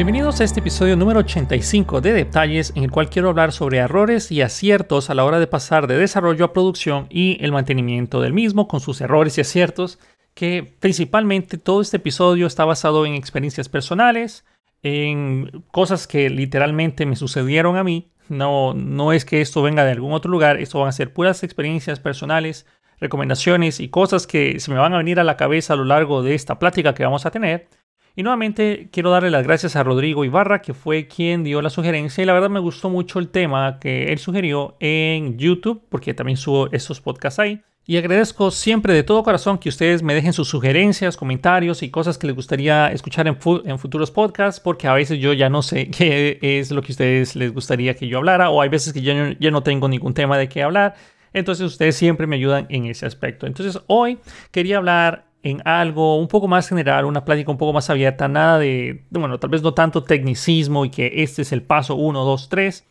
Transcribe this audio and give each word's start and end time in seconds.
Bienvenidos 0.00 0.40
a 0.40 0.44
este 0.44 0.60
episodio 0.60 0.96
número 0.96 1.20
85 1.20 2.00
de 2.00 2.14
Detalles 2.14 2.72
en 2.74 2.84
el 2.84 2.90
cual 2.90 3.10
quiero 3.10 3.28
hablar 3.28 3.52
sobre 3.52 3.76
errores 3.76 4.32
y 4.32 4.40
aciertos 4.40 5.10
a 5.10 5.14
la 5.14 5.26
hora 5.26 5.38
de 5.38 5.46
pasar 5.46 5.86
de 5.86 5.98
desarrollo 5.98 6.46
a 6.46 6.52
producción 6.54 7.06
y 7.10 7.36
el 7.44 7.52
mantenimiento 7.52 8.22
del 8.22 8.32
mismo 8.32 8.66
con 8.66 8.80
sus 8.80 9.02
errores 9.02 9.36
y 9.36 9.42
aciertos, 9.42 9.98
que 10.32 10.74
principalmente 10.80 11.58
todo 11.58 11.82
este 11.82 11.98
episodio 11.98 12.46
está 12.46 12.64
basado 12.64 13.04
en 13.04 13.12
experiencias 13.12 13.68
personales, 13.68 14.46
en 14.82 15.64
cosas 15.70 16.06
que 16.06 16.30
literalmente 16.30 17.04
me 17.04 17.14
sucedieron 17.14 17.76
a 17.76 17.84
mí. 17.84 18.10
No, 18.30 18.72
no 18.72 19.12
es 19.12 19.26
que 19.26 19.42
esto 19.42 19.60
venga 19.60 19.84
de 19.84 19.90
algún 19.90 20.14
otro 20.14 20.30
lugar, 20.30 20.62
esto 20.62 20.78
van 20.78 20.88
a 20.88 20.92
ser 20.92 21.12
puras 21.12 21.42
experiencias 21.42 22.00
personales, 22.00 22.64
recomendaciones 23.00 23.80
y 23.80 23.90
cosas 23.90 24.26
que 24.26 24.60
se 24.60 24.70
me 24.70 24.78
van 24.78 24.94
a 24.94 24.98
venir 24.98 25.20
a 25.20 25.24
la 25.24 25.36
cabeza 25.36 25.74
a 25.74 25.76
lo 25.76 25.84
largo 25.84 26.22
de 26.22 26.34
esta 26.34 26.58
plática 26.58 26.94
que 26.94 27.04
vamos 27.04 27.26
a 27.26 27.30
tener. 27.30 27.68
Y 28.16 28.22
nuevamente 28.22 28.88
quiero 28.92 29.10
darle 29.10 29.30
las 29.30 29.44
gracias 29.44 29.76
a 29.76 29.82
Rodrigo 29.82 30.24
Ibarra, 30.24 30.62
que 30.62 30.74
fue 30.74 31.06
quien 31.06 31.44
dio 31.44 31.62
la 31.62 31.70
sugerencia. 31.70 32.22
Y 32.22 32.26
la 32.26 32.32
verdad 32.32 32.50
me 32.50 32.60
gustó 32.60 32.90
mucho 32.90 33.18
el 33.18 33.28
tema 33.28 33.78
que 33.78 34.12
él 34.12 34.18
sugirió 34.18 34.76
en 34.80 35.38
YouTube, 35.38 35.82
porque 35.88 36.14
también 36.14 36.36
subo 36.36 36.70
estos 36.72 37.00
podcasts 37.00 37.38
ahí. 37.38 37.62
Y 37.86 37.96
agradezco 37.96 38.50
siempre 38.50 38.94
de 38.94 39.02
todo 39.02 39.22
corazón 39.22 39.58
que 39.58 39.68
ustedes 39.68 40.02
me 40.02 40.14
dejen 40.14 40.32
sus 40.32 40.48
sugerencias, 40.48 41.16
comentarios 41.16 41.82
y 41.82 41.90
cosas 41.90 42.18
que 42.18 42.26
les 42.26 42.36
gustaría 42.36 42.92
escuchar 42.92 43.26
en, 43.26 43.78
futuros 43.78 44.10
podcasts, 44.10 44.60
porque 44.60 44.86
a 44.86 44.92
veces 44.92 45.18
yo 45.18 45.32
ya 45.32 45.48
no 45.48 45.62
sé 45.62 45.90
qué 45.96 46.38
es 46.40 46.70
lo 46.70 46.82
que 46.82 46.92
ustedes 46.92 47.34
les 47.36 47.52
gustaría 47.52 47.94
que 47.94 48.06
yo 48.06 48.18
hablara, 48.18 48.50
o 48.50 48.60
hay 48.60 48.68
veces 48.68 48.92
que 48.92 49.02
yo 49.02 49.12
ya 49.38 49.50
no 49.50 49.62
tengo 49.62 49.88
ningún 49.88 50.14
tema 50.14 50.38
de 50.38 50.48
qué 50.48 50.62
hablar. 50.62 50.94
Entonces 51.32 51.66
ustedes 51.66 51.96
siempre 51.96 52.26
me 52.26 52.36
ayudan 52.36 52.66
en 52.68 52.86
ese 52.86 53.06
aspecto. 53.06 53.46
Entonces 53.46 53.82
hoy 53.86 54.18
quería 54.50 54.76
hablar 54.76 55.29
en 55.42 55.62
algo 55.66 56.16
un 56.18 56.28
poco 56.28 56.48
más 56.48 56.68
general, 56.68 57.04
una 57.04 57.24
plática 57.24 57.50
un 57.50 57.58
poco 57.58 57.72
más 57.72 57.88
abierta, 57.90 58.28
nada 58.28 58.58
de, 58.58 59.06
bueno, 59.10 59.38
tal 59.38 59.50
vez 59.50 59.62
no 59.62 59.74
tanto 59.74 60.02
tecnicismo 60.02 60.84
y 60.84 60.90
que 60.90 61.22
este 61.22 61.42
es 61.42 61.52
el 61.52 61.62
paso 61.62 61.94
1, 61.94 62.24
2, 62.24 62.48
3, 62.48 62.90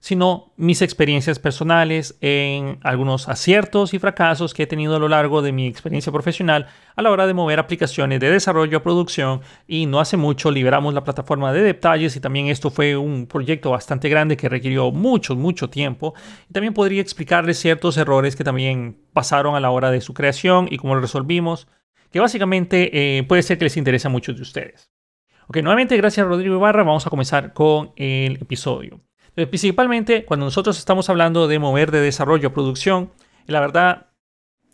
sino 0.00 0.54
mis 0.56 0.80
experiencias 0.80 1.38
personales 1.38 2.16
en 2.22 2.78
algunos 2.82 3.28
aciertos 3.28 3.92
y 3.92 3.98
fracasos 3.98 4.54
que 4.54 4.62
he 4.62 4.66
tenido 4.66 4.96
a 4.96 4.98
lo 4.98 5.08
largo 5.08 5.42
de 5.42 5.52
mi 5.52 5.66
experiencia 5.66 6.10
profesional 6.10 6.68
a 6.96 7.02
la 7.02 7.10
hora 7.10 7.26
de 7.26 7.34
mover 7.34 7.58
aplicaciones 7.58 8.18
de 8.18 8.30
desarrollo 8.30 8.78
a 8.78 8.82
producción. 8.82 9.42
Y 9.68 9.84
no 9.84 10.00
hace 10.00 10.16
mucho 10.16 10.50
liberamos 10.50 10.94
la 10.94 11.04
plataforma 11.04 11.52
de 11.52 11.62
detalles 11.62 12.16
y 12.16 12.20
también 12.20 12.46
esto 12.46 12.70
fue 12.70 12.96
un 12.96 13.26
proyecto 13.26 13.70
bastante 13.72 14.08
grande 14.08 14.38
que 14.38 14.48
requirió 14.48 14.90
mucho, 14.90 15.36
mucho 15.36 15.68
tiempo. 15.68 16.14
Y 16.48 16.54
también 16.54 16.72
podría 16.72 17.02
explicarles 17.02 17.58
ciertos 17.58 17.98
errores 17.98 18.36
que 18.36 18.44
también 18.44 18.96
pasaron 19.12 19.54
a 19.54 19.60
la 19.60 19.70
hora 19.70 19.90
de 19.90 20.00
su 20.00 20.14
creación 20.14 20.66
y 20.70 20.78
cómo 20.78 20.94
lo 20.94 21.02
resolvimos 21.02 21.68
que 22.10 22.20
básicamente 22.20 23.18
eh, 23.18 23.22
puede 23.24 23.42
ser 23.42 23.58
que 23.58 23.64
les 23.64 23.76
interese 23.76 24.08
a 24.08 24.10
muchos 24.10 24.36
de 24.36 24.42
ustedes. 24.42 24.90
Ok, 25.48 25.58
nuevamente 25.58 25.96
gracias 25.96 26.26
Rodrigo 26.26 26.56
Ibarra, 26.56 26.84
vamos 26.84 27.06
a 27.06 27.10
comenzar 27.10 27.52
con 27.52 27.92
el 27.96 28.36
episodio. 28.36 29.00
principalmente 29.34 30.24
cuando 30.24 30.46
nosotros 30.46 30.78
estamos 30.78 31.08
hablando 31.10 31.48
de 31.48 31.58
mover 31.58 31.90
de 31.90 32.00
desarrollo 32.00 32.48
a 32.48 32.52
producción, 32.52 33.10
la 33.46 33.60
verdad 33.60 34.10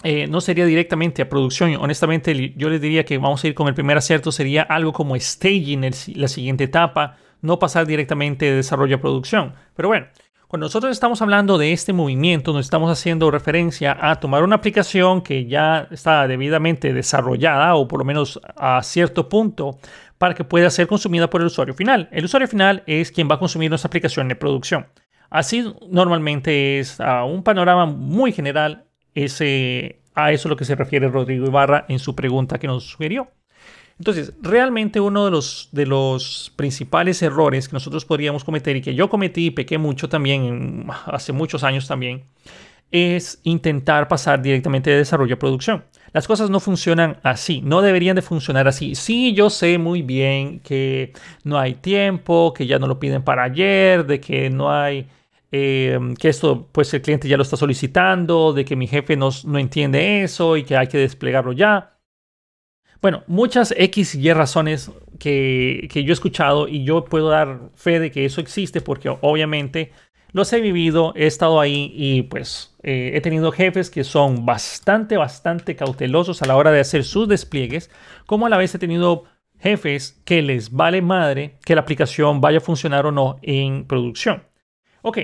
eh, 0.03 0.27
no 0.27 0.41
sería 0.41 0.67
directamente 0.67 1.23
a 1.23 1.29
producción. 1.29 1.75
Honestamente, 1.77 2.55
yo 2.57 2.69
les 2.69 2.81
diría 2.81 3.05
que 3.05 3.19
vamos 3.19 3.43
a 3.43 3.49
ir 3.49 3.55
con 3.55 3.69
el 3.69 3.75
primer 3.75 3.97
acierto, 3.97 4.31
sería 4.31 4.63
algo 4.63 4.93
como 4.93 5.19
staging, 5.19 5.91
la 6.15 6.29
siguiente 6.29 6.65
etapa, 6.65 7.17
no 7.41 7.59
pasar 7.59 7.87
directamente 7.87 8.45
de 8.47 8.57
desarrollo 8.57 8.97
a 8.97 9.01
producción. 9.01 9.55
Pero 9.75 9.89
bueno, 9.89 10.07
cuando 10.49 10.67
nosotros 10.67 10.93
estamos 10.93 11.21
hablando 11.23 11.59
de 11.59 11.73
este 11.73 11.93
movimiento, 11.93 12.53
nos 12.53 12.67
estamos 12.67 12.91
haciendo 12.91 13.33
referencia 13.33 13.97
a 14.01 14.21
tomar 14.21 14.45
una 14.45 14.57
aplicación 14.57 15.23
que 15.23 15.47
ya 15.47 15.89
está 15.91 16.29
debidamente 16.29 16.93
desarrollada 16.93 17.75
o 17.75 17.89
por 17.89 17.99
lo 17.99 18.05
menos 18.05 18.41
a 18.57 18.81
cierto 18.85 19.29
punto 19.29 19.79
para 20.19 20.35
que 20.35 20.45
pueda 20.45 20.71
ser 20.71 20.87
consumida 20.87 21.29
por 21.29 21.41
el 21.41 21.49
usuario 21.49 21.75
final. 21.75 22.09
El 22.13 22.27
usuario 22.27 22.47
final 22.47 22.85
es 22.87 23.11
quien 23.11 23.29
va 23.29 23.35
a 23.35 23.39
consumir 23.41 23.71
nuestra 23.71 23.89
aplicación 23.89 24.29
de 24.29 24.37
producción. 24.37 24.87
Así 25.31 25.65
normalmente 25.91 26.79
es 26.79 27.01
a 27.01 27.25
un 27.25 27.43
panorama 27.43 27.87
muy 27.87 28.31
general 28.31 28.85
ese, 29.15 30.01
a 30.15 30.31
eso 30.31 30.47
a 30.47 30.51
lo 30.51 30.57
que 30.57 30.65
se 30.65 30.77
refiere 30.77 31.09
Rodrigo 31.09 31.47
Ibarra 31.47 31.87
en 31.89 31.99
su 31.99 32.15
pregunta 32.15 32.59
que 32.59 32.69
nos 32.69 32.85
sugirió. 32.85 33.33
Entonces, 33.99 34.35
realmente 34.43 35.01
uno 35.01 35.25
de 35.25 35.31
los, 35.31 35.69
de 35.73 35.87
los 35.87 36.53
principales 36.57 37.23
errores 37.23 37.69
que 37.69 37.75
nosotros 37.75 38.05
podríamos 38.05 38.45
cometer 38.45 38.77
y 38.77 38.83
que 38.83 38.95
yo 38.95 39.09
cometí 39.09 39.47
y 39.47 39.51
pequé 39.51 39.79
mucho 39.79 40.09
también 40.09 40.87
hace 41.07 41.33
muchos 41.33 41.65
años 41.65 41.89
también, 41.89 42.25
es 42.91 43.41
intentar 43.43 44.07
pasar 44.09 44.43
directamente 44.43 44.91
de 44.91 44.99
desarrollo 44.99 45.37
a 45.37 45.39
producción. 45.39 45.85
Las 46.13 46.27
cosas 46.27 46.51
no 46.51 46.61
funcionan 46.61 47.19
así, 47.23 47.61
no 47.63 47.83
deberían 47.83 48.17
de 48.17 48.23
funcionar 48.23 48.69
así. 48.69 48.95
Sí, 48.95 49.35
yo 49.35 49.51
sé 49.51 49.79
muy 49.79 50.03
bien 50.03 50.61
que 50.61 51.13
no 51.45 51.59
hay 51.59 51.75
tiempo, 51.75 52.53
que 52.55 52.67
ya 52.67 52.79
no 52.79 52.87
lo 52.87 52.99
piden 52.99 53.23
para 53.23 53.45
ayer, 53.45 54.07
de 54.07 54.21
que 54.21 54.51
no 54.51 54.73
hay, 54.73 55.09
eh, 55.53 55.99
que 56.19 56.29
esto 56.29 56.69
pues 56.73 56.93
el 56.95 57.03
cliente 57.03 57.29
ya 57.29 57.37
lo 57.37 57.43
está 57.43 57.57
solicitando, 57.57 58.53
de 58.53 58.65
que 58.65 58.77
mi 58.77 58.87
jefe 58.87 59.17
no, 59.17 59.31
no 59.45 59.59
entiende 59.59 60.23
eso 60.23 60.57
y 60.57 60.65
que 60.65 60.77
hay 60.77 60.87
que 60.87 60.99
desplegarlo 60.99 61.53
ya. 61.53 61.96
Bueno, 63.07 63.23
muchas 63.29 63.73
X 63.79 64.17
y 64.17 64.33
razones 64.33 64.91
que, 65.21 65.89
yo 65.95 66.11
he 66.11 66.13
escuchado 66.13 66.67
y 66.67 66.83
yo 66.83 67.05
puedo 67.05 67.29
dar 67.29 67.71
fe 67.77 68.01
de 68.01 68.11
que 68.11 68.25
eso 68.25 68.41
existe 68.41 68.81
porque 68.81 69.09
obviamente 69.21 69.93
los 70.33 70.53
he 70.53 70.61
vivido, 70.61 71.13
he 71.15 71.29
estado 71.29 71.61
ahí 71.61 71.93
y 71.95 72.23
pues 72.23 72.75
eh, 72.83 73.13
he 73.15 73.21
tenido 73.21 73.53
jefes 73.53 73.91
que 73.91 74.03
son 74.03 74.45
bastante, 74.45 75.17
bastante 75.17 75.77
cautelosos 75.77 76.43
a 76.43 76.47
la 76.47 76.57
hora 76.57 76.73
de 76.73 76.81
hacer 76.81 77.05
sus 77.05 77.29
despliegues, 77.29 77.93
como 78.27 78.47
a 78.47 78.49
la 78.49 78.57
vez 78.57 78.75
he 78.75 78.81
tenido 78.81 79.23
jefes 79.61 80.21
que 80.25 80.43
les 80.43 80.73
vale 80.73 81.01
madre 81.01 81.61
que 81.65 81.77
la 81.77 81.83
aplicación 81.83 82.41
vaya 82.41 82.59
a 82.59 82.61
funcionar 82.61 83.07
o 83.07 83.13
no 83.13 83.39
en 83.43 83.87
producción. 83.87 84.43
Ok, 85.03 85.19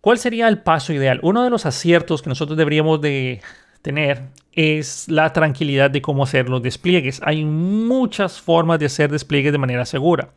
¿cuál 0.00 0.18
sería 0.18 0.48
el 0.48 0.64
paso 0.64 0.92
ideal? 0.92 1.20
Uno 1.22 1.44
de 1.44 1.50
los 1.50 1.66
aciertos 1.66 2.20
que 2.20 2.30
nosotros 2.30 2.58
deberíamos 2.58 3.00
de 3.00 3.42
tener 3.86 4.22
es 4.52 5.08
la 5.08 5.32
tranquilidad 5.32 5.90
de 5.90 6.02
cómo 6.02 6.24
hacer 6.24 6.48
los 6.48 6.60
despliegues. 6.60 7.20
Hay 7.24 7.44
muchas 7.44 8.40
formas 8.40 8.80
de 8.80 8.86
hacer 8.86 9.12
despliegues 9.12 9.52
de 9.52 9.58
manera 9.58 9.86
segura. 9.86 10.30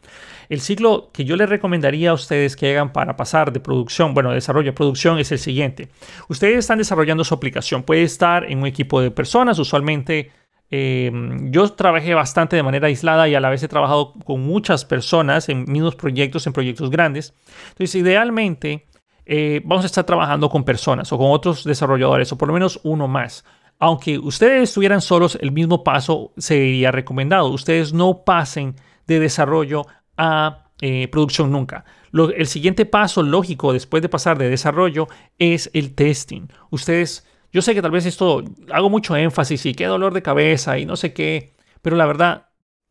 El 0.50 0.62
ciclo 0.62 1.10
que 1.12 1.26
yo 1.26 1.36
les 1.36 1.50
recomendaría 1.50 2.12
a 2.12 2.14
ustedes 2.14 2.56
que 2.56 2.70
hagan 2.70 2.94
para 2.94 3.16
pasar 3.16 3.52
de 3.52 3.60
producción, 3.60 4.14
bueno, 4.14 4.32
desarrollo 4.32 4.70
a 4.70 4.76
producción 4.76 5.18
es 5.18 5.32
el 5.32 5.40
siguiente. 5.40 5.90
Ustedes 6.28 6.60
están 6.60 6.78
desarrollando 6.78 7.24
su 7.24 7.34
aplicación. 7.34 7.82
Puede 7.82 8.04
estar 8.04 8.44
en 8.44 8.60
un 8.60 8.68
equipo 8.68 9.02
de 9.02 9.10
personas. 9.10 9.58
Usualmente 9.58 10.32
eh, 10.70 11.12
yo 11.46 11.68
trabajé 11.70 12.14
bastante 12.14 12.56
de 12.56 12.62
manera 12.62 12.88
aislada 12.88 13.28
y 13.28 13.34
a 13.34 13.40
la 13.40 13.50
vez 13.50 13.64
he 13.64 13.68
trabajado 13.68 14.14
con 14.26 14.42
muchas 14.42 14.86
personas 14.86 15.50
en 15.50 15.66
mismos 15.72 15.96
proyectos, 15.96 16.46
en 16.46 16.54
proyectos 16.54 16.92
grandes. 16.92 17.34
Entonces, 17.70 17.96
idealmente 17.96 18.89
eh, 19.32 19.62
vamos 19.64 19.86
a 19.86 19.86
estar 19.86 20.06
trabajando 20.06 20.50
con 20.50 20.64
personas 20.64 21.14
o 21.14 21.18
con 21.20 21.30
otros 21.30 21.64
desarrolladores 21.64 22.32
o 22.32 22.38
por 22.38 22.48
lo 22.48 22.54
menos 22.56 22.80
uno 22.82 23.08
más. 23.08 23.46
Aunque 23.78 24.18
ustedes 24.18 24.64
estuvieran 24.64 25.02
solos, 25.02 25.38
el 25.40 25.52
mismo 25.52 25.84
paso 25.84 26.34
sería 26.36 26.92
recomendado. 26.92 27.50
Ustedes 27.50 27.94
no 27.94 28.24
pasen 28.26 28.76
de 29.06 29.20
desarrollo 29.20 29.86
a 30.18 30.72
eh, 30.82 31.08
producción 31.10 31.52
nunca. 31.52 31.86
el 32.12 32.48
siguiente 32.48 32.88
paso 32.88 33.22
lógico 33.22 33.72
después 33.72 34.02
de 34.02 34.10
pasar 34.10 34.40
de 34.40 34.50
desarrollo 34.50 35.08
es 35.38 35.70
el 35.76 35.94
testing. 35.94 36.48
Ustedes, 36.72 37.28
yo 37.52 37.62
sé 37.62 37.76
que 37.76 37.84
tal 37.84 37.92
vez 37.92 38.08
esto 38.08 38.44
hago 38.74 38.90
mucho 38.90 39.16
énfasis 39.16 39.64
y 39.68 39.76
qué 39.76 39.86
dolor 39.86 40.12
de 40.12 40.24
cabeza 40.24 40.80
y 40.80 40.88
no 40.88 40.96
sé 40.96 41.14
qué, 41.14 41.54
pero 41.84 41.96
la 41.96 42.08
verdad, 42.08 42.48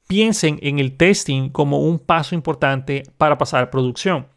piensen 0.06 0.60
en 0.62 0.78
el 0.78 0.96
testing 0.96 1.48
como 1.48 1.80
un 1.80 1.98
paso 1.98 2.36
importante 2.36 3.02
para 3.18 3.38
pasar 3.38 3.64
a 3.64 3.70
producción. 3.70 4.28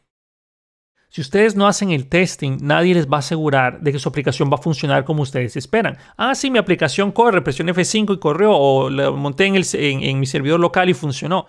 Si 1.12 1.20
ustedes 1.20 1.58
no 1.58 1.68
hacen 1.68 1.92
el 1.92 2.08
testing, 2.08 2.60
nadie 2.62 2.94
les 2.94 3.06
va 3.06 3.18
a 3.18 3.20
asegurar 3.20 3.82
de 3.82 3.92
que 3.92 4.00
su 4.00 4.08
aplicación 4.08 4.50
va 4.50 4.56
a 4.56 4.62
funcionar 4.62 5.04
como 5.04 5.24
ustedes 5.24 5.58
esperan. 5.58 5.98
Ah, 6.16 6.34
sí, 6.36 6.50
mi 6.50 6.58
aplicación 6.58 7.12
corre, 7.12 7.42
presioné 7.42 7.74
F5 7.74 8.16
y 8.16 8.18
corrió, 8.18 8.54
o 8.56 8.90
la 8.90 9.12
monté 9.12 9.46
en, 9.46 9.58
en, 9.58 10.20
mi 10.22 10.26
servidor 10.26 10.62
local 10.62 10.90
y 10.90 10.94
funcionó. 10.94 11.48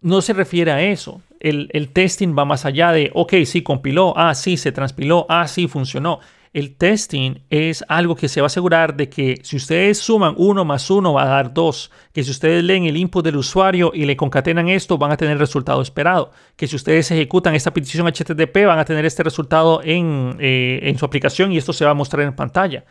No 0.00 0.22
se 0.22 0.32
refiere 0.32 0.72
a 0.72 0.80
eso. 0.80 1.20
El, 1.40 1.68
el 1.74 1.90
testing 1.90 2.34
va 2.34 2.46
más 2.46 2.64
allá 2.64 2.90
de, 2.90 3.10
ok, 3.12 3.34
sí, 3.44 3.60
compiló, 3.60 4.14
ah, 4.16 4.34
sí, 4.34 4.56
se 4.56 4.72
transpiló, 4.72 5.26
ah, 5.28 5.46
sí, 5.46 5.68
funcionó. 5.68 6.20
El 6.56 6.74
testing 6.74 7.42
es 7.50 7.84
algo 7.86 8.16
que 8.16 8.30
se 8.30 8.40
va 8.40 8.46
a 8.46 8.46
asegurar 8.46 8.96
de 8.96 9.10
que 9.10 9.40
si 9.42 9.56
ustedes 9.56 9.98
suman 9.98 10.34
1 10.38 10.64
más 10.64 10.88
1 10.88 11.12
va 11.12 11.24
a 11.24 11.26
dar 11.26 11.52
2, 11.52 11.90
que 12.14 12.24
si 12.24 12.30
ustedes 12.30 12.64
leen 12.64 12.86
el 12.86 12.96
input 12.96 13.22
del 13.22 13.36
usuario 13.36 13.90
y 13.92 14.06
le 14.06 14.16
concatenan 14.16 14.70
esto 14.70 14.96
van 14.96 15.12
a 15.12 15.18
tener 15.18 15.34
el 15.34 15.38
resultado 15.38 15.82
esperado, 15.82 16.30
que 16.56 16.66
si 16.66 16.74
ustedes 16.74 17.10
ejecutan 17.10 17.54
esta 17.54 17.74
petición 17.74 18.06
HTTP 18.06 18.64
van 18.64 18.78
a 18.78 18.86
tener 18.86 19.04
este 19.04 19.22
resultado 19.22 19.82
en, 19.84 20.38
eh, 20.40 20.80
en 20.84 20.96
su 20.96 21.04
aplicación 21.04 21.52
y 21.52 21.58
esto 21.58 21.74
se 21.74 21.84
va 21.84 21.90
a 21.90 21.94
mostrar 21.94 22.24
en 22.24 22.34
pantalla. 22.34 22.86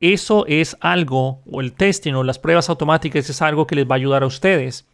Eso 0.00 0.44
es 0.48 0.76
algo, 0.80 1.40
o 1.48 1.60
el 1.60 1.72
testing 1.72 2.14
o 2.14 2.24
las 2.24 2.40
pruebas 2.40 2.68
automáticas 2.68 3.30
es 3.30 3.40
algo 3.42 3.68
que 3.68 3.76
les 3.76 3.88
va 3.88 3.94
a 3.94 3.98
ayudar 3.98 4.24
a 4.24 4.26
ustedes 4.26 4.88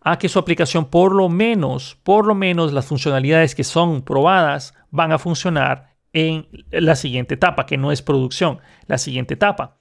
a 0.00 0.18
que 0.18 0.30
su 0.30 0.38
aplicación 0.38 0.86
por 0.86 1.14
lo 1.14 1.28
menos, 1.28 1.98
por 2.04 2.24
lo 2.24 2.34
menos 2.34 2.72
las 2.72 2.86
funcionalidades 2.86 3.54
que 3.54 3.64
son 3.64 4.00
probadas 4.00 4.72
van 4.90 5.12
a 5.12 5.18
funcionar 5.18 5.95
en 6.16 6.46
la 6.70 6.96
siguiente 6.96 7.34
etapa, 7.34 7.66
que 7.66 7.76
no 7.76 7.92
es 7.92 8.00
producción, 8.00 8.58
la 8.86 8.96
siguiente 8.96 9.34
etapa. 9.34 9.76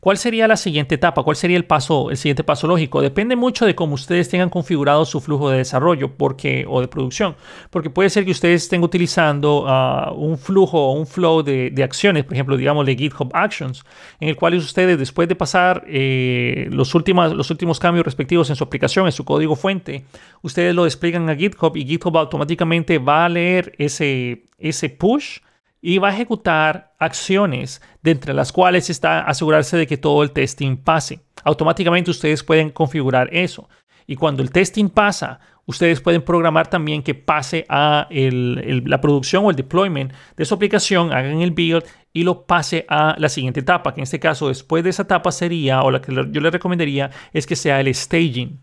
¿Cuál 0.00 0.18
sería 0.18 0.48
la 0.48 0.56
siguiente 0.56 0.94
etapa? 0.94 1.22
¿Cuál 1.22 1.36
sería 1.36 1.56
el 1.56 1.64
paso, 1.64 2.10
el 2.10 2.16
siguiente 2.16 2.44
paso 2.44 2.66
lógico? 2.66 3.02
Depende 3.02 3.36
mucho 3.36 3.66
de 3.66 3.74
cómo 3.74 3.94
ustedes 3.94 4.28
tengan 4.28 4.50
configurado 4.50 5.04
su 5.04 5.20
flujo 5.20 5.50
de 5.50 5.58
desarrollo 5.58 6.16
porque, 6.16 6.64
o 6.68 6.80
de 6.80 6.88
producción. 6.88 7.36
Porque 7.70 7.90
puede 7.90 8.08
ser 8.08 8.24
que 8.24 8.30
ustedes 8.30 8.62
estén 8.62 8.82
utilizando 8.82 9.64
ah, 9.66 10.12
un 10.14 10.38
flujo 10.38 10.78
o 10.78 10.92
un 10.92 11.06
flow 11.06 11.42
de, 11.42 11.72
acciones, 11.82 12.24
por 12.24 12.34
ejemplo, 12.34 12.56
digamos 12.56 12.86
de 12.86 12.96
GitHub 12.96 13.30
Actions, 13.32 13.84
en 14.20 14.28
el 14.28 14.36
cual 14.36 14.54
ustedes, 14.54 14.98
después 14.98 15.28
de 15.28 15.34
pasar 15.34 15.84
eh, 15.86 16.68
los, 16.70 16.94
últimos, 16.94 17.34
los 17.34 17.50
últimos 17.50 17.78
cambios 17.78 18.04
respectivos 18.04 18.48
en 18.50 18.56
su 18.56 18.64
aplicación, 18.64 19.06
en 19.06 19.12
su 19.12 19.24
código 19.24 19.56
fuente, 19.56 20.04
ustedes 20.42 20.74
lo 20.74 20.84
despliegan 20.84 21.28
a 21.28 21.36
GitHub 21.36 21.76
y 21.76 21.84
GitHub 21.84 22.16
automáticamente 22.16 22.98
va 22.98 23.26
a 23.26 23.28
leer 23.28 23.74
ese, 23.78 24.44
ese 24.58 24.88
push 24.88 25.40
y 25.80 25.98
va 25.98 26.08
a 26.08 26.14
ejecutar 26.14 26.94
acciones 26.98 27.80
de 28.02 28.10
entre 28.10 28.34
las 28.34 28.52
cuales 28.52 28.90
está 28.90 29.22
asegurarse 29.22 29.76
de 29.76 29.86
que 29.86 29.96
todo 29.96 30.22
el 30.22 30.32
testing 30.32 30.76
pase. 30.76 31.20
Automáticamente 31.44 32.10
ustedes 32.10 32.42
pueden 32.42 32.70
configurar 32.70 33.28
eso. 33.32 33.68
Y 34.06 34.16
cuando 34.16 34.42
el 34.42 34.50
testing 34.50 34.88
pasa, 34.88 35.40
ustedes 35.66 36.00
pueden 36.00 36.22
programar 36.22 36.68
también 36.68 37.02
que 37.02 37.14
pase 37.14 37.64
a 37.68 38.08
la 38.10 39.00
producción 39.00 39.44
o 39.44 39.50
el 39.50 39.56
deployment 39.56 40.12
de 40.36 40.44
su 40.44 40.54
aplicación, 40.54 41.12
hagan 41.12 41.40
el 41.40 41.52
build 41.52 41.84
y 42.12 42.24
lo 42.24 42.44
pase 42.44 42.84
a 42.88 43.14
la 43.18 43.28
siguiente 43.28 43.60
etapa, 43.60 43.94
que 43.94 44.00
en 44.00 44.02
este 44.02 44.18
caso 44.18 44.48
después 44.48 44.82
de 44.82 44.90
esa 44.90 45.02
etapa 45.02 45.30
sería, 45.30 45.82
o 45.82 45.90
la 45.90 46.02
que 46.02 46.12
yo 46.12 46.40
le 46.40 46.50
recomendaría, 46.50 47.10
es 47.32 47.46
que 47.46 47.56
sea 47.56 47.80
el 47.80 47.94
staging. 47.94 48.60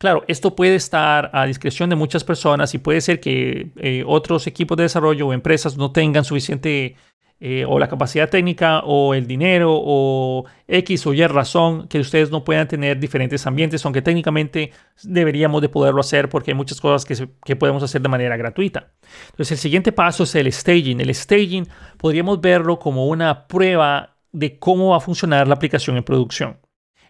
Claro, 0.00 0.24
esto 0.28 0.56
puede 0.56 0.76
estar 0.76 1.28
a 1.34 1.44
discreción 1.44 1.90
de 1.90 1.94
muchas 1.94 2.24
personas 2.24 2.72
y 2.72 2.78
puede 2.78 3.02
ser 3.02 3.20
que 3.20 3.70
eh, 3.76 4.02
otros 4.06 4.46
equipos 4.46 4.78
de 4.78 4.84
desarrollo 4.84 5.26
o 5.26 5.34
empresas 5.34 5.76
no 5.76 5.92
tengan 5.92 6.24
suficiente 6.24 6.96
eh, 7.38 7.66
o 7.68 7.78
la 7.78 7.86
capacidad 7.86 8.30
técnica 8.30 8.80
o 8.80 9.12
el 9.12 9.26
dinero 9.26 9.72
o 9.74 10.46
X 10.66 11.06
o 11.06 11.12
Y 11.12 11.26
razón 11.26 11.86
que 11.86 11.98
ustedes 12.00 12.30
no 12.30 12.44
puedan 12.44 12.66
tener 12.66 12.98
diferentes 12.98 13.46
ambientes, 13.46 13.84
aunque 13.84 14.00
técnicamente 14.00 14.72
deberíamos 15.02 15.60
de 15.60 15.68
poderlo 15.68 16.00
hacer 16.00 16.30
porque 16.30 16.52
hay 16.52 16.56
muchas 16.56 16.80
cosas 16.80 17.04
que, 17.04 17.28
que 17.44 17.56
podemos 17.56 17.82
hacer 17.82 18.00
de 18.00 18.08
manera 18.08 18.38
gratuita. 18.38 18.92
Entonces 19.32 19.52
el 19.52 19.58
siguiente 19.58 19.92
paso 19.92 20.22
es 20.22 20.34
el 20.34 20.50
staging. 20.50 21.02
El 21.02 21.14
staging 21.14 21.68
podríamos 21.98 22.40
verlo 22.40 22.78
como 22.78 23.06
una 23.06 23.46
prueba 23.46 24.16
de 24.32 24.58
cómo 24.58 24.92
va 24.92 24.96
a 24.96 25.00
funcionar 25.00 25.46
la 25.46 25.56
aplicación 25.56 25.98
en 25.98 26.04
producción. 26.04 26.56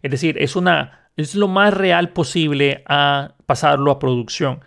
Es 0.03 0.11
decir, 0.11 0.37
es 0.41 0.57
una 0.57 1.01
es 1.21 1.35
lo 1.35 1.49
más 1.49 1.75
real 1.75 2.11
posible 2.11 2.83
a 2.87 3.35
pasarlo 3.47 3.91
a 3.91 3.99
producción. 3.99 4.61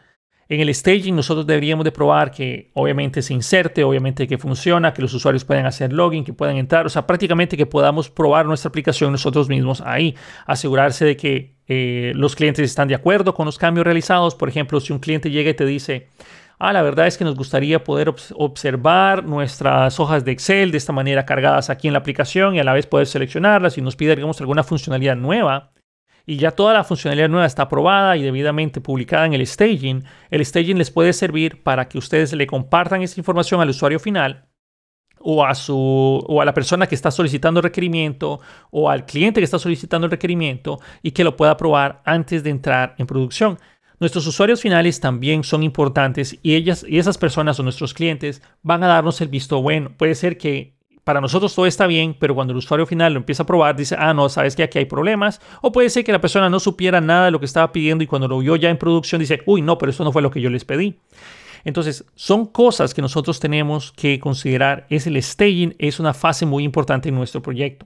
En 0.50 0.60
el 0.60 0.74
staging 0.76 1.16
nosotros 1.16 1.48
deberíamos 1.48 1.84
de 1.84 1.92
probar 1.92 2.30
que 2.30 2.70
obviamente 2.74 3.24
se 3.24 3.34
inserte, 3.34 3.84
obviamente 3.84 4.28
que 4.28 4.38
funciona, 4.38 4.94
que 4.94 5.02
los 5.02 5.14
usuarios 5.14 5.46
pueden 5.46 5.66
hacer 5.66 5.92
login, 5.92 6.24
que 6.24 6.34
puedan 6.34 6.58
entrar, 6.58 6.86
o 6.86 6.90
sea, 6.90 7.08
prácticamente 7.08 7.58
que 7.58 7.66
podamos 7.66 8.10
probar 8.10 8.46
nuestra 8.46 8.70
aplicación 8.70 9.12
nosotros 9.12 9.50
mismos 9.50 9.82
ahí, 9.82 10.16
asegurarse 10.46 11.06
de 11.06 11.18
que 11.18 11.56
eh, 11.68 12.12
los 12.16 12.36
clientes 12.36 12.70
están 12.70 12.88
de 12.88 12.96
acuerdo 12.96 13.34
con 13.34 13.48
los 13.48 13.58
cambios 13.58 13.86
realizados. 13.86 14.36
Por 14.36 14.48
ejemplo, 14.48 14.80
si 14.80 14.94
un 14.94 15.00
cliente 15.00 15.32
llega 15.32 15.50
y 15.50 15.56
te 15.56 15.66
dice, 15.66 16.10
ah, 16.60 16.72
la 16.72 16.84
verdad 16.84 17.08
es 17.08 17.18
que 17.18 17.24
nos 17.24 17.36
gustaría 17.36 17.84
poder 17.84 18.14
observar 18.36 19.24
nuestras 19.24 20.00
hojas 20.00 20.24
de 20.24 20.34
Excel 20.34 20.72
de 20.72 20.78
esta 20.78 20.94
manera 20.94 21.26
cargadas 21.26 21.72
aquí 21.72 21.88
en 21.88 21.94
la 21.94 22.00
aplicación 22.00 22.56
y 22.56 22.60
a 22.60 22.64
la 22.64 22.74
vez 22.74 22.86
poder 22.86 23.08
seleccionarlas 23.08 23.78
y 23.80 23.82
nos 23.82 23.96
pide, 23.96 24.16
digamos, 24.16 24.40
alguna 24.40 24.64
funcionalidad 24.64 25.16
nueva 25.16 25.73
y 26.26 26.38
ya 26.38 26.52
toda 26.52 26.74
la 26.74 26.84
funcionalidad 26.84 27.30
nueva 27.30 27.46
está 27.46 27.64
aprobada 27.64 28.16
y 28.16 28.24
debidamente 28.24 28.82
publicada 28.82 29.26
en 29.26 29.34
el 29.34 29.46
staging, 29.46 30.04
el 30.30 30.46
staging 30.46 30.78
les 30.78 30.92
puede 30.92 31.14
servir 31.14 31.64
para 31.64 31.88
que 31.88 31.98
ustedes 31.98 32.34
le 32.34 32.48
compartan 32.48 33.02
esa 33.02 33.20
información 33.20 33.60
al 33.62 33.70
usuario 33.70 34.00
final 34.00 34.48
o 35.20 35.46
a, 35.46 35.56
su, 35.56 35.76
o 35.76 36.42
a 36.42 36.46
la 36.46 36.54
persona 36.54 36.88
que 36.88 36.96
está 36.96 37.10
solicitando 37.10 37.62
requerimiento 37.62 38.42
o 38.72 38.90
al 38.90 39.06
cliente 39.06 39.40
que 39.40 39.46
está 39.46 39.60
solicitando 39.60 40.06
el 40.06 40.12
requerimiento 40.12 40.80
y 41.02 41.12
que 41.12 41.24
lo 41.24 41.36
pueda 41.36 41.52
aprobar 41.52 42.02
antes 42.06 42.44
de 42.44 42.50
entrar 42.50 42.96
en 42.98 43.08
producción. 43.08 43.58
Nuestros 44.00 44.28
usuarios 44.28 44.62
finales 44.62 45.00
también 45.00 45.44
son 45.44 45.64
importantes 45.64 46.38
y, 46.42 46.56
ellas, 46.56 46.86
y 46.88 47.00
esas 47.00 47.18
personas 47.18 47.60
o 47.60 47.64
nuestros 47.64 47.94
clientes 47.94 48.42
van 48.62 48.84
a 48.84 48.88
darnos 48.88 49.22
el 49.22 49.30
visto 49.30 49.62
bueno. 49.62 49.94
Puede 49.98 50.16
ser 50.16 50.38
que 50.38 50.76
para 51.04 51.20
nosotros 51.20 51.54
todo 51.54 51.66
está 51.66 51.88
bien, 51.88 52.16
pero 52.18 52.34
cuando 52.34 52.52
el 52.52 52.58
usuario 52.58 52.86
final 52.86 53.14
lo 53.14 53.20
empieza 53.20 53.44
a 53.44 53.46
probar, 53.46 53.76
dice, 53.76 53.96
ah, 54.00 54.14
no, 54.14 54.30
sabes 54.30 54.56
que 54.56 54.64
aquí 54.64 54.80
hay 54.80 54.86
problemas. 54.86 55.42
O 55.62 55.72
puede 55.72 55.90
ser 55.90 56.04
que 56.04 56.12
la 56.12 56.22
persona 56.22 56.50
no 56.50 56.60
supiera 56.60 57.02
nada 57.02 57.26
de 57.26 57.32
lo 57.32 57.40
que 57.40 57.46
estaba 57.46 57.72
pidiendo 57.72 58.04
y 58.04 58.08
cuando 58.08 58.28
lo 58.28 58.40
vio 58.40 58.56
ya 58.56 58.70
en 58.70 58.78
producción 58.78 59.20
dice, 59.20 59.42
uy, 59.46 59.62
no, 59.62 59.78
pero 59.78 59.92
eso 59.92 60.04
no 60.04 60.12
fue 60.12 60.22
lo 60.22 60.32
que 60.32 60.42
yo 60.42 60.50
les 60.50 60.66
pedí. 60.66 60.98
Entonces, 61.66 62.06
son 62.16 62.46
cosas 62.46 62.94
que 62.94 63.02
nosotros 63.02 63.40
tenemos 63.40 63.92
que 63.94 64.20
considerar. 64.20 64.86
Es 64.90 65.08
el 65.08 65.22
staging, 65.22 65.76
es 65.80 66.00
una 66.00 66.14
fase 66.14 66.46
muy 66.46 66.64
importante 66.64 67.10
en 67.10 67.16
nuestro 67.16 67.42
proyecto 67.42 67.86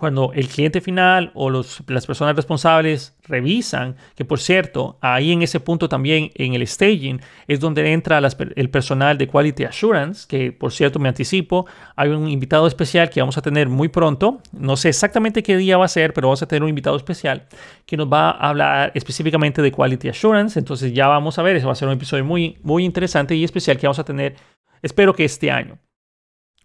cuando 0.00 0.32
el 0.32 0.48
cliente 0.48 0.80
final 0.80 1.30
o 1.34 1.50
las 1.50 2.06
personas 2.06 2.34
responsables 2.34 3.14
revisan, 3.24 3.96
que 4.14 4.24
por 4.24 4.40
cierto, 4.40 4.96
ahí 5.02 5.30
en 5.30 5.42
ese 5.42 5.60
punto 5.60 5.90
también 5.90 6.30
en 6.36 6.54
el 6.54 6.66
staging 6.66 7.20
es 7.46 7.60
donde 7.60 7.92
entra 7.92 8.18
el 8.18 8.70
personal 8.70 9.18
de 9.18 9.28
Quality 9.28 9.64
Assurance, 9.64 10.26
que 10.26 10.52
por 10.52 10.72
cierto 10.72 10.98
me 10.98 11.10
anticipo, 11.10 11.66
hay 11.96 12.08
un 12.08 12.28
invitado 12.28 12.66
especial 12.66 13.10
que 13.10 13.20
vamos 13.20 13.36
a 13.36 13.42
tener 13.42 13.68
muy 13.68 13.88
pronto, 13.88 14.40
no 14.52 14.76
sé 14.76 14.88
exactamente 14.88 15.42
qué 15.42 15.58
día 15.58 15.76
va 15.76 15.84
a 15.84 15.88
ser, 15.88 16.14
pero 16.14 16.28
vamos 16.28 16.42
a 16.42 16.46
tener 16.46 16.62
un 16.62 16.70
invitado 16.70 16.96
especial 16.96 17.46
que 17.84 17.98
nos 17.98 18.10
va 18.10 18.30
a 18.30 18.48
hablar 18.48 18.92
específicamente 18.94 19.60
de 19.60 19.70
Quality 19.70 20.08
Assurance, 20.08 20.58
entonces 20.58 20.94
ya 20.94 21.08
vamos 21.08 21.38
a 21.38 21.42
ver, 21.42 21.56
eso 21.56 21.66
va 21.66 21.72
a 21.72 21.76
ser 21.76 21.88
un 21.88 21.94
episodio 21.94 22.24
muy, 22.24 22.56
muy 22.62 22.86
interesante 22.86 23.34
y 23.34 23.44
especial 23.44 23.76
que 23.76 23.86
vamos 23.86 23.98
a 23.98 24.04
tener, 24.04 24.34
espero 24.80 25.14
que 25.14 25.26
este 25.26 25.50
año. 25.50 25.78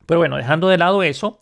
Pero 0.06 0.20
bueno, 0.20 0.38
dejando 0.38 0.70
de 0.70 0.78
lado 0.78 1.04
eso, 1.04 1.40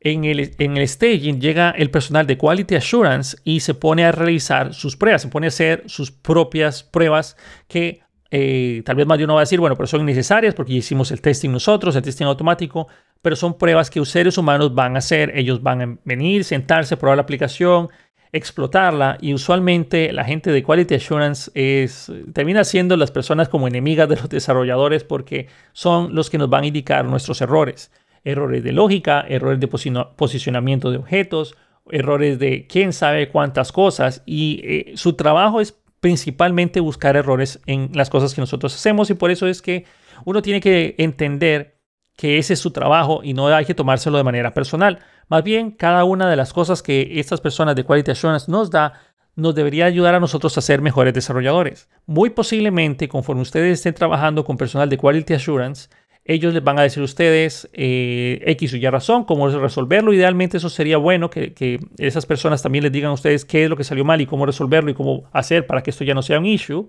en 0.00 0.24
el, 0.24 0.54
en 0.58 0.76
el 0.78 0.88
staging 0.88 1.40
llega 1.40 1.70
el 1.70 1.90
personal 1.90 2.26
de 2.26 2.38
Quality 2.38 2.74
Assurance 2.74 3.36
y 3.44 3.60
se 3.60 3.74
pone 3.74 4.04
a 4.04 4.12
realizar 4.12 4.72
sus 4.72 4.96
pruebas, 4.96 5.22
se 5.22 5.28
pone 5.28 5.46
a 5.46 5.48
hacer 5.48 5.84
sus 5.86 6.10
propias 6.10 6.82
pruebas 6.82 7.36
que 7.68 8.00
eh, 8.30 8.82
tal 8.84 8.96
vez 8.96 9.06
más 9.06 9.18
de 9.18 9.24
uno 9.24 9.34
va 9.34 9.40
a 9.40 9.42
decir, 9.42 9.60
bueno, 9.60 9.76
pero 9.76 9.86
son 9.86 10.06
necesarias 10.06 10.54
porque 10.54 10.72
hicimos 10.72 11.10
el 11.10 11.20
testing 11.20 11.50
nosotros, 11.50 11.94
el 11.96 12.02
testing 12.02 12.24
automático, 12.24 12.88
pero 13.20 13.36
son 13.36 13.58
pruebas 13.58 13.90
que 13.90 13.98
los 13.98 14.08
seres 14.08 14.38
humanos 14.38 14.74
van 14.74 14.94
a 14.94 15.00
hacer, 15.00 15.36
ellos 15.36 15.62
van 15.62 15.82
a 15.82 15.98
venir, 16.04 16.44
sentarse, 16.44 16.96
probar 16.96 17.18
la 17.18 17.22
aplicación, 17.22 17.88
explotarla 18.32 19.18
y 19.20 19.34
usualmente 19.34 20.12
la 20.12 20.24
gente 20.24 20.50
de 20.50 20.62
Quality 20.62 20.94
Assurance 20.94 21.50
es, 21.54 22.10
termina 22.32 22.64
siendo 22.64 22.96
las 22.96 23.10
personas 23.10 23.48
como 23.50 23.68
enemigas 23.68 24.08
de 24.08 24.16
los 24.16 24.28
desarrolladores 24.30 25.04
porque 25.04 25.48
son 25.72 26.14
los 26.14 26.30
que 26.30 26.38
nos 26.38 26.48
van 26.48 26.62
a 26.64 26.68
indicar 26.68 27.04
nuestros 27.04 27.40
errores 27.42 27.90
errores 28.24 28.62
de 28.62 28.72
lógica, 28.72 29.24
errores 29.28 29.60
de 29.60 29.68
posicionamiento 29.68 30.90
de 30.90 30.98
objetos, 30.98 31.56
errores 31.90 32.38
de 32.38 32.66
quién 32.66 32.92
sabe 32.92 33.28
cuántas 33.28 33.72
cosas 33.72 34.22
y 34.26 34.60
eh, 34.64 34.92
su 34.96 35.14
trabajo 35.14 35.60
es 35.60 35.76
principalmente 36.00 36.80
buscar 36.80 37.16
errores 37.16 37.60
en 37.66 37.90
las 37.94 38.10
cosas 38.10 38.34
que 38.34 38.40
nosotros 38.40 38.74
hacemos 38.74 39.10
y 39.10 39.14
por 39.14 39.30
eso 39.30 39.46
es 39.46 39.62
que 39.62 39.84
uno 40.24 40.42
tiene 40.42 40.60
que 40.60 40.94
entender 40.98 41.80
que 42.16 42.38
ese 42.38 42.54
es 42.54 42.60
su 42.60 42.70
trabajo 42.70 43.20
y 43.22 43.32
no 43.32 43.48
hay 43.48 43.64
que 43.64 43.74
tomárselo 43.74 44.18
de 44.18 44.24
manera 44.24 44.52
personal. 44.52 44.98
Más 45.28 45.42
bien, 45.42 45.70
cada 45.70 46.04
una 46.04 46.28
de 46.28 46.36
las 46.36 46.52
cosas 46.52 46.82
que 46.82 47.18
estas 47.18 47.40
personas 47.40 47.76
de 47.76 47.84
Quality 47.84 48.10
Assurance 48.10 48.50
nos 48.50 48.70
da 48.70 48.92
nos 49.36 49.54
debería 49.54 49.86
ayudar 49.86 50.14
a 50.14 50.20
nosotros 50.20 50.56
a 50.58 50.60
ser 50.60 50.82
mejores 50.82 51.14
desarrolladores. 51.14 51.88
Muy 52.06 52.30
posiblemente, 52.30 53.08
conforme 53.08 53.42
ustedes 53.42 53.78
estén 53.78 53.94
trabajando 53.94 54.44
con 54.44 54.56
personal 54.56 54.88
de 54.90 54.98
Quality 54.98 55.34
Assurance, 55.34 55.88
ellos 56.32 56.54
les 56.54 56.62
van 56.62 56.78
a 56.78 56.82
decir 56.82 57.00
a 57.00 57.04
ustedes 57.04 57.68
eh, 57.72 58.40
X 58.46 58.74
o 58.74 58.76
Y 58.76 58.88
razón, 58.88 59.24
cómo 59.24 59.48
resolverlo. 59.48 60.12
Idealmente 60.12 60.58
eso 60.58 60.68
sería 60.68 60.96
bueno 60.96 61.28
que, 61.28 61.80
esas 61.98 62.24
personas 62.24 62.62
también 62.62 62.84
les 62.84 62.92
digan 62.92 63.10
a 63.10 63.14
ustedes 63.14 63.44
qué 63.44 63.64
es 63.64 63.70
lo 63.70 63.76
que 63.76 63.82
salió 63.82 64.04
mal 64.04 64.20
y 64.20 64.26
cómo 64.26 64.46
resolverlo 64.46 64.90
y 64.90 64.94
cómo 64.94 65.28
hacer 65.32 65.66
para 65.66 65.82
que 65.82 65.90
esto 65.90 66.04
ya 66.04 66.14
no 66.14 66.22
sea 66.22 66.38
un 66.38 66.46
issue. 66.46 66.88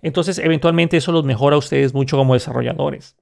Entonces, 0.00 0.38
eventualmente 0.38 0.96
eso 0.96 1.12
los 1.12 1.24
mejora 1.24 1.56
a 1.56 1.58
ustedes 1.58 1.92
mucho 1.92 2.16
como 2.16 2.32
desarrolladores. 2.32 3.16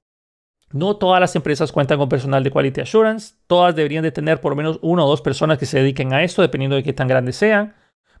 No 0.71 0.95
todas 0.95 1.19
las 1.19 1.35
empresas 1.35 1.73
cuentan 1.73 1.97
con 1.97 2.07
personal 2.07 2.41
de 2.43 2.49
Quality 2.49 2.81
Assurance. 2.81 3.35
Todas 3.45 3.75
deberían 3.75 4.03
de 4.03 4.11
tener 4.11 4.39
por 4.39 4.53
lo 4.53 4.55
menos 4.55 4.79
una 4.81 5.03
o 5.03 5.09
dos 5.09 5.21
personas 5.21 5.57
que 5.57 5.65
se 5.65 5.79
dediquen 5.79 6.13
a 6.13 6.23
esto, 6.23 6.41
dependiendo 6.41 6.77
de 6.77 6.83
qué 6.83 6.93
tan 6.93 7.09
grandes 7.09 7.35
sean 7.35 7.73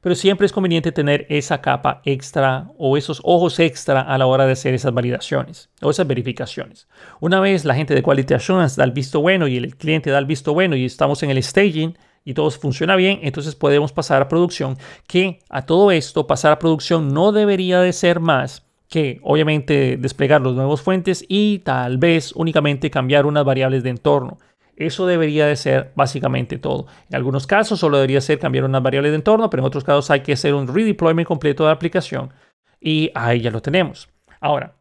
pero 0.03 0.15
siempre 0.15 0.45
es 0.45 0.51
conveniente 0.51 0.91
tener 0.91 1.25
esa 1.29 1.61
capa 1.61 2.01
extra 2.03 2.69
o 2.77 2.97
esos 2.97 3.21
ojos 3.23 3.57
extra 3.59 4.01
a 4.01 4.17
la 4.17 4.27
hora 4.27 4.45
de 4.45 4.51
hacer 4.51 4.73
esas 4.73 4.93
validaciones 4.93 5.69
o 5.81 5.89
esas 5.89 6.05
verificaciones. 6.05 6.89
Una 7.21 7.39
vez 7.39 7.63
la 7.63 7.73
gente 7.73 7.95
de 7.95 8.03
Quality 8.03 8.33
Assurance 8.33 8.75
da 8.75 8.83
el 8.83 8.91
visto 8.91 9.21
bueno 9.21 9.47
y 9.47 9.55
el 9.55 9.77
cliente 9.77 10.11
da 10.11 10.19
el 10.19 10.25
visto 10.25 10.53
bueno 10.53 10.75
y 10.75 10.83
estamos 10.83 11.23
en 11.23 11.31
el 11.31 11.41
staging 11.41 11.97
y 12.25 12.33
todo 12.33 12.51
funciona 12.51 12.97
bien, 12.97 13.19
entonces 13.23 13.55
podemos 13.55 13.93
pasar 13.93 14.21
a 14.21 14.27
producción, 14.27 14.77
que 15.07 15.39
a 15.49 15.65
todo 15.65 15.89
esto 15.89 16.27
pasar 16.27 16.51
a 16.51 16.59
producción 16.59 17.13
no 17.13 17.31
debería 17.31 17.79
de 17.79 17.93
ser 17.93 18.19
más 18.19 18.65
que 18.89 19.19
obviamente 19.23 19.97
desplegar 19.97 20.41
los 20.41 20.53
nuevos 20.53 20.81
fuentes 20.81 21.25
y 21.27 21.59
tal 21.59 21.97
vez 21.97 22.33
únicamente 22.35 22.91
cambiar 22.91 23.25
unas 23.25 23.45
variables 23.45 23.83
de 23.83 23.89
entorno. 23.89 24.37
Eso 24.75 25.05
debería 25.05 25.45
de 25.45 25.55
ser 25.55 25.91
básicamente 25.95 26.57
todo. 26.57 26.87
En 27.09 27.15
algunos 27.15 27.47
casos 27.47 27.79
solo 27.79 27.97
debería 27.97 28.21
ser 28.21 28.39
cambiar 28.39 28.65
una 28.65 28.79
variable 28.79 29.09
de 29.09 29.15
entorno, 29.15 29.49
pero 29.49 29.61
en 29.61 29.67
otros 29.67 29.83
casos 29.83 30.09
hay 30.09 30.21
que 30.21 30.33
hacer 30.33 30.53
un 30.53 30.67
redeployment 30.67 31.27
completo 31.27 31.63
de 31.63 31.67
la 31.67 31.73
aplicación 31.73 32.33
y 32.79 33.11
ahí 33.15 33.41
ya 33.41 33.51
lo 33.51 33.61
tenemos. 33.61 34.09
Ahora, 34.39 34.75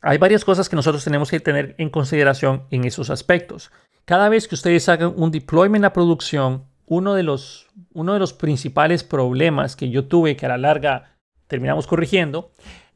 hay 0.00 0.18
varias 0.18 0.44
cosas 0.44 0.68
que 0.68 0.76
nosotros 0.76 1.04
tenemos 1.04 1.30
que 1.30 1.40
tener 1.40 1.74
en 1.78 1.90
consideración 1.90 2.64
en 2.70 2.84
esos 2.84 3.10
aspectos. 3.10 3.70
Cada 4.04 4.28
vez 4.28 4.48
que 4.48 4.54
ustedes 4.54 4.88
hagan 4.88 5.12
un 5.16 5.30
deployment 5.30 5.84
a 5.84 5.92
producción, 5.92 6.64
uno 6.86 7.14
de 7.14 7.22
los, 7.22 7.68
uno 7.92 8.14
de 8.14 8.18
los 8.18 8.32
principales 8.32 9.04
problemas 9.04 9.76
que 9.76 9.90
yo 9.90 10.06
tuve 10.06 10.36
que 10.36 10.46
a 10.46 10.50
la 10.50 10.58
larga 10.58 11.16
terminamos 11.46 11.86
corrigiendo 11.86 12.52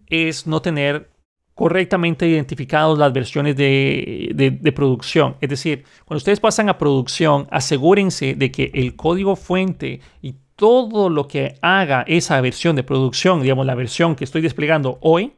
es 0.07 0.47
no 0.47 0.63
tener 0.63 1.12
correctamente 1.55 2.27
identificados 2.27 2.99
las 2.99 3.13
versiones 3.13 3.57
de, 3.57 4.31
de, 4.35 4.73
producción. 4.73 5.37
Es 5.41 5.51
decir, 5.51 5.85
cuando 6.05 6.19
ustedes 6.19 6.41
pasan 6.41 6.69
a 6.69 6.79
producción, 6.79 7.47
asegúrense 7.51 8.35
de 8.35 8.51
que 8.51 8.71
el 8.75 8.97
código 8.97 9.37
fuente 9.37 10.01
y 10.23 10.37
todo 10.57 11.11
lo 11.11 11.29
que 11.29 11.57
haga 11.61 12.05
esa 12.07 12.41
versión 12.41 12.77
de 12.77 12.85
producción, 12.85 13.43
digamos 13.43 13.67
la 13.67 13.75
versión 13.75 14.17
que 14.17 14.25
estoy 14.25 14.41
desplegando 14.41 14.99
hoy, 15.03 15.35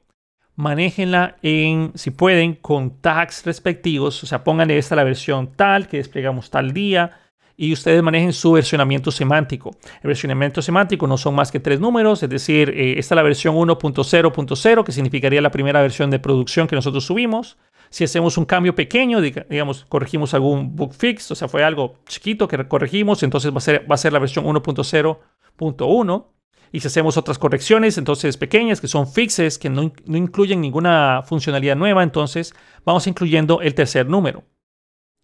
manéjenla 0.57 1.37
en, 1.43 1.93
si 1.95 2.11
pueden, 2.11 2.55
con 2.55 3.01
tags 3.01 3.45
respectivos. 3.45 4.23
O 4.23 4.27
sea, 4.27 4.45
pónganle 4.45 4.79
esta 4.79 4.97
la 4.97 5.05
versión 5.05 5.53
tal 5.53 5.89
que 5.89 5.97
desplegamos 5.97 6.51
tal 6.51 6.73
día 6.73 7.19
y 7.57 7.73
ustedes 7.73 8.03
manejen 8.03 8.33
su 8.33 8.53
versionamiento 8.53 9.11
semántico. 9.11 9.71
El 10.03 10.09
versionamiento 10.09 10.61
semántico 10.61 11.07
no 11.07 11.17
son 11.17 11.35
más 11.35 11.53
que 11.53 11.61
tres 11.61 11.81
números, 11.81 12.23
es 12.23 12.31
decir, 12.31 12.71
eh, 12.71 12.99
esta 12.99 13.15
es 13.15 13.17
la 13.17 13.23
versión 13.23 13.55
1.0.0, 13.55 14.85
que 14.85 14.93
significaría 14.93 15.41
la 15.41 15.51
primera 15.51 15.81
versión 15.81 16.11
de 16.11 16.19
producción 16.19 16.67
que 16.67 16.75
nosotros 16.75 17.05
subimos. 17.05 17.57
Si 17.91 18.03
hacemos 18.03 18.37
un 18.39 18.45
cambio 18.45 18.75
pequeño, 18.75 19.21
digamos, 19.21 19.85
corregimos 19.85 20.35
algún 20.35 20.75
bug 20.75 20.93
fix, 20.95 21.31
o 21.31 21.35
sea, 21.37 21.47
fue 21.47 21.63
algo 21.63 21.95
chiquito 22.07 22.49
que 22.49 22.67
corregimos, 22.67 23.23
entonces 23.23 23.53
va 23.53 23.59
a 23.59 23.61
ser, 23.61 23.87
va 23.89 23.95
a 23.95 23.99
ser 23.99 24.13
la 24.13 24.19
versión 24.19 24.45
1.0.1. 24.47 26.27
Y 26.73 26.81
si 26.81 26.89
hacemos 26.89 27.17
otras 27.17 27.39
correcciones, 27.39 27.99
entonces 27.99 28.37
pequeñas, 28.37 28.81
que 28.81 28.89
son 28.89 29.07
fixes, 29.07 29.59
que 29.59 29.71
no, 29.71 29.93
no 30.07 30.17
incluyen 30.17 30.61
ninguna 30.61 31.23
funcionalidad 31.25 31.77
nueva, 31.77 32.03
entonces 32.03 32.53
vamos 32.85 33.07
incluyendo 33.07 33.61
el 33.61 33.77
tercer 33.77 34.09
número. 34.09 34.43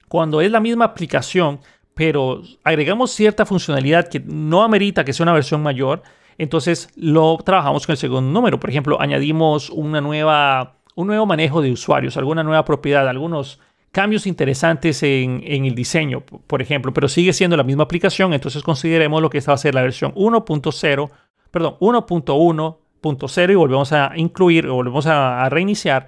Cuando 0.06 0.40
es 0.40 0.50
la 0.52 0.60
misma 0.60 0.84
aplicación, 0.84 1.60
pero 2.00 2.40
agregamos 2.64 3.10
cierta 3.10 3.44
funcionalidad 3.44 4.08
que 4.08 4.20
no 4.20 4.62
amerita 4.62 5.04
que 5.04 5.12
sea 5.12 5.24
una 5.24 5.34
versión 5.34 5.62
mayor, 5.62 6.02
entonces 6.38 6.88
lo 6.96 7.36
trabajamos 7.44 7.84
con 7.84 7.92
el 7.92 7.98
segundo 7.98 8.22
número. 8.22 8.58
Por 8.58 8.70
ejemplo, 8.70 8.98
añadimos 8.98 9.68
una 9.68 10.00
nueva, 10.00 10.76
un 10.94 11.08
nuevo 11.08 11.26
manejo 11.26 11.60
de 11.60 11.70
usuarios, 11.70 12.16
alguna 12.16 12.42
nueva 12.42 12.64
propiedad, 12.64 13.06
algunos 13.06 13.60
cambios 13.92 14.26
interesantes 14.26 15.02
en, 15.02 15.42
el 15.44 15.74
diseño, 15.74 16.22
por 16.22 16.62
ejemplo, 16.62 16.94
pero 16.94 17.06
sigue 17.06 17.34
siendo 17.34 17.54
la 17.58 17.64
misma 17.64 17.82
aplicación, 17.82 18.32
entonces 18.32 18.62
consideremos 18.62 19.20
lo 19.20 19.28
que 19.28 19.36
esta 19.36 19.50
va 19.50 19.56
a 19.56 19.58
ser 19.58 19.74
la 19.74 19.82
versión 19.82 20.14
1.0 20.14 21.10
perdón, 21.50 21.76
1.1.0 21.80 23.52
y 23.52 23.54
volvemos 23.54 23.92
a 23.92 24.12
incluir 24.16 24.66
volvemos 24.68 25.06
a, 25.06 25.46
reiniciar 25.50 26.06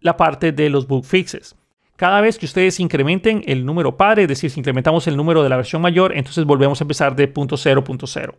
la 0.00 0.16
parte 0.16 0.50
de 0.50 0.70
los 0.70 0.88
bug 0.88 1.04
fixes. 1.04 1.54
Cada 2.00 2.22
vez 2.22 2.38
que 2.38 2.46
ustedes 2.46 2.80
incrementen 2.80 3.42
el 3.44 3.66
número 3.66 3.94
padre, 3.94 4.22
es 4.22 4.28
decir, 4.28 4.50
si 4.50 4.58
incrementamos 4.58 5.06
el 5.06 5.18
número 5.18 5.42
de 5.42 5.50
la 5.50 5.56
versión 5.58 5.82
mayor, 5.82 6.16
entonces 6.16 6.46
volvemos 6.46 6.80
a 6.80 6.84
empezar 6.84 7.14
de 7.14 7.30
0.0.0. 7.30 8.34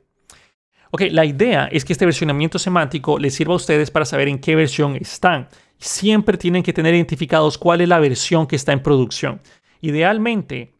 Ok, 0.89 1.01
la 1.11 1.25
idea 1.25 1.69
es 1.71 1.85
que 1.85 1.93
este 1.93 2.05
versionamiento 2.05 2.57
semántico 2.57 3.19
les 3.19 3.35
sirva 3.35 3.53
a 3.53 3.57
ustedes 3.57 3.91
para 3.91 4.05
saber 4.05 4.29
en 4.29 4.39
qué 4.39 4.55
versión 4.55 4.95
están. 4.95 5.47
Siempre 5.77 6.39
tienen 6.39 6.63
que 6.63 6.73
tener 6.73 6.95
identificados 6.95 7.59
cuál 7.59 7.81
es 7.81 7.87
la 7.87 7.99
versión 7.99 8.47
que 8.47 8.55
está 8.55 8.71
en 8.71 8.81
producción. 8.81 9.41
Idealmente, 9.79 10.73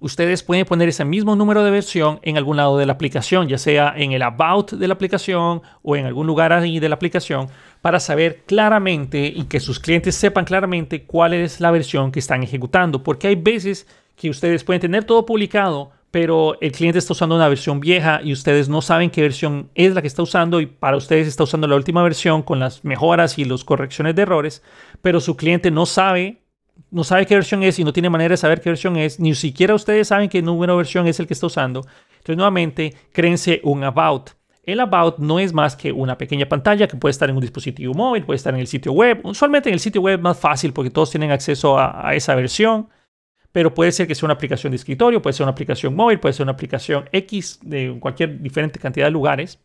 ustedes 0.00 0.42
pueden 0.42 0.64
poner 0.64 0.88
ese 0.88 1.04
mismo 1.04 1.36
número 1.36 1.64
de 1.64 1.70
versión 1.70 2.20
en 2.22 2.36
algún 2.36 2.56
lado 2.56 2.78
de 2.78 2.86
la 2.86 2.92
aplicación, 2.92 3.48
ya 3.48 3.58
sea 3.58 3.94
en 3.96 4.12
el 4.12 4.22
about 4.22 4.72
de 4.72 4.88
la 4.88 4.94
aplicación 4.94 5.62
o 5.82 5.96
en 5.96 6.06
algún 6.06 6.26
lugar 6.26 6.52
ahí 6.52 6.78
de 6.78 6.88
la 6.88 6.94
aplicación, 6.94 7.48
para 7.80 8.00
saber 8.00 8.42
claramente 8.46 9.32
y 9.34 9.44
que 9.44 9.60
sus 9.60 9.80
clientes 9.80 10.14
sepan 10.14 10.44
claramente 10.44 11.04
cuál 11.04 11.34
es 11.34 11.60
la 11.60 11.70
versión 11.70 12.12
que 12.12 12.18
están 12.18 12.42
ejecutando. 12.42 13.02
Porque 13.02 13.28
hay 13.28 13.36
veces 13.36 13.86
que 14.16 14.30
ustedes 14.30 14.64
pueden 14.64 14.80
tener 14.80 15.04
todo 15.04 15.24
publicado, 15.24 15.92
pero 16.10 16.58
el 16.60 16.72
cliente 16.72 16.98
está 16.98 17.12
usando 17.12 17.36
una 17.36 17.48
versión 17.48 17.80
vieja 17.80 18.20
y 18.22 18.32
ustedes 18.32 18.68
no 18.68 18.82
saben 18.82 19.10
qué 19.10 19.20
versión 19.20 19.70
es 19.74 19.94
la 19.94 20.00
que 20.00 20.08
está 20.08 20.22
usando 20.22 20.60
y 20.60 20.66
para 20.66 20.96
ustedes 20.96 21.28
está 21.28 21.44
usando 21.44 21.66
la 21.66 21.76
última 21.76 22.02
versión 22.02 22.42
con 22.42 22.58
las 22.58 22.84
mejoras 22.84 23.38
y 23.38 23.44
las 23.44 23.64
correcciones 23.64 24.14
de 24.14 24.22
errores, 24.22 24.62
pero 25.02 25.20
su 25.20 25.36
cliente 25.36 25.70
no 25.70 25.86
sabe 25.86 26.42
no 26.90 27.04
sabe 27.04 27.26
qué 27.26 27.34
versión 27.34 27.62
es 27.62 27.78
y 27.78 27.84
no 27.84 27.92
tiene 27.92 28.10
manera 28.10 28.32
de 28.32 28.36
saber 28.36 28.60
qué 28.60 28.70
versión 28.70 28.96
es, 28.96 29.20
ni 29.20 29.34
siquiera 29.34 29.74
ustedes 29.74 30.08
saben 30.08 30.28
qué 30.28 30.42
número 30.42 30.74
de 30.74 30.78
versión 30.78 31.06
es 31.06 31.20
el 31.20 31.26
que 31.26 31.34
está 31.34 31.46
usando. 31.46 31.80
Entonces, 32.12 32.36
nuevamente, 32.36 32.94
créense 33.12 33.60
un 33.64 33.84
About. 33.84 34.30
El 34.62 34.80
About 34.80 35.18
no 35.18 35.38
es 35.38 35.52
más 35.52 35.76
que 35.76 35.92
una 35.92 36.18
pequeña 36.18 36.46
pantalla 36.46 36.86
que 36.88 36.96
puede 36.96 37.12
estar 37.12 37.30
en 37.30 37.36
un 37.36 37.40
dispositivo 37.40 37.94
móvil, 37.94 38.24
puede 38.24 38.36
estar 38.36 38.52
en 38.52 38.60
el 38.60 38.66
sitio 38.66 38.92
web. 38.92 39.20
Usualmente 39.24 39.70
en 39.70 39.74
el 39.74 39.80
sitio 39.80 40.02
web 40.02 40.18
es 40.18 40.22
más 40.22 40.38
fácil 40.38 40.72
porque 40.72 40.90
todos 40.90 41.10
tienen 41.10 41.30
acceso 41.30 41.78
a, 41.78 42.06
a 42.06 42.14
esa 42.14 42.34
versión, 42.34 42.88
pero 43.50 43.72
puede 43.72 43.92
ser 43.92 44.06
que 44.06 44.14
sea 44.14 44.26
una 44.26 44.34
aplicación 44.34 44.70
de 44.70 44.76
escritorio, 44.76 45.22
puede 45.22 45.32
ser 45.32 45.44
una 45.44 45.52
aplicación 45.52 45.94
móvil, 45.94 46.20
puede 46.20 46.34
ser 46.34 46.44
una 46.44 46.52
aplicación 46.52 47.08
X 47.12 47.60
de 47.62 47.96
cualquier 47.98 48.40
diferente 48.42 48.78
cantidad 48.78 49.06
de 49.06 49.10
lugares. 49.10 49.58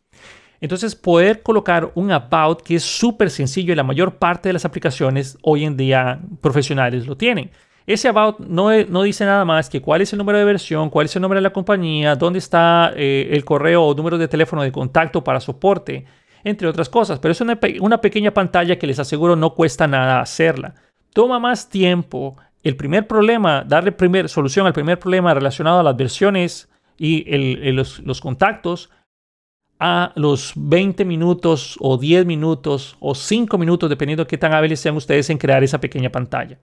Entonces, 0.63 0.95
poder 0.95 1.41
colocar 1.41 1.91
un 1.93 2.09
about 2.13 2.61
que 2.61 2.75
es 2.75 2.83
súper 2.83 3.29
sencillo 3.29 3.73
y 3.73 3.75
la 3.75 3.83
mayor 3.83 4.15
parte 4.15 4.47
de 4.47 4.53
las 4.53 4.63
aplicaciones 4.63 5.37
hoy 5.41 5.65
en 5.65 5.75
día 5.75 6.21
profesionales 6.39 7.05
lo 7.05 7.17
tienen. 7.17 7.51
Ese 7.85 8.07
about 8.07 8.39
no, 8.39 8.69
no, 8.85 9.03
dice 9.03 9.25
nada 9.25 9.43
más 9.43 9.69
que 9.69 9.81
cuál 9.81 9.99
es 9.99 10.13
el 10.13 10.19
número 10.19 10.37
de 10.37 10.45
versión, 10.45 10.89
cuál 10.89 11.07
es 11.07 11.15
el 11.17 11.21
nombre 11.21 11.39
de 11.39 11.41
la 11.41 11.51
compañía, 11.51 12.15
dónde 12.15 12.39
está 12.39 12.93
eh, 12.95 13.27
el 13.31 13.43
correo 13.43 13.83
o 13.83 13.93
número 13.93 14.17
de 14.17 14.29
teléfono 14.29 14.63
de 14.63 14.71
contacto 14.71 15.21
para 15.21 15.41
soporte, 15.41 16.05
entre 16.45 16.69
otras 16.69 16.87
cosas. 16.87 17.19
Pero 17.19 17.33
es 17.33 17.41
una, 17.41 17.59
una 17.81 17.99
pequeña 17.99 18.33
pantalla 18.33 18.79
que 18.79 18.87
les 18.87 18.99
aseguro 18.99 19.35
no 19.35 19.55
cuesta 19.55 19.85
nada 19.85 20.21
hacerla. 20.21 20.75
Toma 21.11 21.39
más 21.39 21.67
tiempo. 21.67 22.37
El 22.63 22.77
primer 22.77 23.05
problema, 23.05 23.65
darle 23.67 23.91
primer, 23.91 24.29
solución 24.29 24.65
al 24.65 24.71
primer 24.71 24.97
problema 24.97 25.33
relacionado 25.33 25.81
a 25.81 25.83
las 25.83 25.97
versiones 25.97 26.69
y 26.97 27.25
los, 27.73 27.99
los 27.99 28.21
contactos, 28.21 28.89
a 29.85 30.13
los 30.15 30.53
20 30.55 31.03
minutos 31.03 31.75
o 31.81 31.97
10 31.97 32.25
minutos 32.25 32.95
o 33.01 33.13
5 33.13 33.57
minutos, 33.57 33.89
dependiendo 33.89 34.23
de 34.23 34.29
qué 34.29 34.37
tan 34.37 34.53
hábiles 34.53 34.79
sean 34.79 34.95
ustedes 34.95 35.29
en 35.29 35.37
crear 35.37 35.61
esa 35.61 35.81
pequeña 35.81 36.09
pantalla. 36.09 36.57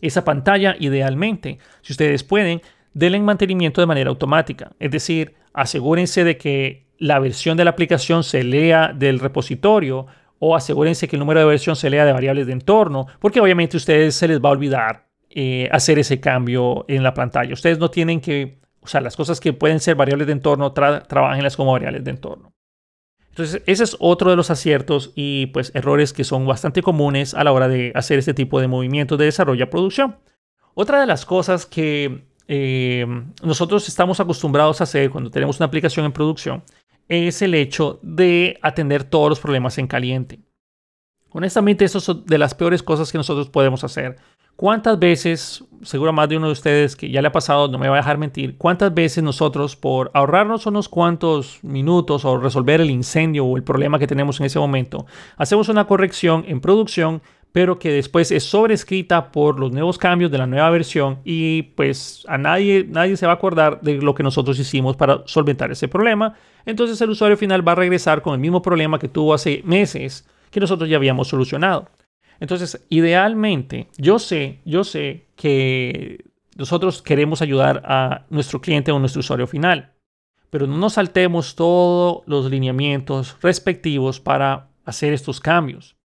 Esa 0.00 0.22
pantalla, 0.22 0.76
idealmente, 0.78 1.58
si 1.82 1.92
ustedes 1.92 2.22
pueden, 2.22 2.62
denle 2.94 3.18
mantenimiento 3.18 3.80
de 3.80 3.88
manera 3.88 4.10
automática. 4.10 4.70
Es 4.78 4.92
decir, 4.92 5.34
asegúrense 5.52 6.22
de 6.22 6.36
que 6.36 6.86
la 6.98 7.18
versión 7.18 7.56
de 7.56 7.64
la 7.64 7.70
aplicación 7.70 8.22
se 8.22 8.44
lea 8.44 8.92
del 8.94 9.18
repositorio 9.18 10.06
o 10.38 10.54
asegúrense 10.54 11.08
que 11.08 11.16
el 11.16 11.20
número 11.20 11.40
de 11.40 11.46
versión 11.46 11.74
se 11.74 11.90
lea 11.90 12.04
de 12.04 12.12
variables 12.12 12.46
de 12.46 12.52
entorno, 12.52 13.08
porque 13.18 13.40
obviamente 13.40 13.76
a 13.76 13.78
ustedes 13.78 14.14
se 14.14 14.28
les 14.28 14.40
va 14.40 14.50
a 14.50 14.52
olvidar 14.52 15.08
eh, 15.30 15.68
hacer 15.72 15.98
ese 15.98 16.20
cambio 16.20 16.84
en 16.86 17.02
la 17.02 17.12
pantalla. 17.12 17.54
Ustedes 17.54 17.80
no 17.80 17.90
tienen 17.90 18.20
que 18.20 18.60
o 18.80 18.88
sea, 18.88 19.00
las 19.00 19.16
cosas 19.16 19.40
que 19.40 19.52
pueden 19.52 19.80
ser 19.80 19.94
variables 19.94 20.26
de 20.26 20.32
entorno, 20.32 20.72
trabajenlas 20.72 21.56
como 21.56 21.72
variables 21.72 22.04
de 22.04 22.10
entorno. 22.10 22.52
Entonces, 23.28 23.62
ese 23.66 23.84
es 23.84 23.96
otro 24.00 24.30
de 24.30 24.36
los 24.36 24.50
aciertos 24.50 25.12
y 25.14 25.46
pues 25.46 25.70
errores 25.74 26.12
que 26.12 26.24
son 26.24 26.46
bastante 26.46 26.82
comunes 26.82 27.34
a 27.34 27.44
la 27.44 27.52
hora 27.52 27.68
de 27.68 27.92
hacer 27.94 28.18
este 28.18 28.34
tipo 28.34 28.60
de 28.60 28.68
movimientos 28.68 29.18
de 29.18 29.26
desarrollo 29.26 29.64
a 29.64 29.70
producción. 29.70 30.18
Otra 30.74 31.00
de 31.00 31.06
las 31.06 31.24
cosas 31.24 31.64
que 31.64 32.26
eh, 32.48 33.06
nosotros 33.42 33.86
estamos 33.88 34.18
acostumbrados 34.18 34.80
a 34.80 34.84
hacer 34.84 35.10
cuando 35.10 35.30
tenemos 35.30 35.58
una 35.58 35.66
aplicación 35.66 36.04
en 36.06 36.12
producción 36.12 36.64
es 37.08 37.42
el 37.42 37.54
hecho 37.54 37.98
de 38.02 38.58
atender 38.62 39.04
todos 39.04 39.28
los 39.28 39.40
problemas 39.40 39.78
en 39.78 39.86
caliente. 39.86 40.40
Honestamente, 41.32 41.84
eso 41.84 41.98
es 41.98 42.26
de 42.26 42.38
las 42.38 42.54
peores 42.54 42.82
cosas 42.82 43.12
que 43.12 43.18
nosotros 43.18 43.48
podemos 43.48 43.84
hacer. 43.84 44.16
¿Cuántas 44.60 44.98
veces, 44.98 45.64
seguro 45.80 46.12
más 46.12 46.28
de 46.28 46.36
uno 46.36 46.48
de 46.48 46.52
ustedes 46.52 46.94
que 46.94 47.10
ya 47.10 47.22
le 47.22 47.28
ha 47.28 47.32
pasado, 47.32 47.66
no 47.68 47.78
me 47.78 47.88
va 47.88 47.94
a 47.94 48.00
dejar 48.00 48.18
mentir, 48.18 48.58
cuántas 48.58 48.92
veces 48.92 49.24
nosotros 49.24 49.74
por 49.74 50.10
ahorrarnos 50.12 50.66
unos 50.66 50.86
cuantos 50.90 51.60
minutos 51.62 52.26
o 52.26 52.36
resolver 52.36 52.82
el 52.82 52.90
incendio 52.90 53.46
o 53.46 53.56
el 53.56 53.62
problema 53.62 53.98
que 53.98 54.06
tenemos 54.06 54.38
en 54.38 54.44
ese 54.44 54.58
momento, 54.58 55.06
hacemos 55.38 55.70
una 55.70 55.86
corrección 55.86 56.44
en 56.46 56.60
producción, 56.60 57.22
pero 57.52 57.78
que 57.78 57.90
después 57.90 58.30
es 58.32 58.44
sobrescrita 58.44 59.32
por 59.32 59.58
los 59.58 59.72
nuevos 59.72 59.96
cambios 59.96 60.30
de 60.30 60.36
la 60.36 60.46
nueva 60.46 60.68
versión 60.68 61.20
y 61.24 61.62
pues 61.62 62.26
a 62.28 62.36
nadie, 62.36 62.84
nadie 62.86 63.16
se 63.16 63.24
va 63.24 63.32
a 63.32 63.36
acordar 63.36 63.80
de 63.80 63.94
lo 63.94 64.14
que 64.14 64.22
nosotros 64.22 64.58
hicimos 64.58 64.94
para 64.94 65.22
solventar 65.24 65.72
ese 65.72 65.88
problema. 65.88 66.34
Entonces 66.66 67.00
el 67.00 67.08
usuario 67.08 67.38
final 67.38 67.66
va 67.66 67.72
a 67.72 67.76
regresar 67.76 68.20
con 68.20 68.34
el 68.34 68.40
mismo 68.40 68.60
problema 68.60 68.98
que 68.98 69.08
tuvo 69.08 69.32
hace 69.32 69.62
meses 69.64 70.28
que 70.50 70.60
nosotros 70.60 70.90
ya 70.90 70.98
habíamos 70.98 71.28
solucionado. 71.28 71.88
Entonces, 72.40 72.84
idealmente, 72.88 73.88
yo 73.98 74.18
sé, 74.18 74.60
yo 74.64 74.82
sé 74.82 75.26
que 75.36 76.24
nosotros 76.56 77.02
queremos 77.02 77.42
ayudar 77.42 77.82
a 77.84 78.26
nuestro 78.30 78.60
cliente 78.60 78.90
o 78.90 78.98
nuestro 78.98 79.20
usuario 79.20 79.46
final, 79.46 79.92
pero 80.48 80.66
no 80.66 80.76
nos 80.78 80.94
saltemos 80.94 81.54
todos 81.54 82.22
los 82.26 82.50
lineamientos 82.50 83.36
respectivos 83.40 84.20
para 84.20 84.70
hacer 84.84 85.12
estos 85.12 85.40
cambios. 85.40 85.96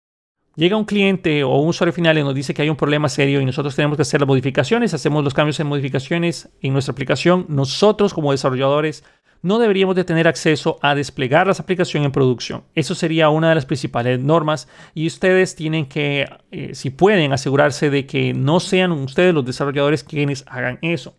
Llega 0.56 0.78
un 0.78 0.86
cliente 0.86 1.44
o 1.44 1.58
un 1.58 1.70
usuario 1.70 1.92
final 1.92 2.18
y 2.18 2.24
nos 2.24 2.34
dice 2.34 2.54
que 2.54 2.62
hay 2.62 2.70
un 2.70 2.78
problema 2.78 3.10
serio 3.10 3.42
y 3.42 3.46
nosotros 3.46 3.76
tenemos 3.76 3.98
que 3.98 4.04
hacer 4.04 4.22
las 4.22 4.28
modificaciones, 4.28 4.94
hacemos 4.94 5.24
los 5.24 5.34
cambios 5.34 5.60
en 5.60 5.68
modificaciones 5.68 6.50
en 6.62 6.72
nuestra 6.72 6.94
aplicación. 6.94 7.46
Nosotros 7.50 8.14
como 8.14 8.32
desarrolladores 8.32 9.04
no 9.46 9.60
deberíamos 9.60 9.96
de 9.96 10.04
tener 10.04 10.28
acceso 10.28 10.80
a 10.82 10.96
desplegar 10.96 11.46
las 11.46 11.60
aplicaciones 11.60 12.08
en 12.08 12.12
producción. 12.12 12.64
Eso 12.74 12.96
sería 12.96 13.30
una 13.30 13.50
de 13.50 13.54
las 13.54 13.68
principales 13.68 14.20
normas 14.20 14.68
y 14.96 15.06
ustedes 15.06 15.56
tienen 15.56 15.86
que, 15.86 16.28
eh, 16.50 16.74
si 16.74 16.90
pueden, 16.90 17.32
asegurarse 17.32 17.92
de 17.92 18.08
que 18.08 18.34
no 18.34 18.60
sean 18.60 18.92
ustedes 18.92 19.36
los 19.36 19.46
desarrolladores 19.46 20.04
quienes 20.04 20.46
hagan 20.48 20.80
eso. 20.82 21.16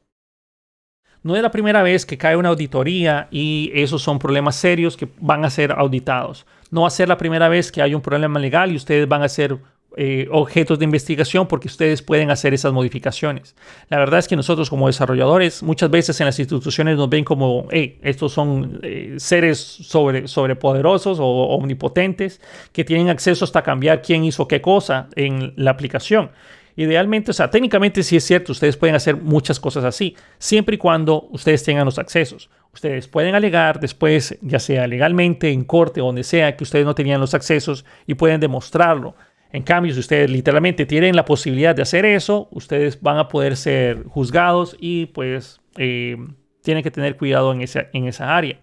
No 1.23 1.37
es 1.37 1.43
la 1.43 1.53
primera 1.53 1.85
vez 1.85 2.05
que 2.05 2.19
cae 2.19 2.37
una 2.37 2.49
auditoría 2.49 3.29
y 3.31 3.71
esos 3.73 4.03
son 4.03 4.19
problemas 4.19 4.57
serios 4.57 4.97
que 4.97 5.09
van 5.21 5.45
a 5.45 5.51
ser 5.51 5.71
auditados. 5.71 6.47
No 6.73 6.81
va 6.81 6.89
a 6.89 6.91
ser 6.91 7.09
la 7.09 7.19
primera 7.19 7.49
vez 7.49 7.71
que 7.71 7.81
hay 7.81 7.95
un 7.95 8.03
problema 8.03 8.41
legal 8.41 8.73
y 8.73 8.77
ustedes 8.77 9.07
van 9.07 9.23
a 9.23 9.29
ser 9.29 9.57
eh, 9.99 10.29
objetos 10.31 10.79
de 10.79 10.85
investigación 10.85 11.49
porque 11.49 11.69
ustedes 11.69 12.03
pueden 12.03 12.31
hacer 12.31 12.53
esas 12.53 12.71
modificaciones. 12.71 13.57
La 13.89 13.99
verdad 13.99 14.19
es 14.19 14.29
que 14.29 14.37
nosotros 14.37 14.69
como 14.69 14.89
desarrolladores 14.89 15.63
muchas 15.63 15.89
veces 15.89 16.21
en 16.21 16.27
las 16.27 16.39
instituciones 16.39 16.99
nos 16.99 17.09
ven 17.09 17.25
como, 17.25 17.67
hey, 17.71 17.99
estos 18.03 18.33
son 18.33 18.79
eh, 18.83 19.15
seres 19.17 19.59
sobre, 19.59 20.29
sobrepoderosos 20.29 21.19
o 21.19 21.25
omnipotentes 21.25 22.43
que 22.73 22.85
tienen 22.85 23.09
acceso 23.09 23.47
hasta 23.47 23.63
cambiar 23.63 24.03
quién 24.03 24.23
hizo 24.25 24.47
qué 24.47 24.61
cosa 24.61 25.09
en 25.17 25.55
la 25.57 25.71
aplicación. 25.71 26.31
Idealmente, 26.77 27.31
o 27.31 27.35
sea, 27.35 27.51
técnicamente 27.51 28.03
sí 28.03 28.17
es 28.17 28.25
cierto, 28.25 28.53
ustedes 28.53 28.77
pueden 28.77 28.97
hacer 28.97 29.17
muchas 29.17 29.59
cosas 29.59 29.83
así, 29.85 30.15
siempre 30.39 30.75
y 30.75 30.79
cuando 30.79 31.27
ustedes 31.31 31.65
tengan 31.65 31.87
los 31.87 31.99
accesos. 31.99 32.51
Ustedes 32.75 33.09
pueden 33.09 33.35
alegar 33.35 33.81
después, 33.81 34.37
ya 34.43 34.59
sea 34.59 34.87
legalmente, 34.87 35.51
en 35.51 35.65
corte 35.65 36.03
donde 36.03 36.23
sea, 36.23 36.55
que 36.55 36.65
ustedes 36.65 36.85
no 36.85 36.95
tenían 36.95 37.19
los 37.19 37.33
accesos 37.33 37.87
y 38.07 38.13
pueden 38.13 38.41
demostrarlo. 38.41 39.15
En 39.57 39.63
cambio, 39.63 39.95
si 39.95 40.01
ustedes 40.01 40.29
literalmente 40.29 40.85
tienen 40.85 41.17
la 41.17 41.25
posibilidad 41.25 41.75
de 41.75 41.81
hacer 41.81 42.05
eso, 42.05 42.47
ustedes 42.51 43.01
van 43.01 43.17
a 43.17 43.29
poder 43.29 43.57
ser 43.57 44.05
juzgados 44.05 44.77
y 44.79 45.07
pues 45.07 45.63
eh, 45.79 46.19
tienen 46.61 46.83
que 46.83 46.91
tener 46.91 47.17
cuidado 47.17 47.55
en 47.55 47.63
esa, 47.63 47.87
en 47.95 48.05
esa 48.07 48.37
área. 48.37 48.61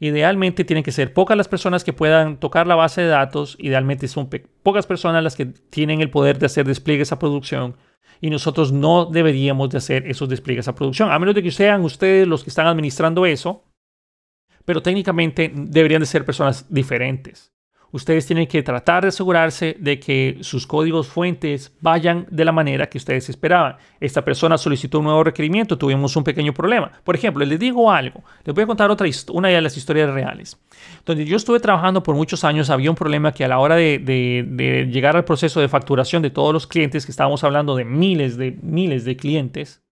Idealmente 0.00 0.64
tienen 0.64 0.84
que 0.84 0.92
ser 0.92 1.14
pocas 1.14 1.38
las 1.38 1.48
personas 1.48 1.82
que 1.82 1.94
puedan 1.94 2.36
tocar 2.40 2.66
la 2.66 2.74
base 2.74 3.00
de 3.00 3.06
datos. 3.06 3.56
Idealmente 3.58 4.06
son 4.06 4.28
pocas 4.62 4.86
personas 4.86 5.24
las 5.24 5.34
que 5.34 5.46
tienen 5.46 6.02
el 6.02 6.10
poder 6.10 6.38
de 6.38 6.44
hacer 6.44 6.66
despliegues 6.66 7.10
a 7.10 7.18
producción. 7.18 7.78
Y 8.20 8.28
nosotros 8.28 8.70
no 8.70 9.06
deberíamos 9.06 9.70
de 9.70 9.78
hacer 9.78 10.06
esos 10.06 10.28
despliegues 10.28 10.68
a 10.68 10.74
producción. 10.74 11.10
A 11.10 11.18
menos 11.18 11.34
de 11.34 11.42
que 11.42 11.52
sean 11.52 11.80
ustedes 11.84 12.28
los 12.28 12.44
que 12.44 12.50
están 12.50 12.66
administrando 12.66 13.24
eso. 13.24 13.64
Pero 14.66 14.82
técnicamente 14.82 15.50
deberían 15.54 16.00
de 16.00 16.06
ser 16.06 16.26
personas 16.26 16.66
diferentes 16.68 17.53
ustedes 17.94 18.26
tienen 18.26 18.48
que 18.48 18.60
tratar 18.64 19.04
de 19.04 19.08
asegurarse 19.10 19.76
de 19.78 20.00
que 20.00 20.38
sus 20.40 20.66
códigos 20.66 21.06
fuentes 21.06 21.72
vayan 21.80 22.26
de 22.28 22.44
la 22.44 22.50
manera 22.50 22.88
que 22.88 22.98
ustedes 22.98 23.28
esperaban. 23.28 23.76
Esta 24.00 24.24
persona 24.24 24.58
solicitó 24.58 24.98
un 24.98 25.04
nuevo 25.04 25.22
requerimiento, 25.22 25.78
tuvimos 25.78 26.16
un 26.16 26.24
pequeño 26.24 26.52
problema. 26.52 26.90
Por 27.04 27.14
ejemplo, 27.14 27.44
les 27.44 27.56
digo 27.56 27.92
algo, 27.92 28.24
les 28.44 28.52
voy 28.52 28.64
a 28.64 28.66
contar 28.66 28.90
otra 28.90 29.06
una 29.30 29.48
de 29.48 29.60
las 29.60 29.76
historias 29.76 30.10
reales. 30.10 30.58
Donde 31.06 31.24
yo 31.24 31.36
estuve 31.36 31.60
trabajando 31.60 32.02
por 32.02 32.16
muchos 32.16 32.42
años, 32.42 32.68
había 32.68 32.90
un 32.90 32.96
problema 32.96 33.30
que 33.30 33.44
a 33.44 33.48
la 33.48 33.60
hora 33.60 33.76
de, 33.76 34.88
llegar 34.90 35.14
al 35.14 35.24
proceso 35.24 35.60
de 35.60 35.68
facturación 35.68 36.20
de 36.20 36.30
todos 36.30 36.52
los 36.52 36.66
clientes, 36.66 37.06
que 37.06 37.12
estábamos 37.12 37.44
hablando 37.44 37.76
de 37.76 37.84
miles 37.84 38.36
de 38.36 38.58
miles 38.60 39.04
de 39.04 39.16
clientes, 39.16 39.84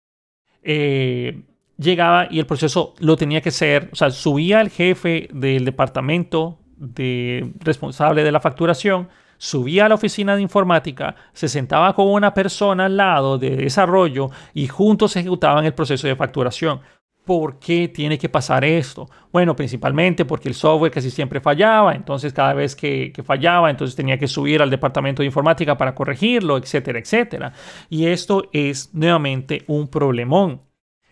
eh, 0.63 1.43
llegaba 1.77 2.27
y 2.31 2.39
el 2.39 2.48
proceso 2.48 2.96
lo 2.98 3.15
tenía 3.15 3.41
que 3.41 3.50
hacer, 3.50 3.89
o 3.91 3.96
sea, 3.96 4.10
subía 4.10 4.60
el 4.60 4.72
jefe 4.72 5.29
del 5.31 5.65
departamento 5.65 6.58
de 6.82 7.54
responsable 7.60 8.24
de 8.24 8.32
la 8.32 8.40
facturación, 8.40 9.08
subía 9.38 9.86
a 9.86 9.90
la 9.90 9.96
oficina 9.96 10.36
de 10.36 10.42
informática, 10.42 11.16
se 11.34 11.48
sentaba 11.48 11.94
con 11.94 12.08
una 12.08 12.34
persona 12.34 12.86
al 12.86 12.98
lado 12.98 13.38
de 13.38 13.56
desarrollo 13.56 14.30
y 14.54 14.68
juntos 14.68 15.16
ejecutaban 15.16 15.66
el 15.66 15.74
proceso 15.74 16.08
de 16.08 16.16
facturación. 16.16 16.82
¿Por 17.24 17.60
qué 17.60 17.88
tiene 17.88 18.18
que 18.18 18.30
pasar 18.30 18.66
esto? 18.66 19.08
Bueno, 19.32 19.56
principalmente 19.56 20.26
porque 20.26 20.50
el 20.50 20.56
software 20.56 20.92
casi 20.92 21.12
siempre 21.12 21.40
fallaba, 21.40 21.94
entonces 21.94 22.34
cada 22.34 22.54
vez 22.54 22.76
que, 22.76 23.14
fallaba, 23.24 23.70
entonces 23.70 23.96
tenía 23.96 24.18
que 24.18 24.28
subir 24.28 24.62
al 24.62 24.72
departamento 24.72 25.22
de 25.22 25.28
informática 25.28 25.78
para 25.78 25.94
corregirlo, 25.94 26.58
etcétera, 26.58 26.98
etcétera. 26.98 27.54
Y 27.90 28.08
esto 28.08 28.50
es 28.52 28.94
nuevamente 28.94 29.64
un 29.68 29.88
problemón. 29.88 30.62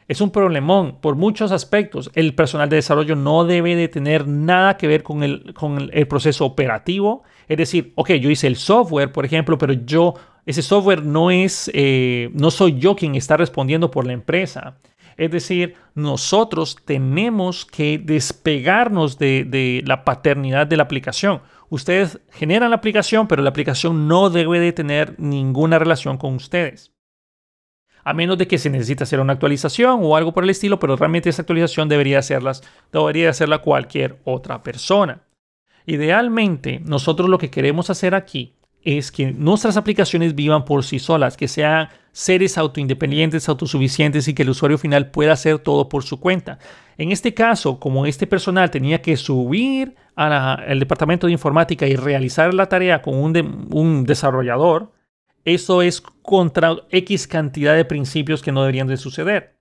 Es 0.10 0.22
un 0.22 0.32
problemón 0.32 0.98
por 1.02 1.16
muchos 1.16 1.52
aspectos. 1.52 2.10
El 2.16 2.34
personal 2.34 2.68
de 2.68 2.78
desarrollo 2.78 3.16
no 3.16 3.46
debe 3.46 3.76
de 3.76 3.88
tener 3.88 4.28
nada 4.28 4.76
que 4.76 4.88
ver 4.88 5.04
con 5.04 5.22
el, 5.22 5.54
con 5.54 5.92
el 5.94 6.08
proceso 6.08 6.46
operativo. 6.46 7.22
Es 7.48 7.58
decir, 7.58 7.94
ok, 7.94 8.14
yo 8.14 8.32
hice 8.32 8.48
el 8.48 8.56
software, 8.56 9.12
por 9.12 9.24
ejemplo, 9.24 9.60
pero 9.60 9.74
yo, 9.74 10.16
ese 10.48 10.64
software 10.64 11.06
no 11.06 11.30
es, 11.30 11.70
eh, 11.76 12.32
no 12.34 12.50
soy 12.50 12.80
yo 12.80 12.96
quien 12.96 13.14
está 13.14 13.38
respondiendo 13.38 13.92
por 13.92 14.08
la 14.08 14.14
empresa. 14.14 14.80
Es 15.16 15.30
decir, 15.30 15.76
nosotros 15.94 16.78
tenemos 16.84 17.64
que 17.64 18.00
despegarnos 18.04 19.20
de, 19.20 19.44
de, 19.44 19.84
la 19.86 20.06
paternidad 20.06 20.66
de 20.66 20.78
la 20.78 20.84
aplicación. 20.84 21.44
Ustedes 21.70 22.20
generan 22.32 22.72
la 22.72 22.78
aplicación, 22.78 23.28
pero 23.28 23.44
la 23.44 23.52
aplicación 23.52 24.08
no 24.08 24.32
debe 24.32 24.60
de 24.60 24.74
tener 24.74 25.14
ninguna 25.20 25.78
relación 25.78 26.18
con 26.18 26.34
ustedes 26.34 26.94
a 28.10 28.14
menos 28.14 28.40
de 28.40 28.48
que 28.48 28.58
se 28.58 28.72
necesite 28.72 29.04
hacer 29.04 29.20
una 29.20 29.34
actualización 29.34 30.00
o 30.02 30.16
algo 30.16 30.34
por 30.34 30.44
el 30.44 30.50
estilo, 30.50 30.80
pero 30.80 30.96
realmente 30.96 31.30
esa 31.30 31.44
actualización 31.44 31.88
debería, 31.90 32.18
hacerlas, 32.18 32.64
debería 32.92 33.30
hacerla 33.30 33.60
cualquier 33.60 34.18
otra 34.24 34.64
persona. 34.64 35.22
Idealmente, 35.86 36.82
nosotros 36.84 37.30
lo 37.30 37.38
que 37.38 37.52
queremos 37.52 37.92
hacer 37.92 38.16
aquí 38.16 38.56
es 38.82 39.12
que 39.12 39.32
nuestras 39.32 39.78
aplicaciones 39.78 40.34
vivan 40.34 40.66
por 40.66 40.84
sí 40.84 40.98
solas, 40.98 41.38
que 41.38 41.48
sean 41.48 41.90
seres 42.12 42.58
autoindependientes, 42.58 43.48
autosuficientes 43.48 44.28
y 44.28 44.34
que 44.34 44.42
el 44.42 44.50
usuario 44.50 44.80
final 44.80 45.12
pueda 45.12 45.34
hacer 45.34 45.60
todo 45.60 45.88
por 45.88 46.04
su 46.04 46.20
cuenta. 46.20 46.58
En 46.98 47.12
este 47.12 47.36
caso, 47.36 47.80
como 47.80 48.08
este 48.08 48.26
personal 48.26 48.72
tenía 48.72 49.04
que 49.04 49.18
subir 49.18 49.96
al 50.16 50.80
departamento 50.80 51.28
de 51.28 51.34
informática 51.34 51.86
y 51.86 51.96
realizar 51.96 52.56
la 52.56 52.66
tarea 52.66 53.04
con 53.04 53.16
un 53.16 54.04
desarrollador, 54.06 54.92
eso 55.46 55.82
es 55.82 56.02
contra 56.02 56.76
X 56.90 57.28
cantidad 57.28 57.76
de 57.76 57.86
principios 57.86 58.42
que 58.42 58.52
no 58.52 58.62
deberían 58.62 58.88
de 58.88 58.98
suceder. 58.98 59.60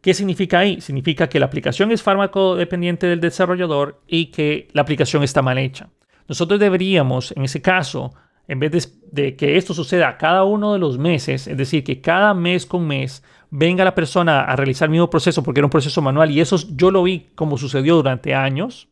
¿Qué 0.00 0.14
significa 0.14 0.60
ahí? 0.60 0.80
Significa 0.80 1.28
que 1.28 1.38
la 1.38 1.46
aplicación 1.46 1.92
es 1.92 2.02
fármaco 2.02 2.56
dependiente 2.56 3.06
del 3.06 3.20
desarrollador 3.20 4.02
y 4.06 4.26
que 4.26 4.68
la 4.72 4.82
aplicación 4.82 5.22
está 5.22 5.42
mal 5.42 5.58
hecha. 5.58 5.90
Nosotros 6.26 6.58
deberíamos, 6.58 7.32
en 7.36 7.44
ese 7.44 7.60
caso, 7.60 8.14
en 8.48 8.58
vez 8.58 8.98
de, 9.12 9.36
que 9.36 9.56
esto 9.56 9.74
suceda 9.74 10.16
cada 10.16 10.44
uno 10.44 10.72
de 10.72 10.78
los 10.78 10.98
meses, 10.98 11.46
es 11.46 11.56
decir, 11.56 11.84
que 11.84 12.00
cada 12.00 12.34
mes 12.34 12.66
con 12.66 12.86
mes 12.86 13.22
venga 13.50 13.84
la 13.84 13.94
persona 13.94 14.40
a 14.40 14.56
realizar 14.56 14.86
el 14.86 14.92
mismo 14.92 15.10
proceso 15.10 15.42
porque 15.42 15.60
era 15.60 15.66
un 15.66 15.70
proceso 15.70 16.00
manual 16.00 16.30
y 16.30 16.40
eso 16.40 16.56
yo 16.74 16.90
lo 16.90 17.02
vi 17.02 17.28
como 17.34 17.58
sucedió 17.58 17.96
durante 17.96 18.34
años, 18.34 18.88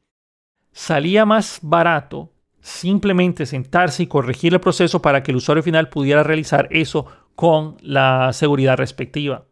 salía 0.72 1.24
más 1.24 1.60
barato 1.62 2.32
simplemente 2.60 3.46
sentarse 3.46 4.02
y 4.02 4.06
corregir 4.06 4.54
el 4.54 4.60
proceso 4.60 5.00
para 5.00 5.22
que 5.22 5.30
el 5.30 5.36
usuario 5.36 5.62
final 5.62 5.88
pudiera 5.88 6.22
realizar 6.22 6.68
eso 6.70 7.06
con 7.34 7.76
la 7.80 8.32
seguridad 8.32 8.76
respectiva. 8.76 9.44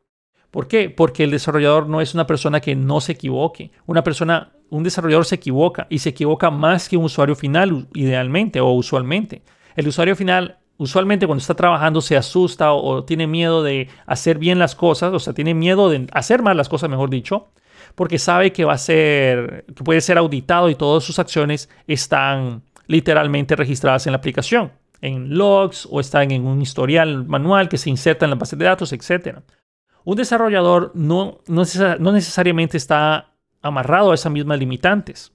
¿Por 0.50 0.68
qué? 0.68 0.90
Porque 0.90 1.24
el 1.24 1.30
desarrollador 1.30 1.88
no 1.88 2.00
es 2.00 2.14
una 2.14 2.26
persona 2.26 2.60
que 2.60 2.74
no 2.74 3.00
se 3.00 3.12
equivoque. 3.12 3.72
Una 3.84 4.02
persona, 4.02 4.52
un 4.70 4.82
desarrollador 4.82 5.24
se 5.26 5.34
equivoca 5.34 5.86
y 5.90 5.98
se 5.98 6.08
equivoca 6.08 6.50
más 6.50 6.88
que 6.88 6.96
un 6.96 7.04
usuario 7.04 7.36
final, 7.36 7.88
idealmente 7.94 8.60
o 8.60 8.70
usualmente. 8.70 9.42
El 9.76 9.88
usuario 9.88 10.16
final, 10.16 10.58
usualmente 10.78 11.26
cuando 11.26 11.40
está 11.40 11.54
trabajando, 11.54 12.00
se 12.00 12.16
asusta 12.16 12.72
o, 12.72 13.04
tiene 13.04 13.26
miedo 13.26 13.62
de 13.62 13.88
hacer 14.06 14.38
bien 14.38 14.58
las 14.58 14.74
cosas, 14.74 15.12
o 15.12 15.18
sea, 15.18 15.34
tiene 15.34 15.52
miedo 15.52 15.90
de 15.90 16.06
hacer 16.12 16.42
mal 16.42 16.56
las 16.56 16.70
cosas, 16.70 16.88
mejor 16.88 17.10
dicho, 17.10 17.48
porque 17.94 18.18
sabe 18.18 18.52
que 18.52 18.64
va 18.64 18.72
a 18.72 18.78
ser, 18.78 19.66
que 19.76 19.84
puede 19.84 20.00
ser 20.00 20.16
auditado 20.16 20.70
y 20.70 20.74
todas 20.74 21.04
sus 21.04 21.18
acciones 21.18 21.68
están 21.86 22.62
literalmente 22.86 23.56
registradas 23.56 24.06
en 24.06 24.12
la 24.12 24.18
aplicación, 24.18 24.72
en 25.00 25.36
logs 25.36 25.86
o 25.90 26.00
están 26.00 26.30
en 26.30 26.46
un 26.46 26.62
historial 26.62 27.24
manual 27.26 27.68
que 27.68 27.78
se 27.78 27.90
inserta 27.90 28.24
en 28.26 28.30
la 28.30 28.36
base 28.36 28.56
de 28.56 28.64
datos, 28.64 28.92
etc. 28.92 29.38
Un 30.04 30.16
desarrollador 30.16 30.92
no, 30.94 31.40
no, 31.46 31.62
necesariamente 32.12 32.76
está 32.76 33.34
amarrado 33.60 34.12
a 34.12 34.14
esas 34.14 34.32
mismas 34.32 34.58
limitantes. 34.58 35.32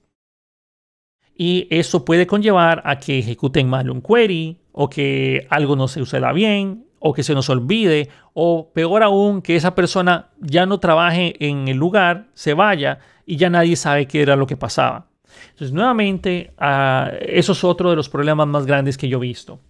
Y 1.34 1.66
eso 1.70 2.04
puede 2.04 2.26
conllevar 2.26 2.82
a 2.84 2.98
que 2.98 3.18
ejecuten 3.18 3.68
mal 3.68 3.90
un 3.90 4.02
query 4.02 4.60
o 4.72 4.88
que 4.88 5.46
algo 5.50 5.76
no 5.76 5.88
se 5.88 6.00
suceda 6.00 6.32
bien 6.32 6.86
o 6.98 7.12
que 7.12 7.22
se 7.22 7.34
nos 7.34 7.50
olvide 7.50 8.08
o 8.32 8.72
peor 8.72 9.02
aún 9.02 9.42
que 9.42 9.56
esa 9.56 9.74
persona 9.74 10.30
ya 10.40 10.66
no 10.66 10.78
trabaje 10.78 11.34
en 11.44 11.68
el 11.68 11.76
lugar, 11.76 12.28
se 12.34 12.54
vaya 12.54 13.00
y 13.26 13.36
ya 13.36 13.50
nadie 13.50 13.76
sabe 13.76 14.06
qué 14.06 14.22
era 14.22 14.36
lo 14.36 14.46
que 14.46 14.56
pasaba. 14.56 15.11
Entonces, 15.50 15.72
nuevamente, 15.72 16.52
ah, 16.58 17.10
eso 17.20 17.52
es 17.52 17.64
otro 17.64 17.90
de 17.90 17.96
los 17.96 18.08
problemas 18.08 18.46
más 18.46 18.66
grandes 18.66 18.96
que 18.96 19.08
yo 19.08 19.18
he 19.18 19.20
visto. 19.20 19.60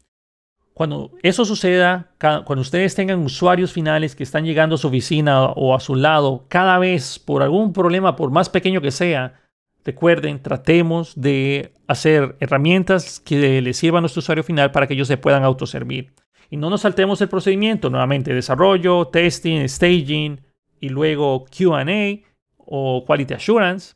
Cuando 0.75 1.13
eso 1.23 1.45
suceda, 1.45 2.13
cuando 2.19 2.63
ustedes 2.63 2.95
tengan 2.95 3.21
usuarios 3.21 3.73
finales 3.73 4.17
que 4.17 4.23
están 4.23 4.45
llegando 4.45 4.77
a 4.77 4.79
su 4.79 4.89
oficina 4.89 5.45
o 5.45 5.75
a 5.75 5.81
su 5.81 5.95
lado, 5.95 6.47
cada 6.49 6.79
vez 6.79 7.19
por 7.19 7.43
algún 7.43 7.75
problema, 7.75 8.17
por 8.17 8.31
más 8.31 8.49
pequeño 8.49 8.81
que 8.81 8.91
sea, 8.91 9.35
recuerden, 9.85 10.43
tratemos 10.43 11.21
de 11.21 11.75
hacer 11.89 12.37
herramientas 12.41 13.21
que 13.21 13.61
les 13.61 13.77
sirvan 13.77 13.99
a 13.99 14.01
nuestro 14.03 14.21
usuario 14.21 14.45
final 14.45 14.71
para 14.71 14.87
que 14.87 14.95
ellos 14.95 15.09
se 15.09 15.19
puedan 15.19 15.45
autoservir. 15.45 16.15
Y 16.49 16.57
no 16.57 16.71
nos 16.71 16.83
saltemos 16.83 17.21
el 17.21 17.29
procedimiento, 17.29 17.91
nuevamente, 17.91 18.33
desarrollo, 18.35 19.09
testing, 19.09 19.69
staging 19.69 20.41
y 20.81 20.89
luego 20.89 21.45
QA 21.47 21.85
o 22.57 23.05
quality 23.07 23.35
assurance 23.35 23.95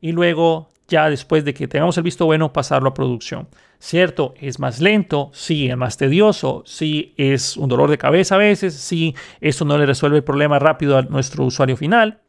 y 0.00 0.12
luego 0.12 0.68
ya 0.88 1.08
después 1.10 1.44
de 1.44 1.54
que 1.54 1.68
tengamos 1.68 1.96
el 1.98 2.02
visto 2.02 2.24
bueno 2.24 2.52
pasarlo 2.52 2.88
a 2.88 2.94
producción. 2.94 3.48
¿Cierto? 3.78 4.34
Es 4.40 4.58
más 4.58 4.80
lento, 4.80 5.30
sí, 5.32 5.68
es 5.68 5.76
más 5.76 5.96
tedioso, 5.96 6.64
sí, 6.66 7.14
es 7.16 7.56
un 7.56 7.68
dolor 7.68 7.90
de 7.90 7.98
cabeza 7.98 8.34
a 8.34 8.38
veces, 8.38 8.74
sí, 8.74 9.14
eso 9.40 9.64
no 9.64 9.78
le 9.78 9.86
resuelve 9.86 10.16
el 10.16 10.24
problema 10.24 10.58
rápido 10.58 10.98
a 10.98 11.02
nuestro 11.02 11.44
usuario 11.44 11.76
final. 11.76 12.22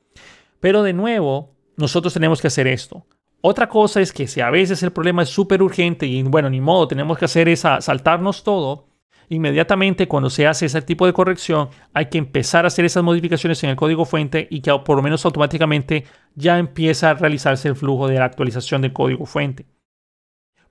Pero 0.59 0.83
de 0.83 0.93
nuevo, 0.93 1.55
nosotros 1.77 2.13
tenemos 2.13 2.41
que 2.41 2.47
hacer 2.47 2.67
esto. 2.67 3.05
Otra 3.41 3.69
cosa 3.69 4.01
es 4.01 4.11
que 4.11 4.27
si 4.27 4.41
a 4.41 4.49
veces 4.49 4.83
el 4.83 4.91
problema 4.91 5.23
es 5.23 5.29
súper 5.29 5.63
urgente 5.63 6.05
y 6.05 6.21
bueno, 6.23 6.49
ni 6.49 6.59
modo, 6.59 6.87
tenemos 6.87 7.17
que 7.17 7.25
hacer 7.25 7.47
es 7.47 7.61
saltarnos 7.61 8.43
todo, 8.43 8.88
inmediatamente 9.29 10.07
cuando 10.07 10.29
se 10.29 10.47
hace 10.47 10.65
ese 10.65 10.81
tipo 10.81 11.05
de 11.05 11.13
corrección 11.13 11.69
hay 11.93 12.07
que 12.07 12.17
empezar 12.17 12.65
a 12.65 12.67
hacer 12.67 12.85
esas 12.85 13.03
modificaciones 13.03 13.63
en 13.63 13.69
el 13.69 13.75
código 13.75 14.05
fuente 14.05 14.47
y 14.49 14.61
que 14.61 14.71
por 14.85 14.97
lo 14.97 15.03
menos 15.03 15.23
automáticamente 15.25 16.05
ya 16.35 16.57
empieza 16.57 17.11
a 17.11 17.13
realizarse 17.13 17.67
el 17.67 17.75
flujo 17.75 18.07
de 18.07 18.19
la 18.19 18.25
actualización 18.25 18.81
del 18.81 18.93
código 18.93 19.25
fuente. 19.25 19.65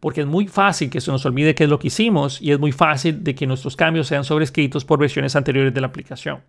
Porque 0.01 0.21
es 0.21 0.27
muy 0.27 0.47
fácil 0.47 0.91
que 0.91 1.01
se 1.01 1.11
nos 1.11 1.25
olvide 1.27 1.55
qué 1.55 1.65
es 1.65 1.71
lo 1.71 1.79
que 1.79 1.89
hicimos 1.89 2.41
y 2.41 2.53
es 2.53 2.59
muy 2.59 2.73
fácil 2.73 3.25
de 3.25 3.35
que 3.35 3.47
nuestros 3.47 3.75
cambios 3.75 4.07
sean 4.07 4.25
sobrescritos 4.25 4.85
por 4.85 4.99
versiones 4.99 5.35
anteriores 5.35 5.75
de 5.75 5.81
la 5.81 5.89
aplicación. 5.89 6.43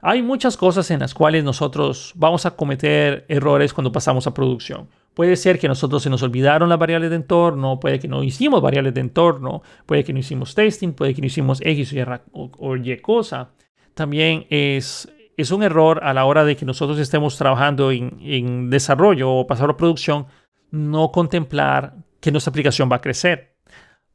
Hay 0.00 0.22
muchas 0.22 0.56
cosas 0.56 0.90
en 0.92 1.00
las 1.00 1.12
cuales 1.12 1.42
nosotros 1.42 2.12
vamos 2.14 2.46
a 2.46 2.52
cometer 2.52 3.24
errores 3.28 3.74
cuando 3.74 3.90
pasamos 3.90 4.28
a 4.28 4.34
producción. 4.34 4.88
Puede 5.12 5.34
ser 5.34 5.58
que 5.58 5.66
nosotros 5.66 6.04
se 6.04 6.10
nos 6.10 6.22
olvidaron 6.22 6.68
las 6.68 6.78
variables 6.78 7.10
de 7.10 7.16
entorno, 7.16 7.80
puede 7.80 7.98
que 7.98 8.06
no 8.06 8.22
hicimos 8.22 8.62
variables 8.62 8.94
de 8.94 9.00
entorno, 9.00 9.62
puede 9.86 10.04
que 10.04 10.12
no 10.12 10.20
hicimos 10.20 10.54
testing, 10.54 10.92
puede 10.92 11.14
que 11.14 11.20
no 11.20 11.26
hicimos 11.26 11.60
X 11.60 11.92
o 12.30 12.76
Y, 12.76 12.96
cosa. 12.98 13.50
También 13.94 14.46
es, 14.50 15.12
es 15.36 15.50
un 15.50 15.64
error 15.64 15.98
a 16.04 16.14
la 16.14 16.24
hora 16.26 16.44
de 16.44 16.54
que 16.54 16.64
nosotros 16.64 17.00
estemos 17.00 17.36
trabajando 17.36 17.90
en, 17.90 18.18
en 18.20 18.70
desarrollo 18.70 19.32
o 19.32 19.48
pasar 19.48 19.68
a 19.68 19.76
producción, 19.76 20.26
no 20.70 21.10
contemplar 21.10 21.96
que 22.20 22.30
nuestra 22.30 22.50
aplicación 22.50 22.88
va 22.90 22.96
a 22.96 23.00
crecer. 23.00 23.56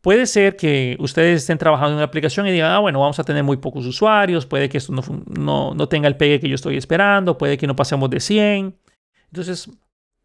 Puede 0.03 0.25
ser 0.25 0.57
que 0.57 0.97
ustedes 0.99 1.43
estén 1.43 1.57
trabajando 1.57 1.91
en 1.91 1.95
una 1.95 2.03
aplicación 2.03 2.45
y 2.45 2.51
digan, 2.51 2.73
ah, 2.73 2.79
bueno, 2.79 2.99
vamos 2.99 3.19
a 3.19 3.23
tener 3.23 3.41
muy 3.41 3.55
pocos 3.55 3.85
usuarios, 3.85 4.45
puede 4.45 4.67
que 4.67 4.77
esto 4.77 4.91
no, 4.91 5.01
no, 5.39 5.73
no 5.73 5.87
tenga 5.87 6.09
el 6.09 6.17
pegue 6.17 6.41
que 6.41 6.49
yo 6.49 6.55
estoy 6.55 6.75
esperando, 6.75 7.37
puede 7.37 7.57
que 7.57 7.67
no 7.67 7.77
pasemos 7.77 8.09
de 8.09 8.19
100. 8.19 8.75
Entonces, 9.27 9.69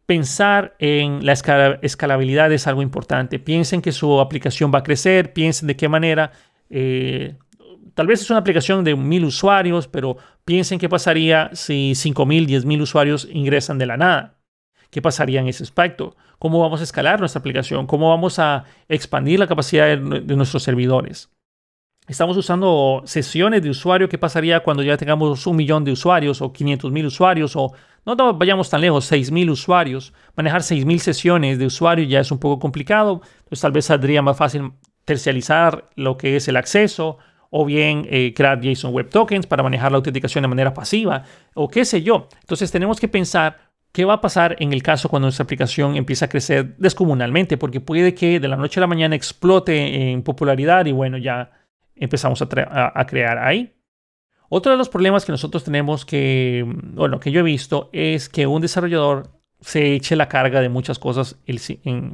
pensar 0.05 0.75
en 0.79 1.25
la 1.25 1.31
escalabilidad 1.31 2.51
es 2.51 2.67
algo 2.67 2.81
importante. 2.81 3.39
Piensen 3.39 3.81
que 3.81 3.93
su 3.93 4.19
aplicación 4.19 4.69
va 4.69 4.79
a 4.79 4.83
crecer, 4.83 5.31
piensen 5.31 5.67
de 5.67 5.77
qué 5.77 5.87
manera. 5.87 6.33
Eh, 6.69 7.37
tal 7.93 8.07
vez 8.07 8.19
es 8.19 8.29
una 8.29 8.39
aplicación 8.39 8.83
de 8.83 8.97
mil 8.97 9.23
usuarios, 9.23 9.87
pero 9.87 10.17
piensen 10.43 10.77
qué 10.77 10.89
pasaría 10.89 11.51
si 11.53 11.91
5.000, 11.91 12.47
10.000 12.47 12.81
usuarios 12.81 13.29
ingresan 13.31 13.77
de 13.77 13.85
la 13.85 13.95
nada. 13.95 14.38
¿Qué 14.89 15.01
pasaría 15.01 15.39
en 15.39 15.47
ese 15.47 15.63
aspecto? 15.63 16.15
¿Cómo 16.39 16.59
vamos 16.59 16.81
a 16.81 16.83
escalar 16.83 17.19
nuestra 17.19 17.39
aplicación? 17.39 17.85
¿Cómo 17.85 18.09
vamos 18.09 18.39
a 18.39 18.65
expandir 18.87 19.39
la 19.39 19.47
capacidad 19.47 19.97
de 19.97 20.35
nuestros 20.35 20.63
servidores? 20.63 21.29
Estamos 22.09 22.35
usando 22.37 23.03
sesiones 23.05 23.61
de 23.61 23.69
usuario. 23.69 24.09
¿Qué 24.09 24.17
pasaría 24.17 24.61
cuando 24.61 24.81
ya 24.81 24.97
tengamos 24.97 25.45
un 25.45 25.55
millón 25.55 25.83
de 25.83 25.91
usuarios 25.91 26.41
o 26.41 26.51
500 26.51 26.91
mil 26.91 27.05
usuarios 27.05 27.55
o 27.55 27.71
no 28.03 28.33
vayamos 28.33 28.67
tan 28.67 28.81
lejos, 28.81 29.05
6 29.05 29.31
mil 29.31 29.51
usuarios? 29.51 30.11
Manejar 30.35 30.63
6 30.63 30.85
mil 30.85 30.99
sesiones 30.99 31.59
de 31.59 31.67
usuario 31.67 32.05
ya 32.05 32.21
es 32.21 32.31
un 32.31 32.39
poco 32.39 32.57
complicado. 32.57 33.21
Pues 33.47 33.61
tal 33.61 33.71
vez 33.71 33.85
saldría 33.85 34.23
más 34.23 34.37
fácil 34.37 34.71
tercializar 35.05 35.85
lo 35.95 36.17
que 36.17 36.35
es 36.35 36.47
el 36.47 36.57
acceso 36.57 37.19
o 37.51 37.63
bien 37.63 38.07
eh, 38.09 38.33
crear 38.35 38.59
JSON 38.59 38.91
Web 38.91 39.09
Tokens 39.09 39.45
para 39.45 39.61
manejar 39.61 39.91
la 39.91 39.97
autenticación 39.97 40.41
de 40.41 40.47
manera 40.47 40.73
pasiva 40.73 41.25
o 41.53 41.67
qué 41.67 41.85
sé 41.85 42.01
yo. 42.01 42.27
Entonces 42.41 42.71
tenemos 42.71 42.99
que 42.99 43.07
pensar 43.07 43.68
¿Qué 43.91 44.05
va 44.05 44.15
a 44.15 44.21
pasar 44.21 44.55
en 44.59 44.71
el 44.71 44.83
caso 44.83 45.09
cuando 45.09 45.25
nuestra 45.25 45.43
aplicación 45.43 45.95
empieza 45.95 46.25
a 46.25 46.29
crecer 46.29 46.75
descomunalmente? 46.77 47.57
Porque 47.57 47.81
puede 47.81 48.13
que 48.13 48.39
de 48.39 48.47
la 48.47 48.55
noche 48.55 48.79
a 48.79 48.81
la 48.81 48.87
mañana 48.87 49.15
explote 49.15 50.11
en 50.11 50.21
popularidad 50.21 50.85
y 50.85 50.91
bueno, 50.91 51.17
ya 51.17 51.51
empezamos 51.95 52.41
a, 52.41 53.05
crear 53.07 53.37
ahí. 53.39 53.75
Otro 54.47 54.71
de 54.71 54.77
los 54.77 54.89
problemas 54.89 55.25
que 55.25 55.31
nosotros 55.31 55.63
tenemos 55.63 56.05
que, 56.05 56.63
bueno, 56.93 57.19
que 57.19 57.31
yo 57.31 57.39
he 57.39 57.43
visto 57.43 57.89
es 57.91 58.29
que 58.29 58.45
un 58.47 58.61
desarrollador 58.61 59.31
se 59.59 59.95
eche 59.95 60.15
la 60.15 60.29
carga 60.29 60.61
de 60.61 60.69
muchas 60.69 60.99
cosas 60.99 61.39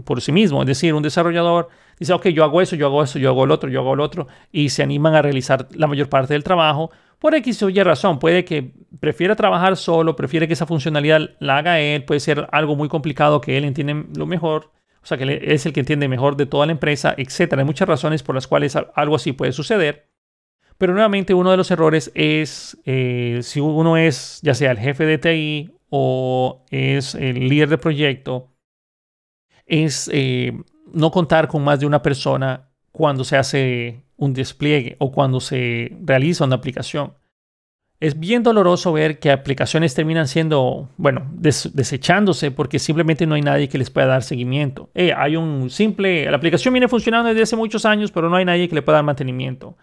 por 0.06 0.22
sí 0.22 0.32
mismo. 0.32 0.62
Es 0.62 0.68
decir, 0.68 0.94
un 0.94 1.04
desarrollador 1.04 1.70
dice, 2.00 2.14
ok, 2.14 2.28
yo 2.28 2.44
hago 2.44 2.62
eso, 2.62 2.76
yo 2.76 2.88
hago 2.88 3.04
eso, 3.04 3.20
yo 3.20 3.30
hago 3.30 3.44
el 3.46 3.52
otro, 3.52 3.70
yo 3.70 3.80
hago 3.82 3.94
el 3.94 4.00
otro, 4.00 4.28
y 4.52 4.70
se 4.70 4.84
animan 4.84 5.16
a 5.16 5.22
realizar 5.22 5.68
la 5.72 5.88
mayor 5.88 6.10
parte 6.10 6.34
del 6.34 6.44
trabajo. 6.44 6.92
Por 7.20 7.34
X 7.36 7.64
o 7.64 7.70
Y 7.70 7.82
razón, 7.82 8.20
puede 8.20 8.46
que 8.46 8.74
prefiera 9.00 9.36
trabajar 9.36 9.78
solo, 9.78 10.16
prefiere 10.16 10.48
que 10.48 10.54
esa 10.54 10.66
funcionalidad 10.66 11.32
la 11.40 11.58
haga 11.58 11.80
él, 11.80 12.04
puede 12.04 12.20
ser 12.20 12.48
algo 12.52 12.76
muy 12.76 12.90
complicado 12.90 13.42
que 13.42 13.58
él 13.58 13.66
entiende 13.66 14.06
lo 14.16 14.26
mejor, 14.26 14.72
o 15.02 15.06
sea, 15.08 15.18
que 15.18 15.40
es 15.42 15.66
el 15.66 15.74
que 15.74 15.82
entiende 15.82 16.08
mejor 16.08 16.36
de 16.36 16.48
toda 16.48 16.66
la 16.66 16.72
empresa, 16.72 17.14
etc. 17.18 17.54
Hay 17.60 17.64
muchas 17.64 17.88
razones 17.88 18.24
por 18.24 18.34
las 18.36 18.48
cuales 18.48 18.76
algo 18.76 19.16
así 19.16 19.34
puede 19.34 19.52
suceder. 19.52 20.10
Pero 20.78 20.94
nuevamente 20.94 21.34
uno 21.34 21.52
de 21.52 21.58
los 21.58 21.72
errores 21.72 22.12
es 22.16 22.78
eh, 22.86 23.40
si 23.44 23.60
uno 23.60 23.98
es 23.98 24.40
ya 24.42 24.54
sea 24.54 24.72
el 24.72 24.80
jefe 24.80 25.06
de 25.06 25.18
TI 25.18 25.76
o 25.90 26.66
es 26.70 27.16
el 27.16 27.48
líder 27.48 27.70
de 27.70 27.78
proyecto, 27.78 28.52
es 29.66 30.10
eh, 30.12 30.54
no 30.93 31.12
contar 31.12 31.48
con 31.48 31.63
más 31.63 31.80
de 31.80 31.86
una 31.86 32.02
persona 32.02 32.69
cuando 32.91 33.24
se 33.24 33.38
hace 33.38 34.04
un 34.17 34.34
despliegue 34.34 34.95
o 35.00 35.12
cuando 35.12 35.39
se 35.39 35.95
realiza 36.02 36.45
una 36.45 36.56
aplicación 36.56 37.13
es 38.00 38.19
bien 38.19 38.43
doloroso 38.43 38.91
ver 38.93 39.19
que 39.19 39.32
aplicaciones 39.32 39.93
terminan 39.93 40.28
siendo, 40.28 40.89
bueno, 40.98 41.26
desechándose 41.34 42.52
porque 42.52 42.78
simplemente 42.78 43.26
no 43.26 43.36
hay 43.36 43.41
nadie 43.41 43.69
que 43.69 43.78
les 43.78 43.89
pueda 43.89 44.08
dar 44.08 44.24
seguimiento. 44.24 44.89
Eh, 44.93 45.13
hay 45.15 45.36
un 45.38 45.69
simple, 45.69 46.30
la 46.30 46.38
aplicación 46.38 46.74
viene 46.74 46.89
funcionando 46.89 47.30
desde 47.30 47.43
hace 47.43 47.56
muchos 47.56 47.86
años, 47.86 48.12
pero 48.12 48.30
no 48.30 48.36
hay 48.36 48.45
nadie 48.45 48.67
que 48.67 48.76
le 48.76 48.82
pueda 48.82 48.98
dar 48.98 49.06
mantenimiento. 49.06 49.78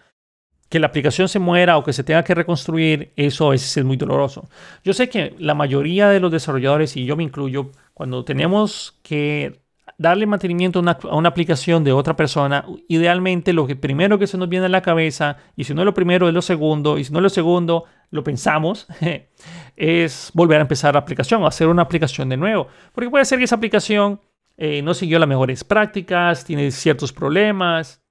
Que 0.69 0.79
la 0.79 0.87
aplicación 0.89 1.29
se 1.29 1.39
muera 1.39 1.77
o 1.79 1.85
que 1.85 1.93
se 1.93 2.05
tenga 2.05 2.23
que 2.23 2.35
reconstruir, 2.35 3.13
eso 3.17 3.53
es, 3.53 3.77
es 3.77 3.85
muy 3.85 3.97
doloroso. 3.97 4.49
Yo 4.85 4.93
sé 4.93 5.09
que 5.09 5.35
la 5.39 5.55
mayoría 5.55 6.09
de 6.09 6.21
los 6.21 6.31
desarrolladores, 6.31 6.97
y 6.97 7.05
yo 7.05 7.17
me 7.17 7.25
incluyo, 7.25 7.73
cuando 7.95 8.25
tenemos 8.25 8.99
que 9.03 9.62
darle 10.03 10.27
mantenimiento 10.27 10.81
a 10.81 11.17
una, 11.17 11.29
aplicación 11.29 11.85
de 11.85 11.93
otra 11.93 12.17
persona, 12.17 12.67
idealmente 12.89 13.53
lo 13.53 13.67
que 13.67 13.77
primero 13.77 14.19
que 14.19 14.27
se 14.27 14.37
nos 14.37 14.49
viene 14.49 14.67
a 14.67 14.69
la 14.69 14.83
cabeza, 14.83 15.37
y 15.57 15.65
si 15.65 15.73
no 15.73 15.83
es 15.83 15.87
lo 15.87 15.95
primero, 15.95 16.29
es 16.29 16.35
lo 16.35 16.43
segundo, 16.43 16.99
y 16.99 17.05
si 17.05 17.13
no 17.13 17.21
es 17.21 17.23
lo 17.23 17.29
segundo, 17.31 17.85
lo 18.11 18.25
pensamos, 18.25 18.89
es 19.77 20.31
volver 20.35 20.59
a 20.59 20.63
empezar 20.63 20.95
la 20.95 21.01
aplicación 21.01 21.43
o 21.43 21.47
hacer 21.47 21.69
una 21.69 21.83
aplicación 21.83 22.29
de 22.29 22.37
nuevo. 22.37 22.67
Porque 22.93 23.09
puede 23.09 23.25
ser 23.25 23.39
que 23.39 23.45
esa 23.45 23.55
aplicación 23.55 24.21
eh, 24.57 24.83
no 24.83 24.93
siguió 24.93 25.21
las 25.21 25.29
mejores 25.29 25.63
prácticas, 25.63 26.45
tiene 26.45 26.73
ciertos 26.73 27.13
problemas, 27.13 28.03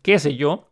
qué 0.00 0.18
sé 0.18 0.34
yo. 0.34 0.70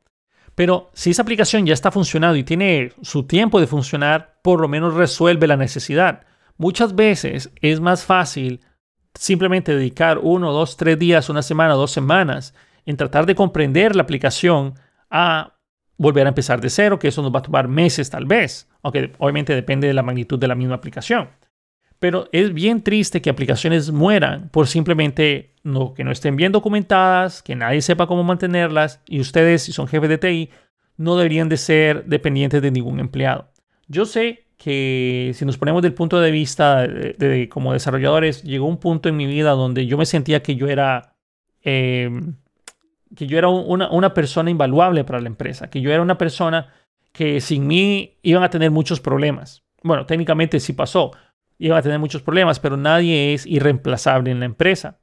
Pero 0.55 0.91
si 0.95 1.11
esa 1.11 1.23
aplicación 1.23 1.67
ya 1.67 1.75
está 1.75 1.91
funcionando 1.91 2.37
y 2.37 2.45
tiene 2.45 2.93
su 3.03 3.25
tiempo 3.25 3.61
de 3.61 3.67
funcionar, 3.67 4.41
por 4.43 4.61
lo 4.61 4.69
menos 4.69 4.95
resuelve 4.95 5.47
la 5.47 5.57
necesidad. 5.57 6.23
Muchas 6.57 6.95
veces 6.95 7.53
es 7.61 7.81
más 7.81 8.05
fácil 8.05 8.61
simplemente 9.15 9.75
dedicar 9.75 10.19
uno, 10.23 10.53
dos, 10.53 10.77
tres 10.77 10.99
días, 10.99 11.29
una 11.29 11.43
semana, 11.43 11.75
dos 11.75 11.91
semanas 11.91 12.55
en 12.87 12.97
tratar 12.97 13.27
de 13.27 13.35
comprender 13.35 13.95
la 13.95 14.03
aplicación 14.03 14.75
a 15.11 15.55
volver 15.97 16.27
a 16.27 16.31
empezar 16.31 16.61
de 16.61 16.71
cero, 16.71 16.99
que 16.99 17.09
eso 17.09 17.23
nos 17.23 17.35
va 17.35 17.41
a 17.41 17.43
tomar 17.43 17.69
meses 17.69 18.09
tal 18.09 18.25
vez, 18.25 18.69
aunque 18.83 19.13
obviamente 19.19 19.55
depende 19.55 19.87
de 19.87 19.95
la 19.95 20.03
magnitud 20.03 20.39
de 20.39 20.49
la 20.49 20.55
misma 20.55 20.77
aplicación. 20.77 21.29
Pero 21.99 22.29
es 22.33 22.55
bien 22.55 22.83
triste 22.83 23.21
que 23.21 23.29
aplicaciones 23.29 23.91
mueran 23.91 24.49
por 24.49 24.67
simplemente 24.67 25.55
no, 25.63 25.93
que 25.93 26.03
no 26.03 26.11
estén 26.11 26.37
bien 26.37 26.53
documentadas, 26.53 27.43
que 27.43 27.55
nadie 27.55 27.83
sepa 27.83 28.07
cómo 28.07 28.25
mantenerlas 28.25 29.03
y 29.07 29.21
ustedes, 29.21 29.63
si 29.63 29.73
son 29.73 29.87
jefes 29.87 30.09
de 30.09 30.17
TI, 30.17 30.51
no 30.97 31.17
deberían 31.17 31.51
de 31.51 31.59
ser 31.59 32.07
dependientes 32.07 32.63
de 32.63 32.71
ningún 32.71 33.01
empleado. 33.01 33.51
Yo 33.87 34.07
sé 34.07 34.47
que 34.63 35.33
si 35.35 35.47
nos 35.47 35.57
ponemos 35.57 35.81
del 35.81 35.95
punto 35.95 36.21
de 36.21 36.31
vista 36.31 36.87
de, 36.87 37.49
como 37.49 37.73
desarrolladores, 37.73 38.43
llegó 38.43 38.67
un 38.67 38.77
punto 38.77 39.09
en 39.09 39.17
mi 39.17 39.25
vida 39.25 39.53
donde 39.53 39.87
yo 39.87 39.97
me 39.97 40.05
sentía 40.05 40.43
que 40.43 40.55
yo 40.55 40.69
era, 40.69 41.17
em, 41.63 42.37
que 43.17 43.27
yo 43.27 43.39
era 43.39 43.49
una, 43.49 43.91
una, 43.91 44.13
persona 44.13 44.51
invaluable 44.51 45.03
para 45.03 45.19
la 45.19 45.29
empresa, 45.29 45.71
que 45.71 45.81
yo 45.81 45.91
era 45.91 46.03
una 46.03 46.19
persona 46.19 46.75
que 47.13 47.41
sin 47.41 47.67
mí 47.67 48.19
iban 48.21 48.43
a 48.43 48.51
tener 48.51 48.71
muchos 48.71 49.01
problemas. 49.01 49.65
Bueno, 49.83 50.05
técnicamente 50.05 50.61
sí 50.61 50.75
pasó, 50.75 51.13
iban 51.57 51.79
a 51.79 51.83
tener 51.83 51.99
muchos 51.99 52.21
problemas, 52.21 52.61
pero 52.61 52.77
nadie 52.77 53.33
es 53.33 53.47
irreemplazable 53.47 54.31
en 54.31 54.41
la 54.41 54.45
empresa. 54.45 55.01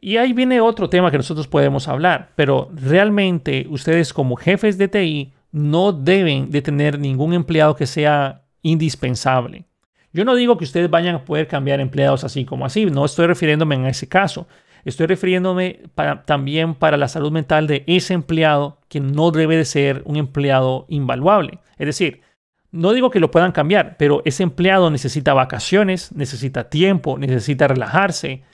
Y 0.00 0.16
ahí 0.16 0.32
viene 0.32 0.62
otro 0.62 0.88
tema 0.88 1.10
que 1.10 1.18
nosotros 1.18 1.46
podemos 1.46 1.88
hablar, 1.88 2.32
pero 2.36 2.70
realmente 2.72 3.66
ustedes 3.68 4.14
como 4.14 4.36
jefes 4.36 4.78
de 4.78 4.88
TI 4.88 5.34
no 5.52 5.92
deben 5.92 6.50
de 6.50 6.62
tener 6.62 6.98
ningún 6.98 7.34
empleado 7.34 7.76
que 7.76 7.86
sea 7.86 8.45
indispensable. 8.66 9.64
Yo 10.12 10.24
no 10.24 10.34
digo 10.34 10.56
que 10.56 10.64
ustedes 10.64 10.90
vayan 10.90 11.14
a 11.14 11.24
poder 11.24 11.46
cambiar 11.46 11.80
empleados 11.80 12.24
así 12.24 12.44
como 12.44 12.64
así, 12.64 12.86
no 12.86 13.04
estoy 13.04 13.26
refiriéndome 13.26 13.74
en 13.74 13.86
ese 13.86 14.08
caso. 14.08 14.46
Estoy 14.84 15.06
refiriéndome 15.06 15.80
también 16.26 16.74
para 16.74 16.96
la 16.96 17.08
salud 17.08 17.32
mental 17.32 17.66
de 17.66 17.82
ese 17.86 18.14
empleado 18.14 18.78
que 18.88 19.00
no 19.00 19.32
debe 19.32 19.56
de 19.56 19.64
ser 19.64 20.02
un 20.04 20.16
empleado 20.16 20.86
invaluable. 20.88 21.58
Es 21.76 21.86
decir, 21.86 22.22
no 22.70 22.92
digo 22.92 23.10
que 23.10 23.20
lo 23.20 23.32
puedan 23.32 23.52
cambiar, 23.52 23.96
pero 23.96 24.22
ese 24.24 24.44
empleado 24.44 24.90
necesita 24.90 25.34
vacaciones, 25.34 26.12
necesita 26.12 26.70
tiempo, 26.70 27.18
necesita 27.18 27.66
relajarse. 27.66 28.44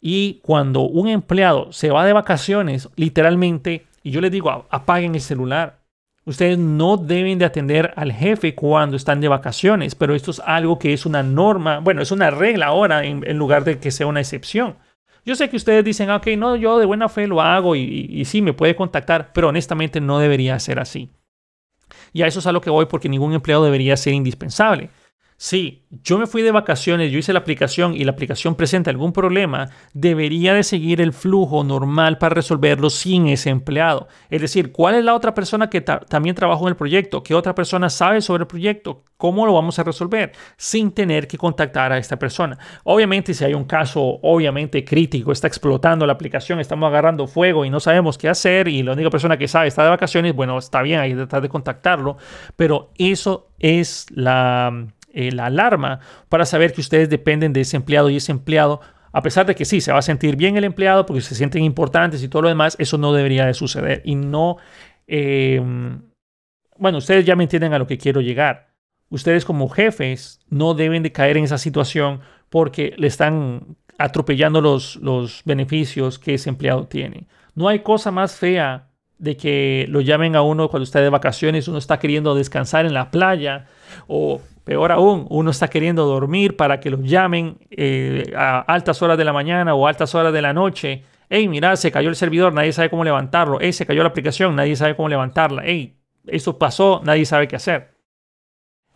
Y 0.00 0.40
cuando 0.42 0.80
un 0.80 1.08
empleado 1.08 1.72
se 1.72 1.90
va 1.90 2.06
de 2.06 2.14
vacaciones, 2.14 2.88
literalmente, 2.96 3.86
y 4.02 4.12
yo 4.12 4.20
les 4.20 4.32
digo, 4.32 4.66
apaguen 4.70 5.14
el 5.14 5.20
celular. 5.20 5.81
Ustedes 6.24 6.56
no 6.56 6.96
deben 6.96 7.38
de 7.38 7.44
atender 7.44 7.92
al 7.96 8.12
jefe 8.12 8.54
cuando 8.54 8.96
están 8.96 9.20
de 9.20 9.28
vacaciones, 9.28 9.96
pero 9.96 10.14
esto 10.14 10.30
es 10.30 10.40
algo 10.40 10.78
que 10.78 10.92
es 10.92 11.04
una 11.04 11.22
norma, 11.22 11.80
bueno, 11.80 12.00
es 12.00 12.12
una 12.12 12.30
regla 12.30 12.66
ahora 12.66 13.04
en, 13.04 13.36
lugar 13.36 13.64
de 13.64 13.78
que 13.78 13.90
sea 13.90 14.06
una 14.06 14.20
excepción. 14.20 14.76
Yo 15.24 15.34
sé 15.34 15.50
que 15.50 15.56
ustedes 15.56 15.84
dicen, 15.84 16.10
ok, 16.10 16.28
no, 16.38 16.54
yo 16.56 16.78
de 16.78 16.86
buena 16.86 17.08
fe 17.08 17.26
lo 17.26 17.40
hago 17.40 17.74
y, 17.74 18.06
y 18.08 18.24
sí 18.24 18.40
me 18.40 18.52
puede 18.52 18.76
contactar, 18.76 19.32
pero 19.32 19.48
honestamente 19.48 20.00
no 20.00 20.20
debería 20.20 20.58
ser 20.60 20.78
así. 20.78 21.10
Y 22.12 22.22
a 22.22 22.26
eso 22.26 22.38
es 22.38 22.46
a 22.46 22.52
lo 22.52 22.60
que 22.60 22.70
voy 22.70 22.86
porque 22.86 23.08
ningún 23.08 23.32
empleado 23.32 23.64
debería 23.64 23.96
ser 23.96 24.14
indispensable. 24.14 24.90
Si 25.42 25.82
yo 26.04 26.18
me 26.18 26.28
fui 26.28 26.42
de 26.42 26.52
vacaciones, 26.52 27.10
yo 27.10 27.18
hice 27.18 27.32
la 27.32 27.40
aplicación 27.40 27.96
y 27.96 28.04
la 28.04 28.12
aplicación 28.12 28.54
presenta 28.54 28.90
algún 28.90 29.12
problema, 29.12 29.70
debería 29.92 30.54
de 30.54 30.62
seguir 30.62 31.00
el 31.00 31.12
flujo 31.12 31.64
normal 31.64 32.18
para 32.18 32.36
resolverlo 32.36 32.90
sin 32.90 33.26
ese 33.26 33.50
empleado. 33.50 34.06
Es 34.30 34.40
decir, 34.40 34.70
¿cuál 34.70 34.94
es 34.94 35.04
la 35.04 35.16
otra 35.16 35.34
persona 35.34 35.68
que 35.68 35.80
también 35.80 36.36
trabajó 36.36 36.68
en 36.68 36.68
el 36.68 36.76
proyecto? 36.76 37.24
¿Qué 37.24 37.34
otra 37.34 37.56
persona 37.56 37.90
sabe 37.90 38.20
sobre 38.20 38.42
el 38.42 38.46
proyecto? 38.46 39.02
¿Cómo 39.16 39.44
lo 39.44 39.52
vamos 39.52 39.80
a 39.80 39.82
resolver? 39.82 40.30
Sin 40.56 40.92
tener 40.92 41.26
que 41.26 41.38
contactar 41.38 41.90
a 41.90 41.98
esta 41.98 42.20
persona. 42.20 42.56
Obviamente, 42.84 43.34
si 43.34 43.44
hay 43.44 43.54
un 43.54 43.64
caso 43.64 44.20
obviamente 44.22 44.84
crítico, 44.84 45.32
está 45.32 45.48
explotando 45.48 46.06
la 46.06 46.12
aplicación, 46.12 46.60
estamos 46.60 46.86
agarrando 46.86 47.26
fuego 47.26 47.64
y 47.64 47.70
no 47.70 47.80
sabemos 47.80 48.16
qué 48.16 48.28
hacer 48.28 48.68
y 48.68 48.84
la 48.84 48.92
única 48.92 49.10
persona 49.10 49.36
que 49.36 49.48
sabe 49.48 49.66
está 49.66 49.82
de 49.82 49.90
vacaciones, 49.90 50.36
bueno, 50.36 50.56
está 50.56 50.82
bien, 50.82 51.00
hay 51.00 51.10
que 51.10 51.16
tratar 51.16 51.42
de 51.42 51.48
contactarlo, 51.48 52.16
pero 52.54 52.92
eso 52.96 53.48
es 53.58 54.06
la 54.10 54.86
eh, 55.12 55.30
la 55.32 55.46
alarma 55.46 56.00
para 56.28 56.46
saber 56.46 56.72
que 56.72 56.80
ustedes 56.80 57.10
dependen 57.10 57.52
de 57.52 57.60
ese 57.60 57.76
empleado 57.76 58.08
y 58.10 58.16
ese 58.16 58.32
empleado, 58.32 58.80
a 59.12 59.22
pesar 59.22 59.44
de 59.46 59.54
que 59.54 59.64
sí, 59.64 59.80
se 59.80 59.92
va 59.92 59.98
a 59.98 60.02
sentir 60.02 60.36
bien 60.36 60.56
el 60.56 60.64
empleado 60.64 61.04
porque 61.04 61.20
se 61.20 61.34
sienten 61.34 61.62
importantes 61.64 62.22
y 62.22 62.28
todo 62.28 62.42
lo 62.42 62.48
demás, 62.48 62.76
eso 62.78 62.96
no 62.98 63.12
debería 63.12 63.44
de 63.46 63.54
suceder. 63.54 64.00
Y 64.04 64.14
no, 64.14 64.56
em, 65.06 66.02
bueno, 66.78 66.98
ustedes 66.98 67.26
ya 67.26 67.36
me 67.36 67.44
entienden 67.44 67.74
a 67.74 67.78
lo 67.78 67.86
que 67.86 67.98
quiero 67.98 68.20
llegar. 68.20 68.72
Ustedes 69.10 69.44
como 69.44 69.68
jefes 69.68 70.40
no 70.48 70.72
deben 70.72 71.02
de 71.02 71.12
caer 71.12 71.36
en 71.36 71.44
esa 71.44 71.58
situación 71.58 72.20
porque 72.48 72.94
le 72.96 73.06
están 73.06 73.76
atropellando 73.98 74.62
los, 74.62 74.96
los 74.96 75.42
beneficios 75.44 76.18
que 76.18 76.34
ese 76.34 76.48
empleado 76.48 76.86
tiene. 76.86 77.26
No 77.54 77.68
hay 77.68 77.80
cosa 77.80 78.10
más 78.10 78.34
fea 78.34 78.88
de 79.18 79.36
que 79.36 79.86
lo 79.88 80.00
llamen 80.00 80.34
a 80.34 80.42
uno 80.42 80.68
cuando 80.68 80.84
está 80.84 81.00
de 81.00 81.08
vacaciones, 81.08 81.68
uno 81.68 81.78
está 81.78 81.98
queriendo 81.98 82.34
descansar 82.34 82.86
en 82.86 82.94
la 82.94 83.10
playa 83.10 83.66
o 84.06 84.40
Peor 84.64 84.92
aún, 84.92 85.26
uno 85.28 85.50
está 85.50 85.68
queriendo 85.68 86.06
dormir 86.06 86.56
para 86.56 86.78
que 86.78 86.90
los 86.90 87.00
llamen 87.02 87.58
eh, 87.70 88.32
a 88.36 88.60
altas 88.60 89.02
horas 89.02 89.18
de 89.18 89.24
la 89.24 89.32
mañana 89.32 89.74
o 89.74 89.88
altas 89.88 90.14
horas 90.14 90.32
de 90.32 90.40
la 90.40 90.52
noche. 90.52 91.02
Hey, 91.28 91.48
mira, 91.48 91.74
se 91.76 91.90
cayó 91.90 92.08
el 92.08 92.16
servidor, 92.16 92.52
nadie 92.52 92.72
sabe 92.72 92.88
cómo 92.88 93.02
levantarlo. 93.02 93.58
Hey, 93.60 93.72
se 93.72 93.86
cayó 93.86 94.02
la 94.02 94.10
aplicación, 94.10 94.54
nadie 94.54 94.76
sabe 94.76 94.94
cómo 94.94 95.08
levantarla. 95.08 95.62
Hey, 95.64 95.96
esto 96.26 96.58
pasó, 96.58 97.00
nadie 97.04 97.26
sabe 97.26 97.48
qué 97.48 97.56
hacer. 97.56 97.96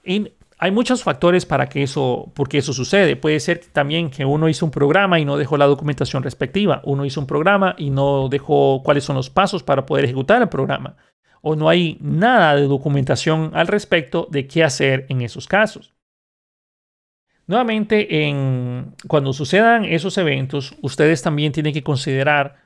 Y 0.04 0.30
hay 0.56 0.70
muchos 0.70 1.02
factores 1.02 1.44
para 1.46 1.68
que 1.68 1.82
eso, 1.82 2.30
porque 2.36 2.58
eso 2.58 2.72
sucede. 2.72 3.16
Puede 3.16 3.40
ser 3.40 3.60
también 3.72 4.10
que 4.10 4.24
uno 4.24 4.48
hizo 4.48 4.64
un 4.64 4.70
programa 4.70 5.18
y 5.18 5.24
no 5.24 5.36
dejó 5.36 5.56
la 5.56 5.66
documentación 5.66 6.22
respectiva. 6.22 6.80
Uno 6.84 7.04
hizo 7.04 7.18
un 7.18 7.26
programa 7.26 7.74
y 7.76 7.90
no 7.90 8.28
dejó 8.28 8.82
cuáles 8.84 9.02
son 9.02 9.16
los 9.16 9.30
pasos 9.30 9.64
para 9.64 9.84
poder 9.84 10.04
ejecutar 10.04 10.40
el 10.40 10.48
programa 10.48 10.94
o 11.42 11.56
no 11.56 11.68
hay 11.68 11.98
nada 12.00 12.56
de 12.56 12.62
documentación 12.62 13.50
al 13.54 13.66
respecto 13.66 14.26
de 14.30 14.46
qué 14.46 14.64
hacer 14.64 15.06
en 15.08 15.22
esos 15.22 15.46
casos. 15.46 15.94
Nuevamente, 17.46 18.26
en, 18.26 18.94
cuando 19.06 19.32
sucedan 19.32 19.84
esos 19.84 20.18
eventos, 20.18 20.74
ustedes 20.82 21.22
también 21.22 21.52
tienen 21.52 21.72
que 21.72 21.84
considerar 21.84 22.56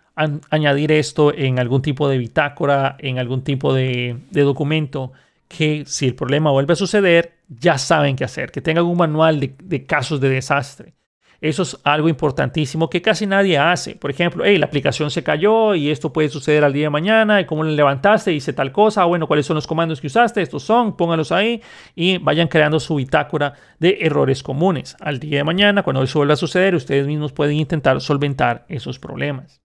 añadir 0.50 0.92
esto 0.92 1.34
en 1.34 1.58
algún 1.58 1.82
tipo 1.82 2.08
de 2.08 2.18
bitácora, 2.18 2.96
en 2.98 3.18
algún 3.18 3.42
tipo 3.42 3.72
de, 3.74 4.16
documento, 4.30 5.12
que 5.48 5.84
si 5.86 6.06
el 6.06 6.14
problema 6.14 6.50
vuelve 6.50 6.72
a 6.72 6.76
suceder, 6.76 7.34
ya 7.48 7.78
saben 7.78 8.16
qué 8.16 8.24
hacer, 8.24 8.50
que 8.50 8.60
tengan 8.60 8.84
un 8.84 8.96
manual 8.96 9.40
de 9.40 9.86
casos 9.86 10.20
de 10.20 10.28
desastre. 10.30 10.94
Eso 11.40 11.62
es 11.62 11.78
algo 11.84 12.10
importantísimo 12.10 12.90
que 12.90 13.00
casi 13.00 13.26
nadie 13.26 13.56
hace. 13.56 13.94
Por 13.96 14.10
ejemplo, 14.10 14.44
hey, 14.44 14.58
la 14.58 14.66
aplicación 14.66 15.10
se 15.10 15.22
cayó 15.22 15.74
y 15.74 15.90
esto 15.90 16.12
puede 16.12 16.28
suceder 16.28 16.64
al 16.64 16.74
día 16.74 16.86
de 16.86 16.90
mañana. 16.90 17.40
¿Y 17.40 17.46
cómo 17.46 17.64
le 17.64 17.72
levantaste? 17.72 18.32
Hice 18.32 18.52
tal 18.52 18.72
cosa. 18.72 19.04
Bueno, 19.06 19.26
¿cuáles 19.26 19.46
son 19.46 19.54
los 19.54 19.66
comandos 19.66 20.02
que 20.02 20.08
usaste? 20.08 20.42
Estos 20.42 20.62
son, 20.62 20.98
pónganlos 20.98 21.32
ahí 21.32 21.62
y 21.94 22.18
vayan 22.18 22.48
creando 22.48 22.78
su 22.78 22.96
bitácora 22.96 23.54
de 23.78 23.98
errores 24.02 24.42
comunes. 24.42 24.96
Al 25.00 25.18
día 25.18 25.38
de 25.38 25.44
mañana, 25.44 25.82
cuando 25.82 26.02
eso 26.02 26.18
vuelva 26.18 26.34
a 26.34 26.36
suceder, 26.36 26.74
ustedes 26.74 27.06
mismos 27.06 27.32
pueden 27.32 27.56
intentar 27.56 28.02
solventar 28.02 28.66
esos 28.68 28.98
problemas. 28.98 29.62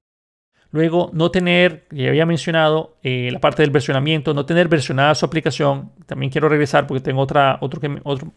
Luego, 0.71 1.09
no 1.13 1.29
tener, 1.31 1.87
ya 1.91 2.09
había 2.09 2.25
mencionado 2.25 2.97
eh, 3.01 3.29
la 3.31 3.39
parte 3.39 3.63
del 3.63 3.71
versionamiento, 3.71 4.33
no 4.33 4.45
tener 4.45 4.67
versionada 4.67 5.15
su 5.15 5.25
aplicación. 5.25 5.91
También 6.05 6.31
quiero 6.31 6.49
regresar 6.49 6.87
porque 6.87 7.01
tengo 7.01 7.21
otra, 7.21 7.59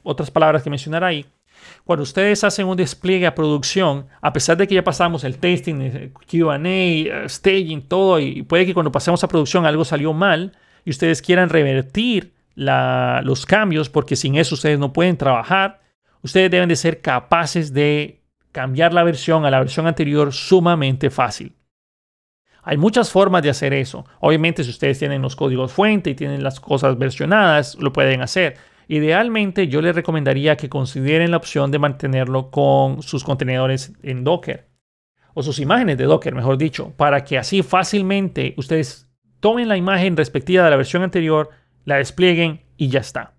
otras 0.02 0.30
palabras 0.30 0.62
que 0.62 0.70
mencionar 0.70 1.04
ahí. 1.04 1.26
Cuando 1.84 2.02
ustedes 2.02 2.44
hacen 2.44 2.66
un 2.66 2.76
despliegue 2.76 3.26
a 3.26 3.34
producción, 3.34 4.06
a 4.20 4.32
pesar 4.32 4.56
de 4.56 4.66
que 4.66 4.74
ya 4.74 4.84
pasamos 4.84 5.24
el 5.24 5.38
testing, 5.38 6.10
QA, 6.30 6.60
eh, 6.64 7.24
staging, 7.28 7.82
todo, 7.82 8.18
y 8.20 8.42
puede 8.42 8.66
que 8.66 8.74
cuando 8.74 8.92
pasemos 8.92 9.22
a 9.24 9.28
producción 9.28 9.66
algo 9.66 9.84
salió 9.84 10.12
mal 10.12 10.52
y 10.84 10.90
ustedes 10.90 11.22
quieran 11.22 11.48
revertir 11.48 12.32
los 12.54 13.46
cambios, 13.46 13.88
porque 13.88 14.16
sin 14.16 14.34
eso 14.36 14.54
ustedes 14.54 14.78
no 14.78 14.92
pueden 14.92 15.16
trabajar, 15.16 15.80
ustedes 16.22 16.50
deben 16.50 16.68
de 16.68 16.76
ser 16.76 17.00
capaces 17.00 17.72
de 17.72 18.20
cambiar 18.52 18.92
la 18.92 19.04
versión 19.04 19.44
a 19.44 19.50
la 19.50 19.60
versión 19.60 19.86
anterior 19.86 20.32
sumamente 20.32 21.10
fácil. 21.10 21.54
Hay 22.62 22.76
muchas 22.76 23.10
formas 23.10 23.42
de 23.42 23.50
hacer 23.50 23.72
eso. 23.72 24.04
Obviamente, 24.20 24.62
si 24.62 24.70
ustedes 24.70 24.98
tienen 24.98 25.22
los 25.22 25.36
códigos 25.36 25.72
fuente 25.72 26.10
y 26.10 26.14
tienen 26.14 26.42
las 26.42 26.60
cosas 26.60 26.98
versionadas, 26.98 27.76
lo 27.76 27.92
pueden 27.92 28.20
hacer. 28.20 28.56
Idealmente 28.88 29.68
yo 29.68 29.82
les 29.82 29.94
recomendaría 29.94 30.56
que 30.56 30.70
consideren 30.70 31.30
la 31.30 31.36
opción 31.36 31.70
de 31.70 31.78
mantenerlo 31.78 32.50
con 32.50 33.02
sus 33.02 33.22
contenedores 33.22 33.92
en 34.02 34.24
Docker 34.24 34.66
o 35.34 35.42
sus 35.42 35.60
imágenes 35.60 35.98
de 35.98 36.04
Docker, 36.04 36.34
mejor 36.34 36.56
dicho, 36.56 36.94
para 36.96 37.22
que 37.22 37.36
así 37.36 37.62
fácilmente 37.62 38.54
ustedes 38.56 39.06
tomen 39.40 39.68
la 39.68 39.76
imagen 39.76 40.16
respectiva 40.16 40.64
de 40.64 40.70
la 40.70 40.76
versión 40.76 41.02
anterior, 41.02 41.50
la 41.84 41.96
desplieguen 41.96 42.62
y 42.78 42.88
ya 42.88 43.00
está. 43.00 43.34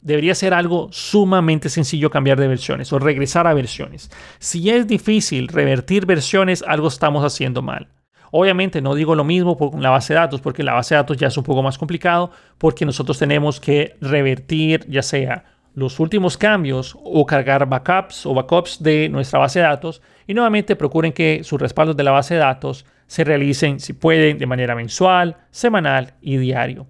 Debería 0.00 0.36
ser 0.36 0.54
algo 0.54 0.88
sumamente 0.92 1.68
sencillo 1.68 2.08
cambiar 2.08 2.38
de 2.38 2.46
versiones 2.46 2.92
o 2.92 3.00
regresar 3.00 3.48
a 3.48 3.54
versiones. 3.54 4.12
Si 4.38 4.70
es 4.70 4.86
difícil 4.86 5.48
revertir 5.48 6.06
versiones, 6.06 6.62
algo 6.66 6.86
estamos 6.86 7.24
haciendo 7.24 7.62
mal. 7.62 7.88
Obviamente 8.30 8.80
no 8.80 8.94
digo 8.94 9.14
lo 9.14 9.24
mismo 9.24 9.56
con 9.56 9.82
la 9.82 9.90
base 9.90 10.14
de 10.14 10.20
datos, 10.20 10.40
porque 10.40 10.62
la 10.62 10.74
base 10.74 10.94
de 10.94 11.00
datos 11.00 11.16
ya 11.16 11.28
es 11.28 11.36
un 11.36 11.44
poco 11.44 11.62
más 11.62 11.78
complicado, 11.78 12.30
porque 12.58 12.84
nosotros 12.84 13.18
tenemos 13.18 13.60
que 13.60 13.96
revertir 14.00 14.84
ya 14.88 15.02
sea 15.02 15.44
los 15.74 16.00
últimos 16.00 16.36
cambios 16.36 16.96
o 17.02 17.24
cargar 17.24 17.68
backups 17.68 18.26
o 18.26 18.34
backups 18.34 18.82
de 18.82 19.08
nuestra 19.08 19.38
base 19.38 19.60
de 19.60 19.66
datos 19.66 20.02
y 20.26 20.34
nuevamente 20.34 20.74
procuren 20.74 21.12
que 21.12 21.42
sus 21.44 21.60
respaldos 21.60 21.96
de 21.96 22.02
la 22.02 22.10
base 22.10 22.34
de 22.34 22.40
datos 22.40 22.84
se 23.06 23.24
realicen, 23.24 23.80
si 23.80 23.92
pueden, 23.92 24.38
de 24.38 24.46
manera 24.46 24.74
mensual, 24.74 25.36
semanal 25.50 26.14
y 26.20 26.36
diario. 26.36 26.86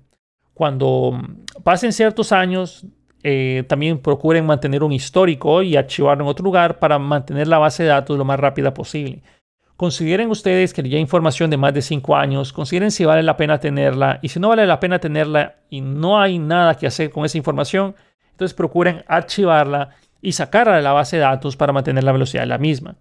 Cuando 0.55 1.12
mm, 1.12 1.62
pasen 1.62 1.92
ciertos 1.92 2.33
años, 2.33 2.85
eh, 3.22 3.64
también 3.68 3.98
procuren 3.98 4.46
mantener 4.46 4.83
un 4.83 4.92
histórico 4.92 5.62
y 5.62 5.77
archivarlo 5.77 6.24
en 6.24 6.31
otro 6.31 6.44
lugar 6.44 6.79
para 6.79 6.98
mantener 6.98 7.46
la 7.46 7.59
base 7.59 7.83
de 7.83 7.90
datos 7.90 8.16
lo 8.16 8.24
más 8.24 8.40
rápida 8.40 8.74
posible. 8.74 9.22
Consideren 9.78 10.28
ustedes 10.28 10.74
que 10.74 10.82
ya 10.82 10.98
información 10.98 11.50
de 11.50 11.56
más 11.56 11.72
de 11.72 11.82
5 11.82 12.16
años, 12.16 12.52
consideren 12.52 12.90
si 12.90 13.04
vale 13.04 13.22
la 13.22 13.36
pena 13.36 13.60
tenerla 13.60 14.18
y 14.22 14.28
si 14.28 14.40
no 14.40 14.48
vale 14.48 14.66
la 14.66 14.80
pena 14.80 14.98
tenerla 14.98 15.54
y 15.70 15.82
no 15.82 16.20
hay 16.20 16.40
nada 16.40 16.74
que 16.74 16.88
hacer 16.88 17.10
con 17.10 17.24
esa 17.24 17.38
información, 17.38 17.94
entonces 18.32 18.54
procuren 18.54 19.04
archivarla 19.06 19.90
y 20.20 20.32
sacarla 20.32 20.74
de 20.74 20.82
la 20.82 20.92
base 20.92 21.14
de 21.14 21.22
datos 21.22 21.56
para 21.56 21.72
mantener 21.72 22.02
la 22.02 22.10
velocidad 22.10 22.42
de 22.42 22.48
la 22.48 22.58
misma. 22.58 22.96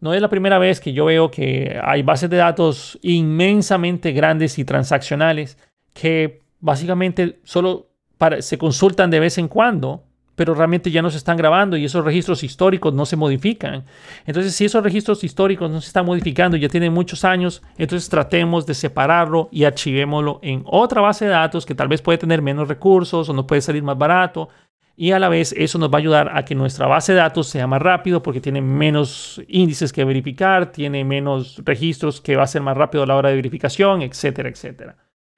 No 0.00 0.14
es 0.14 0.22
la 0.22 0.30
primera 0.30 0.58
vez 0.58 0.80
que 0.80 0.94
yo 0.94 1.04
veo 1.04 1.30
que 1.30 1.78
hay 1.84 2.02
bases 2.02 2.30
de 2.30 2.38
datos 2.38 2.98
inmensamente 3.02 4.12
grandes 4.12 4.58
y 4.58 4.64
transaccionales 4.64 5.58
que 5.92 6.40
básicamente 6.60 7.40
solo 7.44 7.90
se 8.38 8.56
consultan 8.56 9.10
de 9.10 9.20
vez 9.20 9.36
en 9.36 9.48
cuando 9.48 10.04
pero 10.36 10.54
realmente 10.54 10.90
ya 10.90 11.02
no 11.02 11.10
se 11.10 11.16
están 11.16 11.36
grabando 11.36 11.76
y 11.76 11.84
esos 11.84 12.04
registros 12.04 12.44
históricos 12.44 12.94
no 12.94 13.06
se 13.06 13.16
modifican. 13.16 13.84
Entonces, 14.26 14.54
si 14.54 14.66
esos 14.66 14.84
registros 14.84 15.24
históricos 15.24 15.70
no 15.70 15.80
se 15.80 15.88
están 15.88 16.06
modificando, 16.06 16.56
ya 16.56 16.68
tienen 16.68 16.92
muchos 16.92 17.24
años, 17.24 17.62
entonces 17.78 18.08
tratemos 18.08 18.66
de 18.66 18.74
separarlo 18.74 19.48
y 19.50 19.64
archivémoslo 19.64 20.38
en 20.42 20.62
otra 20.66 21.00
base 21.00 21.24
de 21.24 21.32
datos 21.32 21.66
que 21.66 21.74
tal 21.74 21.88
vez 21.88 22.02
puede 22.02 22.18
tener 22.18 22.42
menos 22.42 22.68
recursos 22.68 23.28
o 23.28 23.32
nos 23.32 23.46
puede 23.46 23.62
salir 23.62 23.82
más 23.82 23.98
barato. 23.98 24.50
Y 24.98 25.12
a 25.12 25.18
la 25.18 25.28
vez 25.28 25.54
eso 25.56 25.78
nos 25.78 25.90
va 25.90 25.96
a 25.96 25.98
ayudar 25.98 26.30
a 26.36 26.44
que 26.44 26.54
nuestra 26.54 26.86
base 26.86 27.12
de 27.12 27.18
datos 27.18 27.48
sea 27.48 27.66
más 27.66 27.82
rápido 27.82 28.22
porque 28.22 28.40
tiene 28.40 28.62
menos 28.62 29.42
índices 29.48 29.92
que 29.92 30.04
verificar, 30.04 30.72
tiene 30.72 31.04
menos 31.04 31.60
registros 31.64 32.20
que 32.20 32.36
va 32.36 32.44
a 32.44 32.46
ser 32.46 32.62
más 32.62 32.76
rápido 32.76 33.04
a 33.04 33.06
la 33.06 33.16
hora 33.16 33.28
de 33.28 33.36
verificación, 33.36 34.00
etcétera, 34.00 34.48
etcétera. 34.48 34.96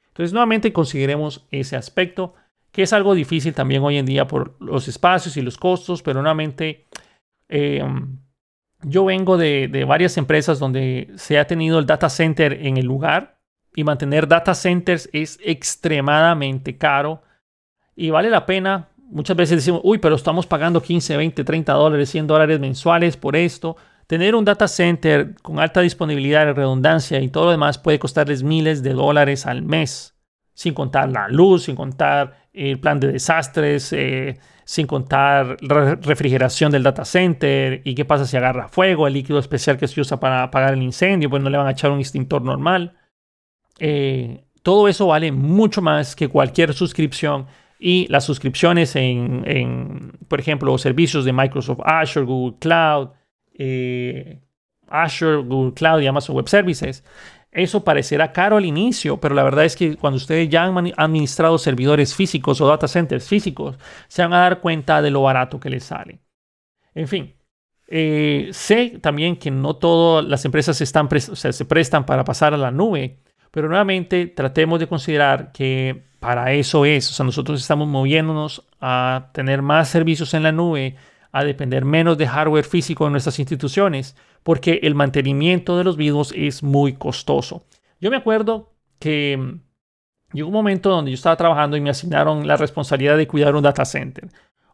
Entonces 0.09 0.33
nuevamente 0.33 0.73
consideremos 0.73 1.47
ese 1.51 1.75
aspecto 1.75 2.35
que 2.73 2.83
es 2.83 2.93
algo 2.93 3.15
difícil 3.15 3.55
también 3.55 3.83
hoy 3.83 3.97
en 3.97 4.07
día 4.07 4.27
por 4.27 4.57
los 4.61 4.89
espacios 4.89 5.37
y 5.37 5.43
los 5.43 5.57
costos, 5.57 6.03
pero 6.03 6.21
nuevamente 6.23 6.87
eh, 7.49 7.83
yo 8.83 9.05
vengo 9.05 9.37
de, 9.37 9.69
de, 9.69 9.85
varias 9.85 10.17
empresas 10.17 10.59
donde 10.59 11.11
se 11.17 11.39
ha 11.39 11.47
tenido 11.47 11.79
el 11.79 11.87
data 11.87 12.09
center 12.09 12.53
en 12.53 12.77
el 12.77 12.87
lugar 12.87 13.39
y 13.75 13.85
mantener 13.85 14.29
data 14.29 14.55
centers 14.55 15.09
es 15.13 15.39
extremadamente 15.43 16.77
caro 16.77 17.23
y 17.95 18.11
vale 18.11 18.31
la 18.31 18.47
pena. 18.47 18.89
Muchas 19.11 19.37
veces 19.37 19.59
decimos, 19.59 19.81
uy, 19.85 19.99
pero 19.99 20.15
estamos 20.15 20.47
pagando 20.47 20.83
15, 20.83 21.17
20, 21.17 21.45
30 21.45 21.73
dólares, 21.73 22.11
100 22.11 22.27
dólares 22.27 22.61
mensuales 22.61 23.17
por 23.17 23.35
esto. 23.37 23.77
Tener 24.07 24.35
un 24.35 24.45
data 24.45 24.69
center 24.69 25.35
con 25.43 25.59
alta 25.59 25.81
disponibilidad, 25.81 26.55
redundancia 26.55 27.21
y 27.21 27.29
todo 27.29 27.47
lo 27.47 27.51
demás 27.51 27.79
puede 27.79 27.99
costarles 27.99 28.43
miles 28.43 28.83
de 28.83 28.95
dólares 28.95 29.47
al 29.47 29.63
mes, 29.63 30.17
sin 30.55 30.75
contar 30.75 31.11
la 31.11 31.29
luz, 31.29 31.65
sin 31.65 31.77
contar 31.77 32.48
el 32.59 32.81
plan 32.81 32.99
de 32.99 33.13
desastres, 33.13 33.93
eh, 33.93 34.39
sin 34.65 34.87
contar 34.87 35.57
la 35.63 35.95
refrigeración 35.95 36.73
del 36.73 36.83
data 36.83 37.05
center 37.05 37.81
y 37.85 37.95
qué 37.95 38.05
pasa 38.05 38.27
si 38.27 38.37
agarra 38.37 38.69
fuego, 38.69 39.07
el 39.07 39.15
líquido 39.15 39.39
especial 39.39 39.79
que 39.79 39.87
se 39.87 40.01
usa 40.01 40.21
para 40.21 40.43
apagar 40.43 40.75
el 40.75 40.83
incendio, 40.83 41.31
pues 41.31 41.43
no 41.43 41.49
le 41.49 41.57
van 41.57 41.69
a 41.69 41.71
echar 41.71 41.91
un 41.91 42.01
extintor 42.01 42.43
normal. 42.43 42.97
Eh, 43.79 44.45
todo 44.63 44.89
eso 44.89 45.07
vale 45.07 45.33
mucho 45.33 45.81
más 45.81 46.17
que 46.17 46.29
cualquier 46.29 46.75
suscripción 46.75 47.47
y 47.79 48.09
las 48.09 48.25
suscripciones 48.25 48.97
en, 48.97 50.13
por 50.27 50.41
ejemplo, 50.41 50.77
servicios 50.79 51.25
de 51.25 51.33
Microsoft 51.33 51.81
Azure, 51.85 52.27
Google 52.27 52.59
Cloud, 52.59 53.11
eh, 53.55 54.41
Azure, 54.89 55.43
Google 55.43 55.75
Cloud 55.75 56.01
y 56.01 56.07
Amazon 56.09 56.35
Web 56.37 56.49
Services. 56.49 57.05
Eso 57.51 57.83
parecerá 57.83 58.33
caro 58.33 58.59
al 58.59 58.67
inicio, 58.67 59.19
pero 59.19 59.35
la 59.35 59.43
verdad 59.43 59.65
es 59.65 59.75
que 59.75 59.97
cuando 59.97 60.19
ustedes 60.19 60.49
ya 60.49 60.65
han 60.65 60.93
administrado 60.97 61.59
servidores 61.59 62.15
físicos 62.15 62.61
o 62.61 62.69
data 62.69 62.89
centers 62.89 63.27
físicos, 63.27 63.79
se 64.09 64.23
van 64.23 64.35
a 64.35 64.41
dar 64.41 64.61
cuenta 64.61 65.01
de 65.01 65.11
lo 65.11 65.23
barato 65.23 65.59
que 65.59 65.71
les 65.71 65.85
sale. 65.85 66.21
En 66.95 67.09
fin, 67.09 67.35
eh, 67.89 68.51
sé 68.53 68.99
también 69.01 69.37
que 69.37 69.51
no 69.51 69.77
todas 69.77 70.27
las 70.27 70.45
empresas 70.45 70.77
se 70.77 71.65
prestan 71.65 72.05
para 72.05 72.25
pasar 72.25 72.53
a 72.53 72.59
la 72.59 72.71
nube, 72.71 73.21
pero 73.51 73.69
nuevamente 73.69 74.27
tratemos 74.27 74.79
de 74.79 74.87
considerar 74.87 75.53
que 75.53 76.05
para 76.21 76.53
eso 76.53 76.85
es, 76.85 77.11
o 77.11 77.15
sea, 77.15 77.25
nosotros 77.25 77.61
estamos 77.61 77.89
moviéndonos 77.89 78.67
a 78.81 79.31
tener 79.33 79.63
más 79.63 79.89
servicios 79.89 80.35
en 80.35 80.43
la 80.43 80.53
nube 80.53 80.97
a 81.39 81.45
depender 81.45 81.85
menos 81.85 82.19
de 82.19 82.27
hardware 82.27 82.65
físico 82.65 83.07
en 83.07 83.13
nuestras 83.13 83.39
instituciones, 83.39 84.17
porque 84.43 84.81
el 84.83 84.95
mantenimiento 84.95 85.77
de 85.77 85.85
los 85.85 85.97
mismos 85.97 86.33
es 86.37 86.63
muy 86.63 86.95
costoso. 86.95 87.65
Yo 88.01 88.11
me 88.11 88.17
acuerdo 88.17 88.73
que 88.99 89.37
mm, 89.37 89.61
llegó 90.33 90.49
un 90.49 90.55
momento 90.55 90.91
donde 90.91 91.11
yo 91.11 91.17
estaba 91.17 91.37
trabajando 91.37 91.77
y 91.77 91.81
me 91.81 91.91
asignaron 91.91 92.47
la 92.47 92.57
responsabilidad 92.57 93.17
de 93.17 93.27
cuidar 93.29 93.55
un 93.55 93.63
data 93.63 93.85
center. 93.85 94.29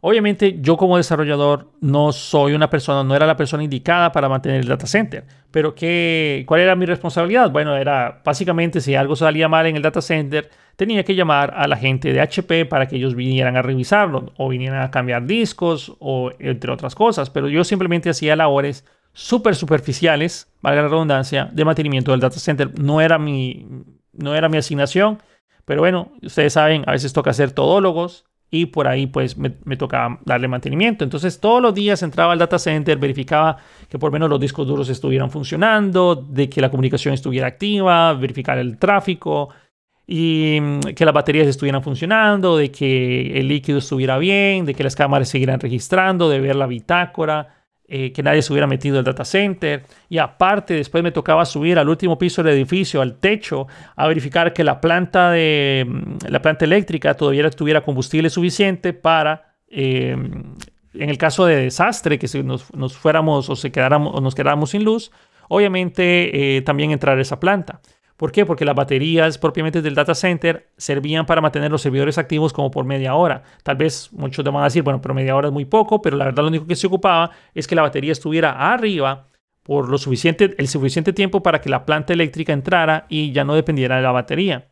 Obviamente 0.07 0.59
yo 0.61 0.77
como 0.77 0.99
desarrollador 0.99 1.71
no 1.81 2.13
soy 2.13 2.53
una 2.53 2.69
persona, 2.69 3.03
no 3.03 3.17
era 3.17 3.27
la 3.27 3.39
persona 3.39 3.65
indicada 3.65 4.13
para 4.13 4.29
mantener 4.29 4.61
el 4.61 4.69
data 4.69 4.87
center, 4.87 5.25
pero 5.51 5.75
¿qué, 5.75 6.45
¿cuál 6.47 6.61
era 6.61 6.77
mi 6.77 6.85
responsabilidad? 6.85 7.51
Bueno, 7.51 7.75
era 7.75 8.21
básicamente 8.23 8.83
si 8.83 8.95
algo 8.95 9.17
salía 9.17 9.49
mal 9.49 9.65
en 9.65 9.77
el 9.77 9.83
data 9.83 10.03
center, 10.03 10.51
tenía 10.77 11.05
que 11.05 11.15
llamar 11.15 11.55
a 11.57 11.67
la 11.69 11.79
gente 11.79 12.13
de 12.13 12.21
HP 12.21 12.67
para 12.67 12.87
que 12.87 12.97
ellos 12.97 13.15
vinieran 13.15 13.57
a 13.57 13.63
revisarlo 13.63 14.31
o 14.37 14.51
vinieran 14.51 14.83
a 14.83 14.91
cambiar 14.91 15.25
discos 15.25 15.97
o 16.01 16.33
entre 16.39 16.71
otras 16.71 16.95
cosas, 16.95 17.31
pero 17.31 17.49
yo 17.49 17.65
simplemente 17.65 18.11
hacía 18.11 18.37
labores 18.37 18.85
súper 19.15 19.57
superficiales, 19.57 20.53
valga 20.61 20.83
la 20.83 20.89
redundancia, 20.89 21.49
de 21.51 21.65
mantenimiento 21.65 22.11
del 22.11 22.21
data 22.21 22.39
center. 22.39 22.79
No 22.79 23.01
era 23.01 23.19
mi, 23.19 23.67
no 24.13 24.35
era 24.35 24.51
mi 24.51 24.59
asignación, 24.59 25.23
pero 25.65 25.81
bueno, 25.81 26.13
ustedes 26.23 26.53
saben, 26.53 26.85
a 26.87 26.93
veces 26.93 27.15
toca 27.15 27.31
hacer 27.31 27.53
todólogos, 27.53 28.27
y 28.55 28.67
por 28.67 28.87
ahí 28.87 29.09
pues 29.09 29.37
me, 29.37 29.51
tocaba 29.77 30.21
darle 30.25 30.47
mantenimiento. 30.47 31.03
Entonces 31.03 31.41
todos 31.41 31.61
los 31.61 31.75
días 31.75 32.05
entraba 32.05 32.33
al 32.33 32.39
data 32.39 32.57
center, 32.57 32.97
verificaba 32.97 33.57
que 33.89 33.99
por 33.99 34.13
menos 34.13 34.31
los 34.31 34.39
discos 34.39 34.65
duros 34.65 34.89
estuvieran 34.89 35.29
funcionando, 35.29 36.15
de 36.15 36.49
que 36.49 36.61
la 36.61 36.71
comunicación 36.71 37.15
estuviera 37.15 37.49
activa, 37.49 38.15
verificar 38.15 38.57
el 38.59 38.79
tráfico 38.79 39.49
y 40.07 40.59
mm, 40.61 40.81
que 40.95 41.05
las 41.05 41.13
baterías 41.13 41.49
estuvieran 41.49 41.83
funcionando, 41.83 42.57
de 42.57 42.71
que 42.71 43.41
el 43.41 43.49
líquido 43.49 43.79
estuviera 43.79 44.19
bien, 44.19 44.67
de 44.67 44.75
que 44.75 44.85
las 44.85 44.95
cámaras 44.95 45.29
siguieran 45.29 45.59
registrando, 45.59 46.29
de 46.31 46.39
ver 46.39 46.55
la 46.55 46.69
bitácora 46.69 47.64
eh, 47.87 48.13
que 48.13 48.23
nadie 48.23 48.41
se 48.41 48.51
hubiera 48.51 48.67
metido 48.67 48.99
el 48.99 49.05
data 49.05 49.27
center. 49.27 49.85
Y 50.09 50.17
aparte, 50.17 50.73
después 50.73 51.05
me 51.05 51.13
tocaba 51.13 51.45
subir 51.45 51.79
al 51.79 51.89
último 51.89 52.17
piso 52.17 52.43
del 52.43 52.55
edificio, 52.55 53.03
al 53.03 53.17
techo, 53.17 53.67
a 53.95 54.07
verificar 54.07 54.55
que 54.55 54.65
la 54.65 54.81
planta, 54.81 55.31
de, 55.31 55.87
mm, 55.87 56.27
la 56.29 56.41
planta 56.41 56.65
eléctrica 56.65 57.15
todavía 57.15 57.51
tuviera 57.51 57.83
combustible 57.83 58.31
suficiente 58.31 58.95
para, 58.95 59.55
eh, 59.69 60.13
en 60.13 61.11
el 61.11 61.19
caso 61.19 61.45
de 61.45 61.57
desastre, 61.57 62.19
que 62.19 62.27
si 62.27 62.43
nos, 62.43 62.65
fuéramos 62.97 63.51
o, 63.51 63.57
se 63.57 63.71
quedáramos, 63.71 64.15
o 64.15 64.21
nos 64.23 64.35
quedáramos 64.35 64.71
sin 64.71 64.83
luz, 64.83 65.13
obviamente 65.49 66.57
eh, 66.57 66.63
también 66.63 66.91
entrar 66.91 67.19
a 67.19 67.21
esa 67.21 67.39
planta. 67.39 67.81
¿Por 68.25 68.33
qué? 68.33 68.47
Porque 68.47 68.65
las 68.65 68.75
baterías 68.75 69.37
propiamente 69.37 69.83
del 69.83 69.95
data 69.95 70.15
center 70.15 70.71
servían 70.79 71.27
para 71.27 71.43
mantener 71.43 71.71
los 71.71 71.83
servidores 71.83 72.17
activos 72.17 72.55
como 72.55 72.71
por 72.71 72.87
media 72.87 73.15
hora. 73.17 73.43
Tal 73.63 73.77
vez 73.77 74.09
muchos 74.15 74.43
te 74.43 74.51
van 74.51 74.63
a 74.63 74.65
decir, 74.65 74.83
bueno, 74.83 74.99
pero 75.03 75.13
media 75.13 75.37
hora 75.37 75.49
es 75.49 75.53
muy 75.53 75.67
poco, 75.67 76.01
pero 76.01 76.17
la 76.17 76.25
verdad 76.25 76.43
lo 76.43 76.49
único 76.49 76.67
que 76.67 76.75
se 76.75 76.87
ocupaba 76.87 77.33
es 77.53 77.67
que 77.67 77.75
la 77.75 77.83
batería 77.83 78.13
estuviera 78.13 78.73
arriba 78.73 79.29
por 79.63 79.91
lo 79.91 79.99
suficiente, 79.99 80.55
el 80.57 80.69
suficiente 80.69 81.13
tiempo 81.13 81.43
para 81.43 81.61
que 81.61 81.69
la 81.69 81.85
planta 81.85 82.15
eléctrica 82.15 82.55
entrara 82.55 83.05
y 83.11 83.31
ya 83.31 83.45
no 83.45 83.55
dependiera 83.55 83.97
de 83.97 84.03
la 84.03 84.13
batería. 84.13 84.71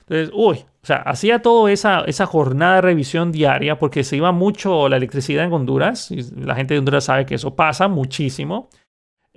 Entonces, 0.00 0.30
uy, 0.34 0.58
o 0.82 0.86
sea, 0.86 0.96
hacía 0.96 1.40
toda 1.40 1.72
esa, 1.72 2.00
esa 2.00 2.26
jornada 2.26 2.74
de 2.74 2.80
revisión 2.82 3.32
diaria 3.32 3.78
porque 3.78 4.04
se 4.04 4.16
iba 4.16 4.30
mucho 4.30 4.90
la 4.90 4.98
electricidad 4.98 5.46
en 5.46 5.54
Honduras. 5.54 6.10
Y 6.10 6.20
la 6.38 6.54
gente 6.54 6.74
de 6.74 6.80
Honduras 6.80 7.04
sabe 7.04 7.24
que 7.24 7.36
eso 7.36 7.56
pasa 7.56 7.88
muchísimo. 7.88 8.68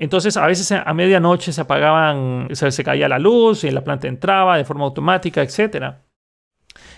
Entonces, 0.03 0.35
a 0.35 0.45
veces 0.45 0.69
a 0.73 0.93
medianoche 0.93 1.53
se 1.53 1.61
apagaban, 1.61 2.49
se, 2.51 2.83
caía 2.83 3.07
la 3.07 3.19
luz 3.19 3.63
y 3.63 3.71
la 3.71 3.85
planta 3.85 4.09
entraba 4.09 4.57
de 4.57 4.65
forma 4.65 4.83
automática, 4.83 5.41
etc. 5.41 5.93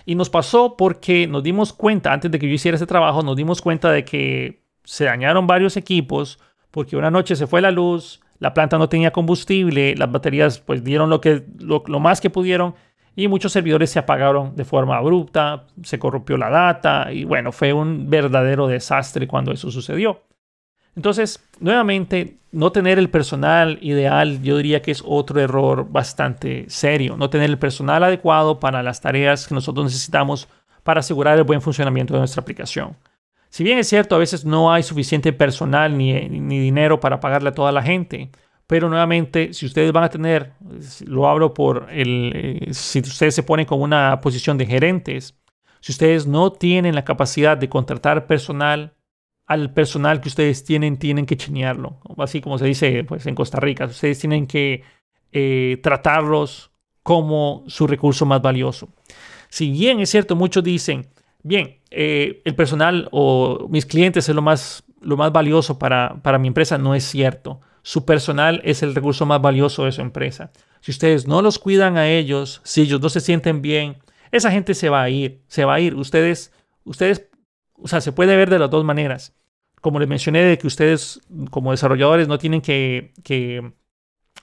Y 0.08 0.16
nos 0.16 0.32
pasó 0.32 0.76
porque 0.76 1.28
nos 1.28 1.44
dimos 1.44 1.72
cuenta, 1.72 2.12
antes 2.12 2.32
de 2.32 2.40
que 2.40 2.48
yo 2.48 2.56
hiciera 2.56 2.78
ese 2.78 2.88
trabajo, 2.88 3.22
nos 3.22 3.36
dimos 3.36 3.62
cuenta 3.62 3.92
de 3.92 4.04
que 4.04 4.64
se 4.84 5.06
dañaron 5.06 5.46
varios 5.46 5.78
equipos 5.78 6.40
porque 6.72 6.98
una 6.98 7.12
noche 7.12 7.36
se 7.36 7.46
fue 7.46 7.62
la 7.62 7.70
luz, 7.70 8.22
la 8.40 8.56
planta 8.56 8.80
no 8.80 8.90
tenía 8.90 9.12
combustible, 9.12 9.94
las 9.96 10.12
baterías 10.12 10.58
pues 10.58 10.84
dieron 10.84 11.12
lo, 11.12 11.22
que, 11.22 11.44
lo, 11.60 11.84
lo 11.86 12.00
más 12.00 12.20
que 12.20 12.32
pudieron 12.32 12.74
y 13.16 13.28
muchos 13.28 13.52
servidores 13.52 13.92
se 13.92 14.00
apagaron 14.00 14.56
de 14.56 14.66
forma 14.66 14.98
abrupta, 14.98 15.68
se 15.84 16.00
corrompió 16.00 16.38
la 16.38 16.50
data 16.50 17.14
y 17.14 17.24
bueno, 17.24 17.52
fue 17.52 17.72
un 17.72 18.10
verdadero 18.10 18.66
desastre 18.66 19.28
cuando 19.28 19.52
eso 19.52 19.70
sucedió. 19.70 20.24
Entonces, 20.96 21.44
nuevamente, 21.60 22.38
no 22.52 22.72
tener 22.72 23.00
el 23.00 23.10
personal 23.10 23.78
ideal, 23.82 24.42
yo 24.42 24.58
diría 24.58 24.82
que 24.82 24.92
es 24.92 25.04
otro 25.06 25.42
error 25.42 25.88
bastante 25.90 26.66
serio. 26.70 27.18
No 27.18 27.30
tener 27.30 27.50
el 27.50 27.58
personal 27.58 28.04
adecuado 28.04 28.60
para 28.60 28.82
las 28.82 29.02
tareas 29.02 29.48
que 29.48 29.54
nosotros 29.54 29.86
necesitamos 29.86 30.48
para 30.84 31.02
asegurar 31.02 31.38
el 31.38 31.44
buen 31.44 31.62
funcionamiento 31.62 32.14
de 32.14 32.20
nuestra 32.20 32.42
aplicación. 32.42 32.96
Si 33.50 33.64
bien 33.64 33.78
es 33.78 33.88
cierto, 33.88 34.16
a 34.16 34.20
veces 34.20 34.46
no 34.46 34.72
hay 34.72 34.84
suficiente 34.84 35.34
personal 35.34 35.98
ni, 35.98 36.28
dinero 36.30 37.00
para 37.00 37.20
pagarle 37.20 37.50
a 37.50 37.54
toda 37.54 37.72
la 37.72 37.82
gente, 37.82 38.30
pero 38.68 38.90
nuevamente, 38.90 39.54
si 39.54 39.66
ustedes 39.66 39.92
van 39.92 40.04
a 40.04 40.10
tener, 40.10 40.54
lo 41.06 41.28
hablo 41.28 41.54
por 41.54 41.88
el, 41.90 42.32
eh, 42.36 42.74
si 42.74 43.00
ustedes 43.00 43.36
se 43.36 43.44
ponen 43.44 43.66
con 43.66 43.82
una 43.82 44.20
posición 44.22 44.58
de 44.58 44.66
gerentes, 44.66 45.36
si 45.80 45.92
ustedes 45.92 46.28
no 46.28 46.52
tienen 46.52 46.96
la 46.96 47.06
capacidad 47.06 47.58
de 47.58 47.70
contratar 47.70 48.28
personal 48.28 48.95
al 49.48 49.74
personal 49.74 50.22
que 50.22 50.30
ustedes 50.30 50.64
tienen, 50.64 50.98
tienen 50.98 51.26
que 51.26 51.38
chinearlo. 51.38 51.98
Así 52.18 52.42
como 52.42 52.58
se 52.58 52.66
dice 52.66 53.04
pues, 53.04 53.26
en 53.26 53.36
Costa 53.36 53.60
Rica. 53.60 53.86
Ustedes 53.86 54.20
tienen 54.20 54.48
que 54.48 54.84
eh, 55.32 55.80
tratarlos 55.84 56.72
como 57.04 57.64
su 57.68 57.86
recurso 57.86 58.26
más 58.26 58.42
valioso. 58.42 58.90
Si 59.50 59.72
bien 59.72 60.00
es 60.00 60.10
cierto, 60.10 60.36
muchos 60.36 60.64
dicen, 60.64 61.08
bien, 61.44 61.78
eh, 61.92 62.42
el 62.46 62.56
personal 62.56 63.08
o 63.12 63.68
mis 63.70 63.86
clientes 63.86 64.28
es 64.28 64.36
lo 64.36 64.42
más, 64.42 64.84
lo 65.02 65.16
más 65.16 65.32
valioso 65.32 65.78
para, 65.78 66.20
para 66.24 66.40
mi 66.40 66.48
empresa, 66.48 66.78
no 66.78 66.96
es 66.96 67.04
cierto. 67.04 67.62
Su 67.84 68.04
personal 68.04 68.62
es 68.64 68.82
el 68.82 68.96
recurso 68.96 69.28
más 69.28 69.40
valioso 69.40 69.86
de 69.86 69.92
su 69.92 70.02
empresa. 70.02 70.52
Si 70.82 70.90
ustedes 70.90 71.28
no 71.28 71.44
los 71.44 71.60
cuidan 71.60 71.98
a 71.98 72.10
ellos, 72.10 72.62
si 72.64 72.82
ellos 72.82 73.00
no 73.00 73.10
se 73.10 73.22
sienten 73.22 73.62
bien, 73.62 73.98
esa 74.32 74.50
gente 74.50 74.74
se 74.74 74.90
va 74.90 75.04
a 75.04 75.10
ir, 75.10 75.42
se 75.48 75.66
va 75.66 75.76
a 75.76 75.80
ir. 75.80 75.94
Ustedes, 75.94 76.52
ustedes 76.84 77.28
o 77.82 77.88
sea, 77.88 78.02
se 78.02 78.12
puede 78.12 78.36
ver 78.36 78.50
de 78.50 78.60
las 78.60 78.70
dos 78.70 78.84
maneras. 78.84 79.36
Como 79.82 80.00
les 80.00 80.08
mencioné, 80.08 80.44
de 80.44 80.58
que 80.58 80.68
ustedes 80.68 81.22
como 81.52 81.72
desarrolladores 81.72 82.28
no 82.28 82.38
tienen 82.38 82.62
que, 82.62 83.14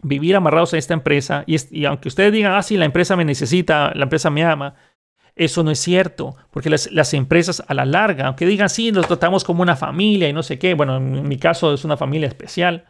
vivir 0.02 0.34
amarrados 0.34 0.74
a 0.74 0.78
esta 0.78 0.94
empresa. 0.94 1.44
Y, 1.46 1.84
aunque 1.84 2.08
ustedes 2.08 2.32
digan, 2.32 2.52
ah, 2.52 2.62
sí, 2.62 2.76
la 2.76 2.84
empresa 2.84 3.16
me 3.16 3.24
necesita, 3.24 3.92
la 3.94 4.04
empresa 4.04 4.30
me 4.30 4.44
ama, 4.44 4.74
eso 5.36 5.62
no 5.62 5.70
es 5.70 5.78
cierto, 5.78 6.36
porque 6.50 6.70
las, 6.70 7.14
empresas 7.14 7.62
a 7.66 7.74
la 7.74 7.84
larga, 7.84 8.26
aunque 8.26 8.46
digan, 8.46 8.68
sí, 8.68 8.90
los 8.90 9.06
tratamos 9.06 9.44
como 9.44 9.62
una 9.62 9.76
familia 9.76 10.28
y 10.28 10.32
no 10.32 10.42
sé 10.42 10.58
qué, 10.58 10.74
bueno, 10.74 10.96
en 10.96 11.26
mi 11.28 11.38
caso 11.38 11.72
es 11.72 11.84
una 11.84 11.96
familia 11.96 12.28
especial, 12.28 12.84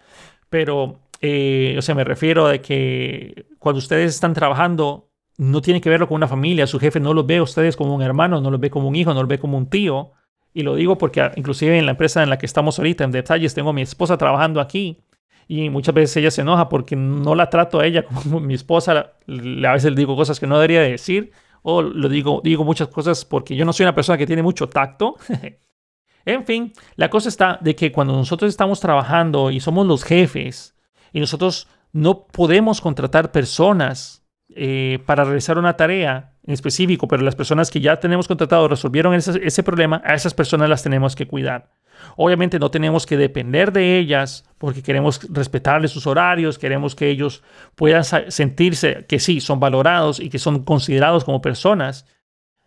pero, 0.49 1.01
eh, 1.21 1.77
o 1.79 1.83
sea, 1.83 1.95
me 1.95 2.05
refiero 2.05 2.47
a 2.47 2.59
que 2.59 3.47
cuando 3.59 3.79
ustedes 3.79 4.15
están 4.15 4.35
trabajando 4.35 5.13
no 5.39 5.61
tiene 5.61 5.81
que 5.81 5.91
verlo 5.91 6.09
con 6.09 6.17
una 6.17 6.29
familia. 6.29 6.67
Su 6.67 6.79
jefe 6.79 7.01
no 7.01 7.15
los 7.15 7.27
ve 7.27 7.39
a 7.39 7.43
ustedes 7.43 7.77
como 7.77 7.95
un 7.95 8.03
hermano, 8.03 8.41
no 8.41 8.51
los 8.51 8.61
ve 8.61 8.71
como 8.71 8.89
un 8.89 8.97
hijo, 8.97 9.15
no 9.15 9.21
los 9.21 9.29
ve 9.29 9.39
como 9.39 9.59
un 9.59 9.69
tío. 9.69 10.13
Y 10.55 10.63
lo 10.63 10.75
digo 10.75 10.99
porque 10.99 11.21
ah, 11.21 11.33
inclusive 11.37 11.79
en 11.79 11.87
la 11.87 11.93
empresa 11.93 12.23
en 12.23 12.31
la 12.31 12.39
que 12.39 12.47
estamos 12.47 12.79
ahorita, 12.79 13.05
en 13.05 13.11
detalles, 13.11 13.55
tengo 13.55 13.71
a 13.71 13.73
mi 13.73 13.83
esposa 13.83 14.19
trabajando 14.19 14.61
aquí 14.61 15.03
y 15.49 15.71
muchas 15.71 15.95
veces 15.95 16.17
ella 16.17 16.31
se 16.31 16.43
enoja 16.43 16.69
porque 16.69 16.97
no 16.97 17.35
la 17.35 17.51
trato 17.51 17.81
a 17.81 17.87
ella 17.87 18.05
como 18.23 18.41
mi 18.41 18.55
esposa. 18.55 19.13
A 19.27 19.73
veces 19.73 19.91
le 19.91 19.97
digo 19.97 20.17
cosas 20.17 20.39
que 20.41 20.47
no 20.47 20.57
debería 20.57 20.83
decir 20.83 21.33
o 21.63 21.81
lo 21.81 22.09
digo, 22.09 22.41
digo 22.43 22.65
muchas 22.65 22.89
cosas 22.89 23.25
porque 23.25 23.55
yo 23.55 23.65
no 23.65 23.73
soy 23.73 23.85
una 23.85 23.95
persona 23.95 24.19
que 24.19 24.27
tiene 24.27 24.43
mucho 24.43 24.69
tacto. 24.69 25.17
en 26.25 26.45
fin, 26.45 26.73
la 26.97 27.09
cosa 27.09 27.29
está 27.29 27.59
de 27.61 27.75
que 27.75 27.93
cuando 27.93 28.15
nosotros 28.15 28.49
estamos 28.49 28.81
trabajando 28.81 29.51
y 29.51 29.61
somos 29.61 29.87
los 29.87 30.05
jefes 30.05 30.77
y 31.13 31.21
nosotros 31.21 31.69
no 31.93 32.27
podemos 32.27 32.81
contratar 32.81 33.31
personas 33.33 34.25
eh, 34.49 34.99
para 35.07 35.25
realizar 35.25 35.59
una 35.59 35.77
tarea 35.77 36.32
en 36.45 36.55
específico, 36.55 37.07
pero 37.07 37.23
las 37.23 37.37
personas 37.37 37.71
que 37.71 37.81
ya 37.81 38.01
tenemos 38.01 38.27
contratado 38.27 38.67
resolvieron 38.67 39.15
ese, 39.15 39.63
problema, 39.63 40.03
a 40.05 40.15
esas 40.15 40.35
personas 40.35 40.69
las 40.69 40.83
tenemos 40.83 41.15
que 41.15 41.27
cuidar. 41.27 41.71
Obviamente 42.17 42.59
no 42.59 42.71
tenemos 42.71 43.07
que 43.07 43.17
depender 43.17 43.73
de 43.73 43.99
ellas 43.99 44.45
porque 44.59 44.83
queremos 44.83 45.21
respetarles 45.33 45.93
sus 45.93 46.07
horarios, 46.07 46.59
queremos 46.59 46.97
que 46.97 47.09
ellos 47.09 47.45
puedan 47.77 48.03
sentirse 48.05 49.07
que 49.09 49.21
sí, 49.21 49.41
son 49.41 49.61
valorados 49.61 50.19
y 50.19 50.31
que 50.31 50.41
son 50.41 50.65
considerados 50.65 51.25
como 51.25 51.41
personas. 51.41 52.07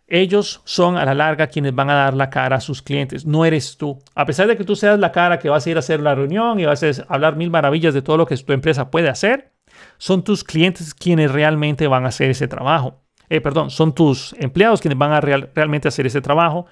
Ellos 0.08 0.62
son 0.64 0.96
a 0.96 1.04
la 1.04 1.14
larga 1.14 1.48
quienes 1.48 1.74
van 1.74 1.90
a 1.90 1.94
dar 1.94 2.14
la 2.14 2.30
cara 2.30 2.56
a 2.56 2.60
sus 2.60 2.80
clientes, 2.80 3.26
no 3.26 3.44
eres 3.44 3.76
tú. 3.76 3.98
A 4.14 4.24
pesar 4.24 4.46
de 4.46 4.56
que 4.56 4.64
tú 4.64 4.74
seas 4.74 4.98
la 4.98 5.12
cara 5.12 5.38
que 5.38 5.50
vas 5.50 5.66
a 5.66 5.70
ir 5.70 5.76
a 5.76 5.80
hacer 5.80 6.00
la 6.00 6.14
reunión 6.14 6.60
y 6.60 6.64
vas 6.64 6.82
a 6.82 7.04
hablar 7.08 7.36
mil 7.36 7.50
maravillas 7.50 7.92
de 7.92 8.02
todo 8.02 8.16
lo 8.16 8.26
que 8.26 8.36
tu 8.36 8.52
empresa 8.52 8.90
puede 8.90 9.08
hacer, 9.10 9.52
son 9.98 10.22
tus 10.22 10.44
clientes 10.44 10.94
quienes 10.94 11.30
realmente 11.30 11.88
van 11.88 12.04
a 12.04 12.08
hacer 12.08 12.30
ese 12.30 12.48
trabajo. 12.48 13.05
Eh, 13.28 13.40
perdón, 13.40 13.70
son 13.70 13.94
tus 13.94 14.34
empleados 14.38 14.80
quienes 14.80 14.98
van 14.98 15.12
a 15.12 15.20
realmente 15.20 15.88
hacer 15.88 16.06
ese 16.06 16.20
trabajo 16.20 16.66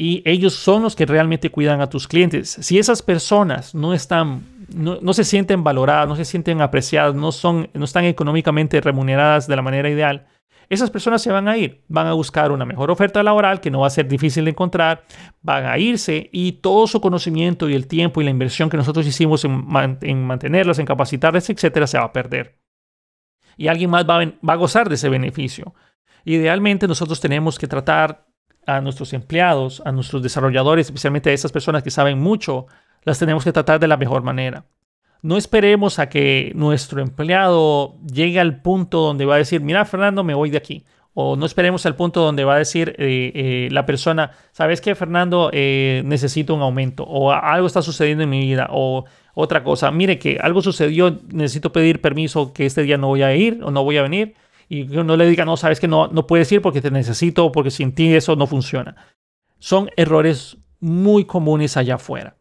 y 0.00 0.22
ellos 0.24 0.54
son 0.54 0.84
los 0.84 0.94
que 0.94 1.06
realmente 1.06 1.50
cuidan 1.50 1.80
a 1.80 1.90
tus 1.90 2.06
clientes. 2.06 2.56
Si 2.60 2.78
esas 2.78 3.02
personas 3.02 3.74
no 3.74 3.92
están, 3.92 4.44
no, 4.72 5.12
se 5.12 5.24
sienten 5.24 5.64
valoradas, 5.64 6.06
no 6.06 6.14
se 6.14 6.24
sienten 6.24 6.60
apreciadas, 6.60 7.16
no, 7.16 7.32
son, 7.32 7.68
no 7.74 7.84
están 7.84 8.04
económicamente 8.04 8.80
remuneradas 8.80 9.48
de 9.48 9.56
la 9.56 9.62
manera 9.62 9.90
ideal, 9.90 10.28
esas 10.68 10.90
personas 10.90 11.20
se 11.20 11.32
van 11.32 11.48
a 11.48 11.56
ir, 11.56 11.82
van 11.88 12.06
a 12.06 12.12
buscar 12.12 12.52
una 12.52 12.64
mejor 12.64 12.92
oferta 12.92 13.24
laboral 13.24 13.60
que 13.60 13.72
no 13.72 13.80
va 13.80 13.88
a 13.88 13.90
ser 13.90 14.06
difícil 14.06 14.44
de 14.44 14.50
encontrar, 14.50 15.02
van 15.42 15.66
a 15.66 15.78
irse 15.78 16.30
y 16.30 16.52
todo 16.52 16.86
su 16.86 17.00
conocimiento 17.00 17.68
y 17.68 17.74
el 17.74 17.88
tiempo 17.88 18.20
y 18.20 18.24
la 18.24 18.30
inversión 18.30 18.70
que 18.70 18.76
nosotros 18.76 19.04
hicimos 19.04 19.44
en, 19.44 19.66
en 20.02 20.24
mantenerlas, 20.24 20.78
en 20.78 20.86
capacitarlas, 20.86 21.50
etcétera, 21.50 21.88
se 21.88 21.98
va 21.98 22.04
a 22.04 22.12
perder. 22.12 22.60
Y 23.56 23.66
alguien 23.66 23.90
más 23.90 24.06
va 24.06 24.52
a 24.52 24.56
gozar 24.56 24.88
de 24.88 24.94
ese 24.94 25.08
beneficio. 25.08 25.74
Idealmente 26.24 26.88
nosotros 26.88 27.20
tenemos 27.20 27.58
que 27.58 27.66
tratar 27.66 28.26
a 28.66 28.80
nuestros 28.80 29.12
empleados, 29.14 29.82
a 29.84 29.92
nuestros 29.92 30.22
desarrolladores, 30.22 30.86
especialmente 30.86 31.30
a 31.30 31.32
esas 31.32 31.52
personas 31.52 31.82
que 31.82 31.90
saben 31.90 32.18
mucho, 32.18 32.66
las 33.02 33.18
tenemos 33.18 33.44
que 33.44 33.52
tratar 33.52 33.80
de 33.80 33.88
la 33.88 33.96
mejor 33.96 34.22
manera. 34.22 34.66
No 35.22 35.36
esperemos 35.36 35.98
a 35.98 36.08
que 36.08 36.52
nuestro 36.54 37.00
empleado 37.00 37.96
llegue 38.02 38.38
al 38.38 38.60
punto 38.60 39.00
donde 39.00 39.24
va 39.24 39.36
a 39.36 39.38
decir, 39.38 39.60
mira 39.60 39.84
Fernando, 39.84 40.22
me 40.22 40.34
voy 40.34 40.50
de 40.50 40.58
aquí. 40.58 40.84
O 41.14 41.34
no 41.34 41.46
esperemos 41.46 41.84
al 41.86 41.96
punto 41.96 42.20
donde 42.20 42.44
va 42.44 42.54
a 42.54 42.58
decir 42.58 42.94
eh, 42.98 43.32
eh, 43.34 43.68
la 43.72 43.86
persona, 43.86 44.30
¿sabes 44.52 44.80
qué, 44.80 44.94
Fernando? 44.94 45.50
Eh, 45.52 46.02
necesito 46.04 46.54
un 46.54 46.62
aumento. 46.62 47.02
O 47.02 47.32
algo 47.32 47.66
está 47.66 47.82
sucediendo 47.82 48.22
en 48.22 48.30
mi 48.30 48.40
vida. 48.40 48.68
O 48.70 49.04
otra 49.34 49.64
cosa, 49.64 49.90
mire 49.90 50.20
que 50.20 50.38
algo 50.40 50.62
sucedió, 50.62 51.18
necesito 51.32 51.72
pedir 51.72 52.00
permiso 52.00 52.52
que 52.52 52.66
este 52.66 52.82
día 52.82 52.98
no 52.98 53.08
voy 53.08 53.22
a 53.22 53.34
ir 53.34 53.60
o 53.64 53.72
no 53.72 53.82
voy 53.82 53.96
a 53.96 54.02
venir 54.02 54.36
y 54.68 54.84
no 54.84 55.16
le 55.16 55.26
diga, 55.26 55.44
no, 55.44 55.56
sabes 55.56 55.80
que 55.80 55.88
no, 55.88 56.08
no 56.08 56.26
puedes 56.26 56.50
ir 56.52 56.60
porque 56.60 56.80
te 56.80 56.90
necesito 56.90 57.50
porque 57.52 57.70
sin 57.70 57.94
ti 57.94 58.14
eso 58.14 58.36
no 58.36 58.46
funciona. 58.46 58.96
Son 59.58 59.90
errores 59.96 60.58
muy 60.80 61.24
comunes 61.24 61.76
allá 61.76 61.96
afuera. 61.96 62.36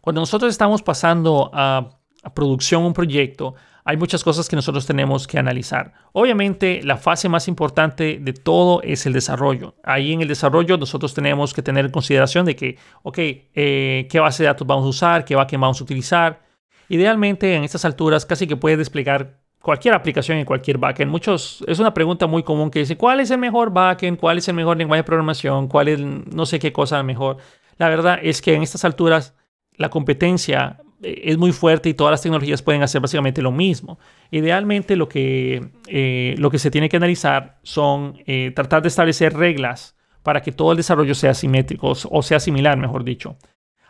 Cuando 0.00 0.20
nosotros 0.20 0.50
estamos 0.50 0.82
pasando 0.82 1.50
a, 1.52 2.00
a 2.22 2.34
producción 2.34 2.82
un 2.82 2.92
proyecto, 2.92 3.54
hay 3.84 3.96
muchas 3.96 4.22
cosas 4.22 4.48
que 4.48 4.56
nosotros 4.56 4.86
tenemos 4.86 5.26
que 5.26 5.38
analizar. 5.38 5.92
Obviamente, 6.12 6.82
la 6.84 6.96
fase 6.96 7.28
más 7.28 7.48
importante 7.48 8.18
de 8.20 8.32
todo 8.32 8.80
es 8.82 9.06
el 9.06 9.12
desarrollo. 9.12 9.74
Ahí 9.82 10.12
en 10.12 10.22
el 10.22 10.28
desarrollo 10.28 10.76
nosotros 10.76 11.14
tenemos 11.14 11.52
que 11.52 11.62
tener 11.62 11.86
en 11.86 11.90
consideración 11.90 12.46
de 12.46 12.54
que, 12.54 12.78
ok, 13.02 13.18
eh, 13.18 14.08
¿qué 14.10 14.20
base 14.20 14.44
de 14.44 14.48
datos 14.48 14.66
vamos 14.66 14.86
a 14.86 14.88
usar? 14.88 15.24
¿Qué 15.24 15.34
backend 15.34 15.62
vamos 15.62 15.80
a 15.80 15.84
utilizar? 15.84 16.42
Idealmente, 16.88 17.54
en 17.54 17.64
estas 17.64 17.84
alturas, 17.84 18.26
casi 18.26 18.46
que 18.46 18.56
puede 18.56 18.76
desplegar 18.76 19.41
cualquier 19.62 19.94
aplicación 19.94 20.38
en 20.38 20.44
cualquier 20.44 20.78
backend. 20.78 21.10
Muchos, 21.10 21.64
es 21.66 21.78
una 21.78 21.94
pregunta 21.94 22.26
muy 22.26 22.42
común 22.42 22.70
que 22.70 22.80
dice, 22.80 22.96
¿cuál 22.96 23.20
es 23.20 23.30
el 23.30 23.38
mejor 23.38 23.72
backend? 23.72 24.18
¿Cuál 24.18 24.38
es 24.38 24.48
el 24.48 24.54
mejor 24.54 24.76
lenguaje 24.76 24.98
de 24.98 25.04
programación? 25.04 25.68
¿Cuál 25.68 25.88
es 25.88 26.00
no 26.00 26.44
sé 26.44 26.58
qué 26.58 26.72
cosa 26.72 27.02
mejor? 27.02 27.38
La 27.78 27.88
verdad 27.88 28.18
es 28.22 28.42
que 28.42 28.54
en 28.54 28.62
estas 28.62 28.84
alturas 28.84 29.34
la 29.76 29.88
competencia 29.88 30.80
eh, 31.02 31.22
es 31.24 31.38
muy 31.38 31.52
fuerte 31.52 31.88
y 31.88 31.94
todas 31.94 32.10
las 32.10 32.22
tecnologías 32.22 32.60
pueden 32.60 32.82
hacer 32.82 33.00
básicamente 33.00 33.40
lo 33.40 33.52
mismo. 33.52 33.98
Idealmente 34.30 34.96
lo 34.96 35.08
que, 35.08 35.70
eh, 35.86 36.34
lo 36.38 36.50
que 36.50 36.58
se 36.58 36.70
tiene 36.70 36.88
que 36.88 36.96
analizar 36.96 37.58
son 37.62 38.18
eh, 38.26 38.52
tratar 38.54 38.82
de 38.82 38.88
establecer 38.88 39.32
reglas 39.32 39.96
para 40.22 40.42
que 40.42 40.52
todo 40.52 40.72
el 40.72 40.76
desarrollo 40.76 41.14
sea 41.14 41.34
simétrico 41.34 41.92
o 42.10 42.22
sea 42.22 42.40
similar, 42.40 42.76
mejor 42.76 43.04
dicho. 43.04 43.36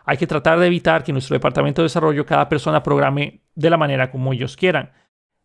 Hay 0.04 0.16
que 0.16 0.26
tratar 0.26 0.58
de 0.58 0.66
evitar 0.66 1.04
que 1.04 1.12
en 1.12 1.14
nuestro 1.14 1.34
departamento 1.34 1.80
de 1.82 1.86
desarrollo 1.86 2.26
cada 2.26 2.48
persona 2.48 2.82
programe 2.82 3.42
de 3.54 3.70
la 3.70 3.76
manera 3.76 4.10
como 4.10 4.32
ellos 4.32 4.56
quieran 4.56 4.90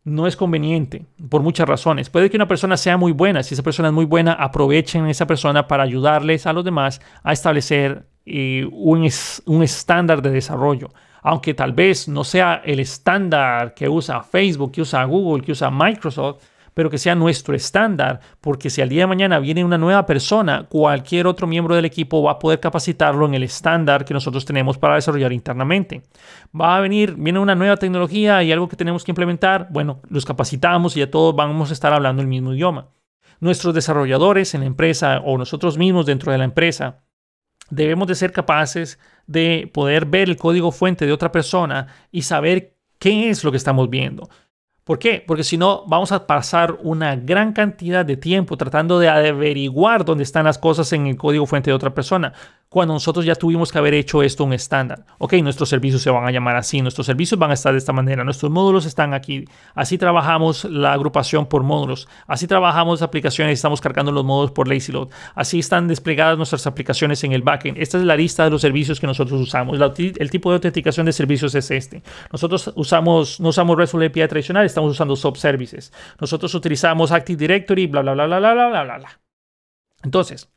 no 0.07 0.25
es 0.25 0.37
conveniente 0.37 1.05
por 1.29 1.41
muchas 1.41 1.67
razones. 1.67 2.09
Puede 2.09 2.29
que 2.29 2.37
una 2.37 2.47
persona 2.47 2.77
sea 2.77 2.95
muy 2.95 3.11
buena. 3.11 3.43
Si 3.43 3.53
esa 3.53 3.61
persona 3.61 3.89
es 3.89 3.93
muy 3.93 4.05
buena, 4.05 4.31
aprovechen 4.31 5.03
a 5.03 5.11
esa 5.11 5.27
persona 5.27 5.67
para 5.67 5.83
ayudarles 5.83 6.47
a 6.47 6.53
los 6.53 6.63
demás 6.63 7.01
a 7.23 7.33
establecer 7.33 8.07
eh, 8.25 8.65
un, 8.71 9.09
un 9.45 9.63
estándar 9.63 10.21
de 10.21 10.29
desarrollo. 10.29 10.91
Aunque 11.21 11.53
tal 11.53 11.73
vez 11.73 12.07
no 12.07 12.23
sea 12.23 12.61
el 12.63 12.79
estándar 12.79 13.73
que 13.73 13.89
usa 13.89 14.23
Facebook, 14.23 14.71
que 14.71 14.81
usa 14.81 15.03
Google, 15.03 15.43
que 15.43 15.51
usa 15.51 15.69
Microsoft, 15.69 16.41
pero 16.77 16.91
que 16.91 16.99
sea 16.99 17.15
nuestro 17.15 17.55
estándar, 17.55 18.19
porque 18.39 18.69
si 18.69 18.83
al 18.83 18.89
día 18.89 19.01
de 19.01 19.07
mañana 19.07 19.39
viene 19.39 19.65
una 19.65 19.79
nueva 19.79 20.05
persona, 20.05 20.67
cualquier 20.69 21.25
otro 21.25 21.47
miembro 21.47 21.73
del 21.73 21.85
equipo 21.85 22.21
va 22.21 22.33
a 22.33 22.37
poder 22.37 22.59
capacitarlo 22.59 23.25
en 23.25 23.33
el 23.33 23.41
estándar 23.41 24.05
que 24.05 24.13
nosotros 24.13 24.45
tenemos 24.45 24.77
para 24.77 24.93
desarrollar 24.93 25.33
internamente. 25.33 26.03
Va 26.55 26.77
a 26.77 26.79
venir, 26.79 27.15
viene 27.15 27.39
una 27.39 27.55
nueva 27.55 27.77
tecnología 27.77 28.43
y 28.43 28.51
algo 28.51 28.67
que 28.67 28.75
tenemos 28.75 29.03
que 29.03 29.09
implementar, 29.09 29.69
bueno, 29.71 30.03
los 30.07 30.23
capacitamos 30.23 30.95
y 30.95 30.99
ya 30.99 31.09
todos 31.09 31.35
vamos 31.35 31.71
a 31.71 31.73
estar 31.73 31.93
hablando 31.93 32.21
el 32.21 32.27
mismo 32.27 32.53
idioma. 32.53 32.89
Nuestros 33.39 33.73
desarrolladores 33.73 34.53
en 34.53 34.61
la 34.61 34.67
empresa 34.67 35.23
o 35.25 35.35
nosotros 35.39 35.79
mismos 35.79 36.05
dentro 36.05 36.31
de 36.31 36.37
la 36.37 36.43
empresa 36.43 36.99
debemos 37.71 38.07
de 38.07 38.13
ser 38.13 38.31
capaces 38.31 38.99
de 39.25 39.67
poder 39.73 40.05
ver 40.05 40.29
el 40.29 40.37
código 40.37 40.71
fuente 40.71 41.07
de 41.07 41.11
otra 41.11 41.31
persona 41.31 41.87
y 42.11 42.21
saber 42.21 42.77
qué 42.99 43.31
es 43.31 43.43
lo 43.43 43.49
que 43.49 43.57
estamos 43.57 43.89
viendo. 43.89 44.29
¿Por 44.87 44.99
qué? 44.99 45.21
Porque 45.27 45.43
si 45.43 45.57
no, 45.57 45.83
vamos 45.85 46.13
a 46.13 46.25
pasar 46.25 46.77
una 46.81 47.17
gran 47.17 47.51
cantidad 47.51 48.05
de 48.05 48.15
tiempo 48.15 48.55
tratando 48.55 48.99
de 48.99 49.09
averiguar 49.09 50.05
dónde 50.05 50.23
están 50.23 50.45
las 50.45 50.57
cosas 50.57 50.93
en 50.93 51.07
el 51.07 51.17
código 51.17 51.45
fuente 51.45 51.69
de 51.69 51.75
otra 51.75 51.93
persona 51.93 52.31
cuando 52.69 52.93
nosotros 52.93 53.25
ya 53.25 53.35
tuvimos 53.35 53.71
que 53.71 53.77
haber 53.77 53.93
hecho 53.93 54.21
esto 54.21 54.43
un 54.43 54.53
estándar. 54.53 55.05
Ok, 55.19 55.33
nuestros 55.35 55.69
servicios 55.69 56.01
se 56.01 56.09
van 56.09 56.25
a 56.25 56.31
llamar 56.31 56.57
así, 56.57 56.81
nuestros 56.81 57.05
servicios 57.05 57.39
van 57.39 57.51
a 57.51 57.53
estar 57.53 57.71
de 57.71 57.77
esta 57.77 57.93
manera, 57.93 58.23
nuestros 58.23 58.51
módulos 58.51 58.85
están 58.85 59.13
aquí. 59.13 59.45
Así 59.73 59.97
trabajamos 59.97 60.65
la 60.65 60.91
agrupación 60.91 61.45
por 61.45 61.63
módulos, 61.63 62.07
así 62.27 62.45
trabajamos 62.45 63.01
aplicaciones, 63.01 63.53
estamos 63.53 63.79
cargando 63.79 64.11
los 64.11 64.25
módulos 64.25 64.51
por 64.51 64.67
lazy 64.67 64.91
load, 64.91 65.09
así 65.33 65.59
están 65.59 65.87
desplegadas 65.87 66.37
nuestras 66.37 66.67
aplicaciones 66.67 67.23
en 67.23 67.31
el 67.31 67.41
backend. 67.41 67.77
Esta 67.77 67.97
es 67.97 68.03
la 68.03 68.17
lista 68.17 68.43
de 68.43 68.49
los 68.49 68.61
servicios 68.61 68.99
que 68.99 69.07
nosotros 69.07 69.39
usamos. 69.39 69.79
el 69.97 70.29
tipo 70.29 70.49
de 70.49 70.55
autenticación 70.55 71.05
de 71.05 71.13
servicios 71.13 71.55
es 71.55 71.71
este. 71.71 72.03
Nosotros 72.31 72.73
usamos, 72.75 73.39
no 73.39 73.49
usamos 73.49 73.77
RESTful 73.77 74.03
API 74.03 74.27
tradicional, 74.27 74.65
estamos 74.77 74.91
usando 74.91 75.15
subservices. 75.15 75.91
Nosotros 76.19 76.53
utilizamos 76.55 77.11
Active 77.11 77.37
Directory, 77.37 77.87
bla, 77.87 78.01
bla, 78.01 78.13
bla, 78.13 78.25
bla, 78.27 78.39
bla, 78.39 78.53
bla, 78.53 78.83
bla, 78.83 78.97
bla. 78.97 79.21
Entonces, 80.03 80.49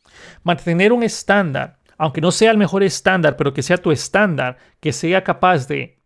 mantener 0.43 0.93
un 0.93 1.03
estándar 1.03 1.81
aunque 2.01 2.23
no 2.23 2.33
sea 2.33 2.51
el 2.51 2.57
mejor 2.57 2.83
estándar, 2.83 3.37
pero 3.37 3.53
que 3.53 3.63
sea 3.63 3.77
tu 3.77 3.93
estándar, 3.93 4.57
que 4.81 4.91
sea 4.91 5.23
capaz 5.23 5.69
de 5.69 6.01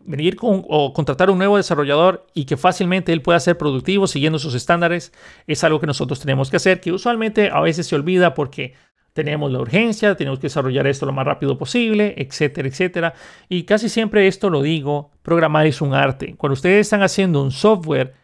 venir 0.00 0.34
con, 0.34 0.64
o 0.68 0.92
contratar 0.92 1.30
un 1.30 1.38
nuevo 1.38 1.56
desarrollador 1.56 2.26
y 2.34 2.44
que 2.44 2.56
fácilmente 2.56 3.12
él 3.12 3.22
pueda 3.22 3.38
ser 3.38 3.56
productivo 3.56 4.08
siguiendo 4.08 4.40
sus 4.40 4.54
estándares, 4.54 5.12
es 5.46 5.62
algo 5.62 5.78
que 5.78 5.86
nosotros 5.86 6.18
tenemos 6.18 6.50
que 6.50 6.56
hacer, 6.56 6.80
que 6.80 6.90
usualmente 6.90 7.50
a 7.52 7.60
veces 7.60 7.86
se 7.86 7.94
olvida 7.94 8.34
porque 8.34 8.74
tenemos 9.18 9.50
la 9.50 9.58
urgencia, 9.58 10.14
tenemos 10.14 10.38
que 10.38 10.46
desarrollar 10.46 10.86
esto 10.86 11.04
lo 11.04 11.12
más 11.12 11.26
rápido 11.26 11.58
posible, 11.58 12.14
etcétera, 12.16 12.68
etcétera. 12.68 13.14
Y 13.48 13.64
casi 13.64 13.88
siempre 13.88 14.28
esto 14.28 14.48
lo 14.48 14.62
digo, 14.62 15.10
programar 15.24 15.66
es 15.66 15.80
un 15.80 15.92
arte. 15.92 16.36
Cuando 16.36 16.52
ustedes 16.52 16.82
están 16.82 17.02
haciendo 17.02 17.42
un 17.42 17.50
software, 17.50 18.14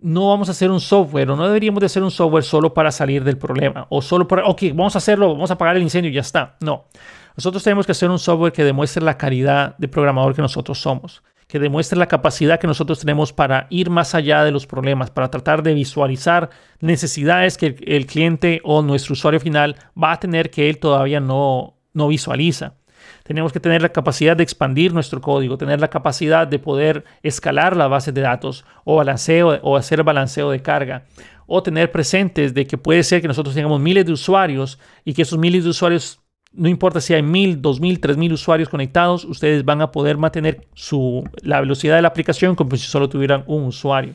no 0.00 0.30
vamos 0.30 0.48
a 0.48 0.50
hacer 0.50 0.68
un 0.72 0.80
software 0.80 1.30
o 1.30 1.36
no 1.36 1.46
deberíamos 1.46 1.78
de 1.78 1.86
hacer 1.86 2.02
un 2.02 2.10
software 2.10 2.42
solo 2.42 2.74
para 2.74 2.90
salir 2.90 3.22
del 3.22 3.38
problema 3.38 3.86
o 3.90 4.02
solo 4.02 4.26
para, 4.26 4.44
ok, 4.44 4.62
vamos 4.74 4.96
a 4.96 4.98
hacerlo, 4.98 5.28
vamos 5.28 5.52
a 5.52 5.54
apagar 5.54 5.76
el 5.76 5.84
incendio 5.84 6.10
y 6.10 6.14
ya 6.14 6.22
está. 6.22 6.56
No, 6.60 6.86
nosotros 7.36 7.62
tenemos 7.62 7.86
que 7.86 7.92
hacer 7.92 8.10
un 8.10 8.18
software 8.18 8.52
que 8.52 8.64
demuestre 8.64 9.04
la 9.04 9.16
calidad 9.16 9.76
de 9.78 9.86
programador 9.86 10.34
que 10.34 10.42
nosotros 10.42 10.80
somos, 10.80 11.22
que 11.50 11.58
demuestre 11.58 11.98
la 11.98 12.06
capacidad 12.06 12.60
que 12.60 12.68
nosotros 12.68 13.00
tenemos 13.00 13.32
para 13.32 13.66
ir 13.70 13.90
más 13.90 14.14
allá 14.14 14.44
de 14.44 14.52
los 14.52 14.68
problemas, 14.68 15.10
para 15.10 15.32
tratar 15.32 15.64
de 15.64 15.74
visualizar 15.74 16.50
necesidades 16.78 17.58
que 17.58 17.74
el, 17.86 18.06
cliente 18.06 18.60
o 18.62 18.82
nuestro 18.82 19.14
usuario 19.14 19.40
final 19.40 19.74
va 20.00 20.12
a 20.12 20.20
tener 20.20 20.50
que 20.50 20.70
él 20.70 20.78
todavía 20.78 21.18
no, 21.18 21.74
no 21.92 22.06
visualiza. 22.06 22.74
Tenemos 23.24 23.52
que 23.52 23.58
tener 23.58 23.82
la 23.82 23.88
capacidad 23.88 24.36
de 24.36 24.44
expandir 24.44 24.94
nuestro 24.94 25.20
código, 25.20 25.58
tener 25.58 25.80
la 25.80 25.88
capacidad 25.88 26.46
de 26.46 26.60
poder 26.60 27.04
escalar 27.24 27.76
la 27.76 27.88
base 27.88 28.12
de 28.12 28.20
datos 28.20 28.64
o 28.84 28.96
balanceo 28.96 29.58
o 29.62 29.76
hacer 29.76 30.04
balanceo 30.04 30.52
de 30.52 30.62
carga 30.62 31.04
o 31.48 31.64
tener 31.64 31.90
presentes 31.90 32.54
de 32.54 32.64
que 32.64 32.78
puede 32.78 33.02
ser 33.02 33.20
que 33.20 33.26
nosotros 33.26 33.56
tengamos 33.56 33.80
miles 33.80 34.06
de 34.06 34.12
usuarios 34.12 34.78
y 35.04 35.14
que 35.14 35.22
esos 35.22 35.36
miles 35.36 35.64
de 35.64 35.70
usuarios 35.70 36.19
no 36.52 36.68
importa 36.68 37.00
si 37.00 37.14
hay 37.14 37.22
mil, 37.22 37.62
dos 37.62 37.80
mil, 37.80 38.00
tres 38.00 38.16
mil 38.16 38.32
usuarios 38.32 38.68
conectados, 38.68 39.24
ustedes 39.24 39.64
van 39.64 39.82
a 39.82 39.92
poder 39.92 40.18
mantener 40.18 40.66
su, 40.74 41.24
la 41.42 41.60
velocidad 41.60 41.96
de 41.96 42.02
la 42.02 42.08
aplicación 42.08 42.56
como 42.56 42.76
si 42.76 42.86
solo 42.86 43.08
tuvieran 43.08 43.44
un 43.46 43.64
usuario. 43.64 44.14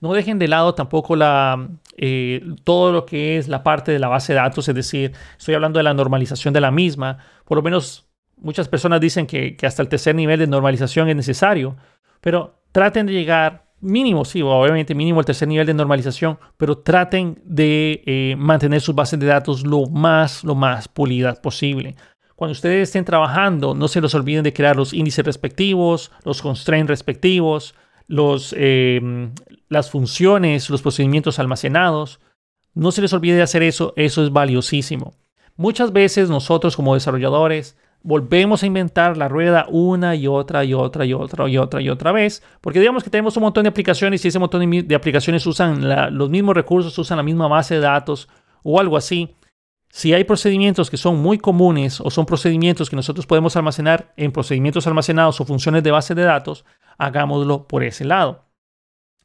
No 0.00 0.12
dejen 0.14 0.38
de 0.38 0.48
lado 0.48 0.74
tampoco 0.74 1.14
la, 1.14 1.68
eh, 1.96 2.42
todo 2.64 2.92
lo 2.92 3.06
que 3.06 3.36
es 3.36 3.46
la 3.46 3.62
parte 3.62 3.92
de 3.92 4.00
la 4.00 4.08
base 4.08 4.32
de 4.32 4.38
datos, 4.40 4.68
es 4.68 4.74
decir, 4.74 5.12
estoy 5.38 5.54
hablando 5.54 5.78
de 5.78 5.84
la 5.84 5.94
normalización 5.94 6.52
de 6.52 6.60
la 6.60 6.72
misma. 6.72 7.18
Por 7.44 7.56
lo 7.56 7.62
menos 7.62 8.08
muchas 8.36 8.68
personas 8.68 9.00
dicen 9.00 9.26
que, 9.26 9.56
que 9.56 9.66
hasta 9.66 9.80
el 9.80 9.88
tercer 9.88 10.16
nivel 10.16 10.40
de 10.40 10.48
normalización 10.48 11.08
es 11.08 11.14
necesario, 11.14 11.76
pero 12.20 12.62
traten 12.72 13.06
de 13.06 13.12
llegar 13.12 13.71
mínimo, 13.82 14.24
sí, 14.24 14.40
obviamente 14.42 14.94
mínimo 14.94 15.20
el 15.20 15.26
tercer 15.26 15.48
nivel 15.48 15.66
de 15.66 15.74
normalización, 15.74 16.38
pero 16.56 16.78
traten 16.78 17.42
de 17.44 18.02
eh, 18.06 18.34
mantener 18.38 18.80
sus 18.80 18.94
bases 18.94 19.18
de 19.18 19.26
datos 19.26 19.66
lo 19.66 19.86
más, 19.86 20.44
lo 20.44 20.54
más 20.54 20.88
pulidas 20.88 21.38
posible. 21.40 21.96
Cuando 22.36 22.52
ustedes 22.52 22.88
estén 22.88 23.04
trabajando, 23.04 23.74
no 23.74 23.88
se 23.88 24.00
los 24.00 24.14
olviden 24.14 24.42
de 24.42 24.52
crear 24.52 24.76
los 24.76 24.92
índices 24.92 25.24
respectivos, 25.24 26.10
los 26.24 26.40
constraints 26.40 26.88
respectivos, 26.88 27.74
los, 28.06 28.54
em, 28.58 29.32
las 29.68 29.90
funciones, 29.90 30.70
los 30.70 30.82
procedimientos 30.82 31.38
almacenados. 31.38 32.20
No 32.74 32.90
se 32.90 33.02
les 33.02 33.12
olvide 33.12 33.36
de 33.36 33.42
hacer 33.42 33.62
eso, 33.62 33.92
eso 33.96 34.24
es 34.24 34.32
valiosísimo. 34.32 35.14
Muchas 35.56 35.92
veces 35.92 36.30
nosotros 36.30 36.76
como 36.76 36.94
desarrolladores 36.94 37.76
volvemos 38.02 38.62
a 38.62 38.66
inventar 38.66 39.16
la 39.16 39.28
rueda 39.28 39.66
una 39.68 40.14
y 40.14 40.26
otra 40.26 40.64
y 40.64 40.74
otra 40.74 41.04
y 41.04 41.12
otra 41.12 41.48
y 41.48 41.56
otra 41.56 41.80
y 41.80 41.88
otra 41.88 42.12
vez, 42.12 42.42
porque 42.60 42.80
digamos 42.80 43.04
que 43.04 43.10
tenemos 43.10 43.36
un 43.36 43.44
montón 43.44 43.64
de 43.64 43.68
aplicaciones 43.68 44.24
y 44.24 44.28
ese 44.28 44.38
montón 44.38 44.68
de, 44.70 44.94
aplicaciones 44.94 45.46
usan 45.46 46.16
los 46.16 46.30
mismos 46.30 46.54
recursos, 46.54 46.98
usan 46.98 47.16
la 47.16 47.22
misma 47.22 47.48
base 47.48 47.74
de 47.74 47.80
datos 47.80 48.28
o 48.62 48.80
algo 48.80 48.96
así. 48.96 49.34
Si 49.88 50.14
hay 50.14 50.24
procedimientos 50.24 50.90
que 50.90 50.96
son 50.96 51.18
muy 51.18 51.38
comunes 51.38 52.00
o 52.00 52.10
son 52.10 52.24
procedimientos 52.24 52.88
que 52.88 52.96
nosotros 52.96 53.26
podemos 53.26 53.56
almacenar 53.56 54.14
en 54.16 54.32
procedimientos 54.32 54.86
almacenados 54.86 55.40
o 55.40 55.44
funciones 55.44 55.82
de 55.82 55.90
base 55.90 56.14
de 56.14 56.22
datos, 56.22 56.64
hagámoslo 56.96 57.68
por 57.68 57.84
ese 57.84 58.04
lado. 58.04 58.46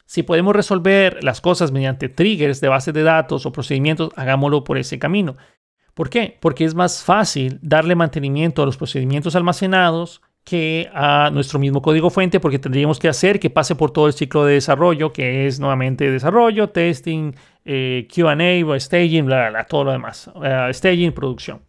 Si 0.05 0.23
podemos 0.23 0.55
resolver 0.55 1.23
las 1.23 1.41
cosas 1.41 1.71
mediante 1.71 2.09
triggers 2.09 2.61
de 2.61 2.67
base 2.69 2.91
de 2.91 3.03
datos 3.03 3.45
o 3.45 3.51
procedimientos, 3.51 4.11
hagámoslo 4.15 4.63
por 4.63 4.77
ese 4.77 4.99
camino. 4.99 5.37
¿Por 5.97 6.11
qué? 6.11 6.37
Porque 6.39 6.63
es 6.63 6.75
más 6.75 7.03
fácil 7.03 7.57
darle 7.63 7.95
mantenimiento 7.95 8.61
a 8.61 8.67
los 8.67 8.77
procedimientos 8.77 9.35
almacenados 9.35 10.21
que 10.43 10.91
a 10.93 11.31
nuestro 11.33 11.57
mismo 11.57 11.81
código 11.81 12.11
fuente 12.11 12.39
porque 12.39 12.59
tendríamos 12.59 12.99
que 12.99 13.07
hacer 13.07 13.39
que 13.39 13.49
pase 13.49 13.73
por 13.73 13.89
todo 13.89 14.05
el 14.05 14.13
ciclo 14.13 14.45
de 14.45 14.53
desarrollo, 14.53 15.11
que 15.11 15.47
es 15.47 15.59
nuevamente 15.59 16.11
desarrollo, 16.11 16.69
testing, 16.69 17.33
eh, 17.65 18.07
QA, 18.13 18.79
staging, 18.79 19.25
bla, 19.25 19.65
todo 19.67 19.85
lo 19.85 19.91
demás, 19.91 20.29
uh, 20.35 20.71
staging, 20.71 21.13
producción. 21.13 21.63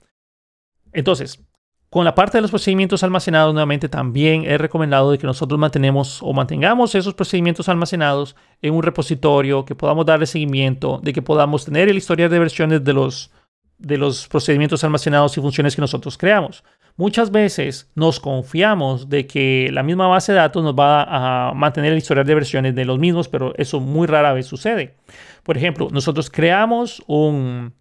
Entonces, 0.92 1.42
con 1.88 2.04
la 2.04 2.14
parte 2.14 2.36
de 2.36 2.42
los 2.42 2.50
procedimientos 2.50 3.02
almacenados, 3.02 3.54
nuevamente 3.54 3.88
también 3.88 4.44
es 4.44 4.60
recomendado 4.60 5.10
de 5.10 5.16
que 5.16 5.26
nosotros 5.26 5.58
mantenemos 5.58 6.22
o 6.22 6.34
mantengamos 6.34 6.94
esos 6.94 7.14
procedimientos 7.14 7.70
almacenados 7.70 8.36
en 8.60 8.74
un 8.74 8.82
repositorio, 8.82 9.64
que 9.64 9.74
podamos 9.74 10.04
darle 10.04 10.26
seguimiento, 10.26 11.00
de 11.02 11.14
que 11.14 11.22
podamos 11.22 11.64
tener 11.64 11.88
el 11.88 11.96
historial 11.96 12.28
de 12.28 12.38
versiones 12.38 12.84
de 12.84 12.92
los 12.92 13.32
de 13.78 13.96
los 13.96 14.28
procedimientos 14.28 14.82
almacenados 14.84 15.36
y 15.36 15.40
funciones 15.40 15.74
que 15.74 15.80
nosotros 15.80 16.18
creamos. 16.18 16.64
Muchas 16.96 17.30
veces 17.30 17.88
nos 17.94 18.18
confiamos 18.18 19.08
de 19.08 19.26
que 19.26 19.70
la 19.72 19.84
misma 19.84 20.08
base 20.08 20.32
de 20.32 20.38
datos 20.38 20.64
nos 20.64 20.74
va 20.74 21.04
a 21.48 21.54
mantener 21.54 21.92
el 21.92 21.98
historial 21.98 22.26
de 22.26 22.34
versiones 22.34 22.74
de 22.74 22.84
los 22.84 22.98
mismos, 22.98 23.28
pero 23.28 23.54
eso 23.56 23.78
muy 23.78 24.08
rara 24.08 24.32
vez 24.32 24.46
sucede. 24.46 24.96
Por 25.44 25.56
ejemplo, 25.56 25.88
nosotros 25.92 26.28
creamos 26.28 27.00
un, 27.06 27.72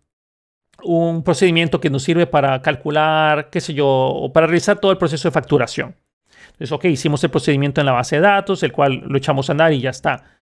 un 0.83 1.23
procedimiento 1.23 1.81
que 1.81 1.89
nos 1.89 2.03
sirve 2.03 2.27
para 2.27 2.61
calcular, 2.61 3.49
qué 3.49 3.59
sé 3.59 3.73
yo, 3.73 3.87
o 3.87 4.31
para 4.31 4.45
realizar 4.45 4.79
todo 4.79 4.91
el 4.91 4.99
proceso 4.99 5.27
de 5.27 5.33
facturación. 5.33 5.95
Entonces, 6.49 6.71
ok, 6.71 6.85
hicimos 6.85 7.23
el 7.23 7.31
procedimiento 7.31 7.81
en 7.81 7.87
la 7.87 7.93
base 7.93 8.17
de 8.17 8.21
datos, 8.21 8.61
el 8.61 8.71
cual 8.71 9.01
lo 9.05 9.17
echamos 9.17 9.49
a 9.49 9.53
andar 9.53 9.73
y 9.73 9.81
ya 9.81 9.89
está 9.89 10.36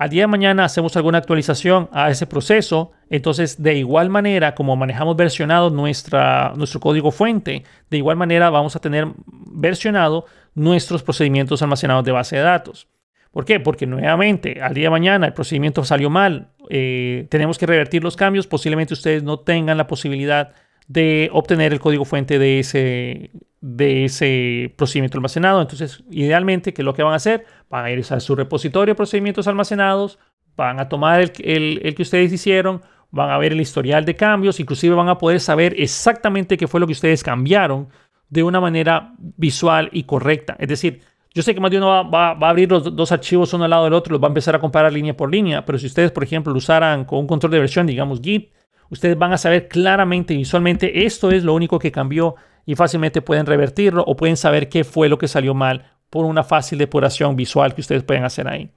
al 0.00 0.08
día 0.08 0.22
de 0.22 0.28
mañana 0.28 0.64
hacemos 0.64 0.96
alguna 0.96 1.18
actualización 1.18 1.90
a 1.92 2.08
ese 2.08 2.26
proceso, 2.26 2.92
entonces 3.10 3.62
de 3.62 3.74
igual 3.74 4.08
manera 4.08 4.54
como 4.54 4.74
manejamos 4.74 5.14
versionado 5.14 5.68
nuestra, 5.68 6.54
nuestro 6.56 6.80
código 6.80 7.10
fuente, 7.10 7.64
de 7.90 7.98
igual 7.98 8.16
manera 8.16 8.48
vamos 8.48 8.74
a 8.74 8.80
tener 8.80 9.08
versionado 9.26 10.24
nuestros 10.54 11.02
procedimientos 11.02 11.60
almacenados 11.60 12.02
de 12.02 12.12
base 12.12 12.36
de 12.36 12.40
datos. 12.40 12.88
¿Por 13.30 13.44
qué? 13.44 13.60
Porque 13.60 13.86
nuevamente 13.86 14.62
al 14.62 14.72
día 14.72 14.84
de 14.84 14.90
mañana 14.90 15.26
el 15.26 15.34
procedimiento 15.34 15.84
salió 15.84 16.08
mal, 16.08 16.48
eh, 16.70 17.26
tenemos 17.28 17.58
que 17.58 17.66
revertir 17.66 18.02
los 18.02 18.16
cambios, 18.16 18.46
posiblemente 18.46 18.94
ustedes 18.94 19.22
no 19.22 19.40
tengan 19.40 19.76
la 19.76 19.86
posibilidad 19.86 20.54
de 20.90 21.30
obtener 21.32 21.72
el 21.72 21.78
código 21.78 22.04
fuente 22.04 22.40
de 22.40 22.58
ese, 22.58 23.30
de 23.60 24.06
ese 24.06 24.74
procedimiento 24.76 25.18
almacenado. 25.18 25.62
Entonces, 25.62 26.02
idealmente, 26.10 26.74
¿qué 26.74 26.82
es 26.82 26.84
lo 26.84 26.94
que 26.94 27.04
van 27.04 27.12
a 27.12 27.16
hacer? 27.16 27.46
Van 27.68 27.84
a 27.84 27.92
ir 27.92 28.04
a 28.10 28.18
su 28.18 28.34
repositorio 28.34 28.90
de 28.90 28.96
procedimientos 28.96 29.46
almacenados, 29.46 30.18
van 30.56 30.80
a 30.80 30.88
tomar 30.88 31.20
el, 31.20 31.80
el, 31.84 31.94
que 31.94 32.02
ustedes 32.02 32.32
hicieron, 32.32 32.82
van 33.12 33.30
a 33.30 33.38
ver 33.38 33.52
el 33.52 33.60
historial 33.60 34.04
de 34.04 34.16
cambios, 34.16 34.58
inclusive 34.58 34.96
van 34.96 35.08
a 35.08 35.16
poder 35.16 35.38
saber 35.38 35.76
exactamente 35.78 36.56
qué 36.56 36.66
fue 36.66 36.80
lo 36.80 36.88
que 36.88 36.92
ustedes 36.94 37.22
cambiaron 37.22 37.88
de 38.28 38.42
una 38.42 38.60
manera 38.60 39.14
visual 39.36 39.90
y 39.92 40.02
correcta. 40.02 40.56
Es 40.58 40.66
decir, 40.66 41.02
yo 41.32 41.44
sé 41.44 41.54
que 41.54 41.60
más 41.60 41.70
de 41.70 41.76
uno 41.76 41.86
va, 41.86 42.34
va, 42.34 42.46
a 42.48 42.50
abrir 42.50 42.68
los 42.68 42.96
dos 42.96 43.12
archivos 43.12 43.54
uno 43.54 43.62
al 43.62 43.70
lado 43.70 43.84
del 43.84 43.94
otro, 43.94 44.10
los 44.10 44.20
va 44.20 44.26
a 44.26 44.30
empezar 44.30 44.56
a 44.56 44.58
comparar 44.58 44.92
línea 44.92 45.16
por 45.16 45.30
línea, 45.30 45.64
pero 45.64 45.78
si 45.78 45.86
ustedes, 45.86 46.10
por 46.10 46.24
ejemplo, 46.24 46.52
lo 46.52 46.58
usaran 46.58 47.04
con 47.04 47.20
un 47.20 47.28
control 47.28 47.52
de 47.52 47.60
versión, 47.60 47.86
digamos 47.86 48.20
Git, 48.20 48.50
ustedes 48.90 49.16
van 49.16 49.32
a 49.32 49.38
saber 49.38 49.68
claramente, 49.68 50.36
visualmente, 50.36 51.06
esto 51.06 51.30
es 51.30 51.44
lo 51.44 51.54
único 51.54 51.78
que 51.78 51.92
cambió 51.92 52.34
y 52.66 52.74
fácilmente 52.74 53.22
pueden 53.22 53.46
revertirlo 53.46 54.04
o 54.06 54.16
pueden 54.16 54.36
saber 54.36 54.68
qué 54.68 54.84
fue 54.84 55.08
lo 55.08 55.18
que 55.18 55.28
salió 55.28 55.54
mal 55.54 55.96
por 56.10 56.24
una 56.24 56.42
fácil 56.42 56.78
depuración 56.78 57.36
visual 57.36 57.74
que 57.74 57.80
ustedes 57.80 58.02
pueden 58.02 58.24
hacer 58.24 58.48
ahí. 58.48 58.70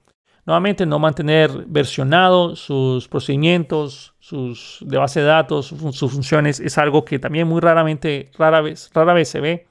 Nuevamente, 0.46 0.84
no 0.84 0.98
mantener 0.98 1.50
versionado 1.66 2.54
sus 2.54 3.08
procedimientos, 3.08 4.14
sus 4.20 4.78
de 4.82 4.98
base 4.98 5.20
de 5.20 5.26
datos, 5.26 5.66
sus, 5.66 6.12
funciones, 6.12 6.60
es 6.60 6.76
algo 6.76 7.04
que 7.04 7.18
también 7.18 7.48
muy 7.48 7.60
raramente, 7.60 8.30
rara 8.38 8.60
vez, 8.60 8.90
rara 8.92 9.14
vez 9.14 9.28
se 9.28 9.40
ve. 9.40 9.66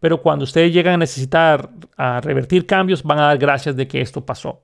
Pero 0.00 0.22
cuando 0.22 0.44
ustedes 0.44 0.72
llegan 0.72 0.94
a 0.94 0.98
necesitar 0.98 1.70
a 1.96 2.20
revertir 2.20 2.66
cambios, 2.66 3.02
van 3.02 3.18
a 3.18 3.26
dar 3.26 3.38
gracias 3.38 3.76
de 3.76 3.86
que 3.86 4.00
esto 4.00 4.24
pasó. 4.24 4.62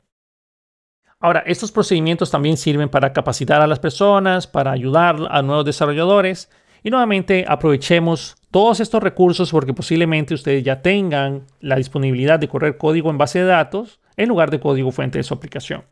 Ahora, 1.22 1.44
estos 1.46 1.70
procedimientos 1.70 2.32
también 2.32 2.56
sirven 2.56 2.88
para 2.88 3.12
capacitar 3.12 3.62
a 3.62 3.68
las 3.68 3.78
personas, 3.78 4.48
para 4.48 4.72
ayudar 4.72 5.16
a 5.30 5.40
nuevos 5.40 5.64
desarrolladores 5.64 6.50
y 6.82 6.90
nuevamente 6.90 7.44
aprovechemos 7.46 8.34
todos 8.50 8.80
estos 8.80 9.00
recursos 9.00 9.52
porque 9.52 9.72
posiblemente 9.72 10.34
ustedes 10.34 10.64
ya 10.64 10.82
tengan 10.82 11.46
la 11.60 11.76
disponibilidad 11.76 12.40
de 12.40 12.48
correr 12.48 12.76
código 12.76 13.08
en 13.08 13.18
base 13.18 13.38
de 13.38 13.44
datos 13.44 14.00
en 14.16 14.28
lugar 14.28 14.50
de 14.50 14.58
código 14.58 14.90
fuente 14.90 15.18
de 15.18 15.22
su 15.22 15.32
aplicación. 15.32 15.84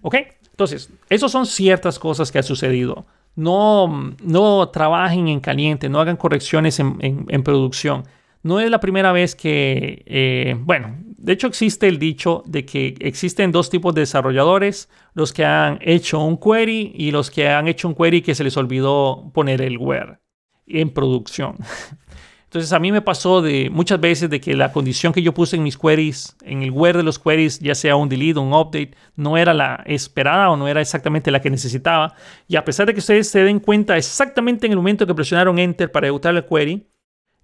¿Ok? 0.00 0.16
Entonces, 0.50 0.90
esas 1.10 1.30
son 1.30 1.44
ciertas 1.44 1.98
cosas 1.98 2.32
que 2.32 2.38
han 2.38 2.44
sucedido. 2.44 3.04
No, 3.36 4.14
no 4.22 4.68
trabajen 4.70 5.28
en 5.28 5.40
caliente, 5.40 5.90
no 5.90 6.00
hagan 6.00 6.16
correcciones 6.16 6.80
en, 6.80 7.42
producción. 7.44 8.04
No 8.48 8.60
es 8.60 8.70
la 8.70 8.80
primera 8.80 9.12
vez 9.12 9.34
que, 9.34 10.04
eh, 10.06 10.56
bueno, 10.58 10.96
de 11.04 11.34
hecho 11.34 11.48
existe 11.48 11.86
el 11.86 11.98
dicho 11.98 12.42
de 12.46 12.64
que 12.64 12.94
existen 12.98 13.52
dos 13.52 13.68
tipos 13.68 13.94
de 13.94 14.00
desarrolladores, 14.00 14.88
los 15.12 15.34
que 15.34 15.44
han 15.44 15.78
hecho 15.82 16.24
un 16.24 16.38
query 16.38 16.92
y 16.94 17.10
los 17.10 17.30
que 17.30 17.46
han 17.50 17.68
hecho 17.68 17.88
un 17.88 17.94
query 17.94 18.22
que 18.22 18.34
se 18.34 18.44
les 18.44 18.56
olvidó 18.56 19.30
poner 19.34 19.60
el 19.60 19.76
where 19.76 20.20
en 20.66 20.88
producción. 20.88 21.56
Entonces 22.44 22.72
a 22.72 22.78
mí 22.78 22.90
me 22.90 23.02
pasó 23.02 23.42
de 23.42 23.68
muchas 23.68 24.00
veces 24.00 24.30
de 24.30 24.40
que 24.40 24.56
la 24.56 24.72
condición 24.72 25.12
que 25.12 25.20
yo 25.20 25.34
puse 25.34 25.56
en 25.56 25.62
mis 25.62 25.76
queries, 25.76 26.34
en 26.42 26.62
el 26.62 26.70
where 26.70 26.96
de 26.96 27.04
los 27.04 27.18
queries, 27.18 27.58
ya 27.58 27.74
sea 27.74 27.96
un 27.96 28.08
delete 28.08 28.40
un 28.40 28.54
update, 28.54 28.92
no 29.14 29.36
era 29.36 29.52
la 29.52 29.82
esperada 29.84 30.48
o 30.48 30.56
no 30.56 30.68
era 30.68 30.80
exactamente 30.80 31.30
la 31.30 31.42
que 31.42 31.50
necesitaba. 31.50 32.14
Y 32.46 32.56
a 32.56 32.64
pesar 32.64 32.86
de 32.86 32.94
que 32.94 33.00
ustedes 33.00 33.28
se 33.28 33.44
den 33.44 33.60
cuenta 33.60 33.98
exactamente 33.98 34.64
en 34.64 34.72
el 34.72 34.78
momento 34.78 35.06
que 35.06 35.14
presionaron 35.14 35.58
enter 35.58 35.92
para 35.92 36.06
ejecutar 36.06 36.34
el 36.34 36.46
query, 36.46 36.88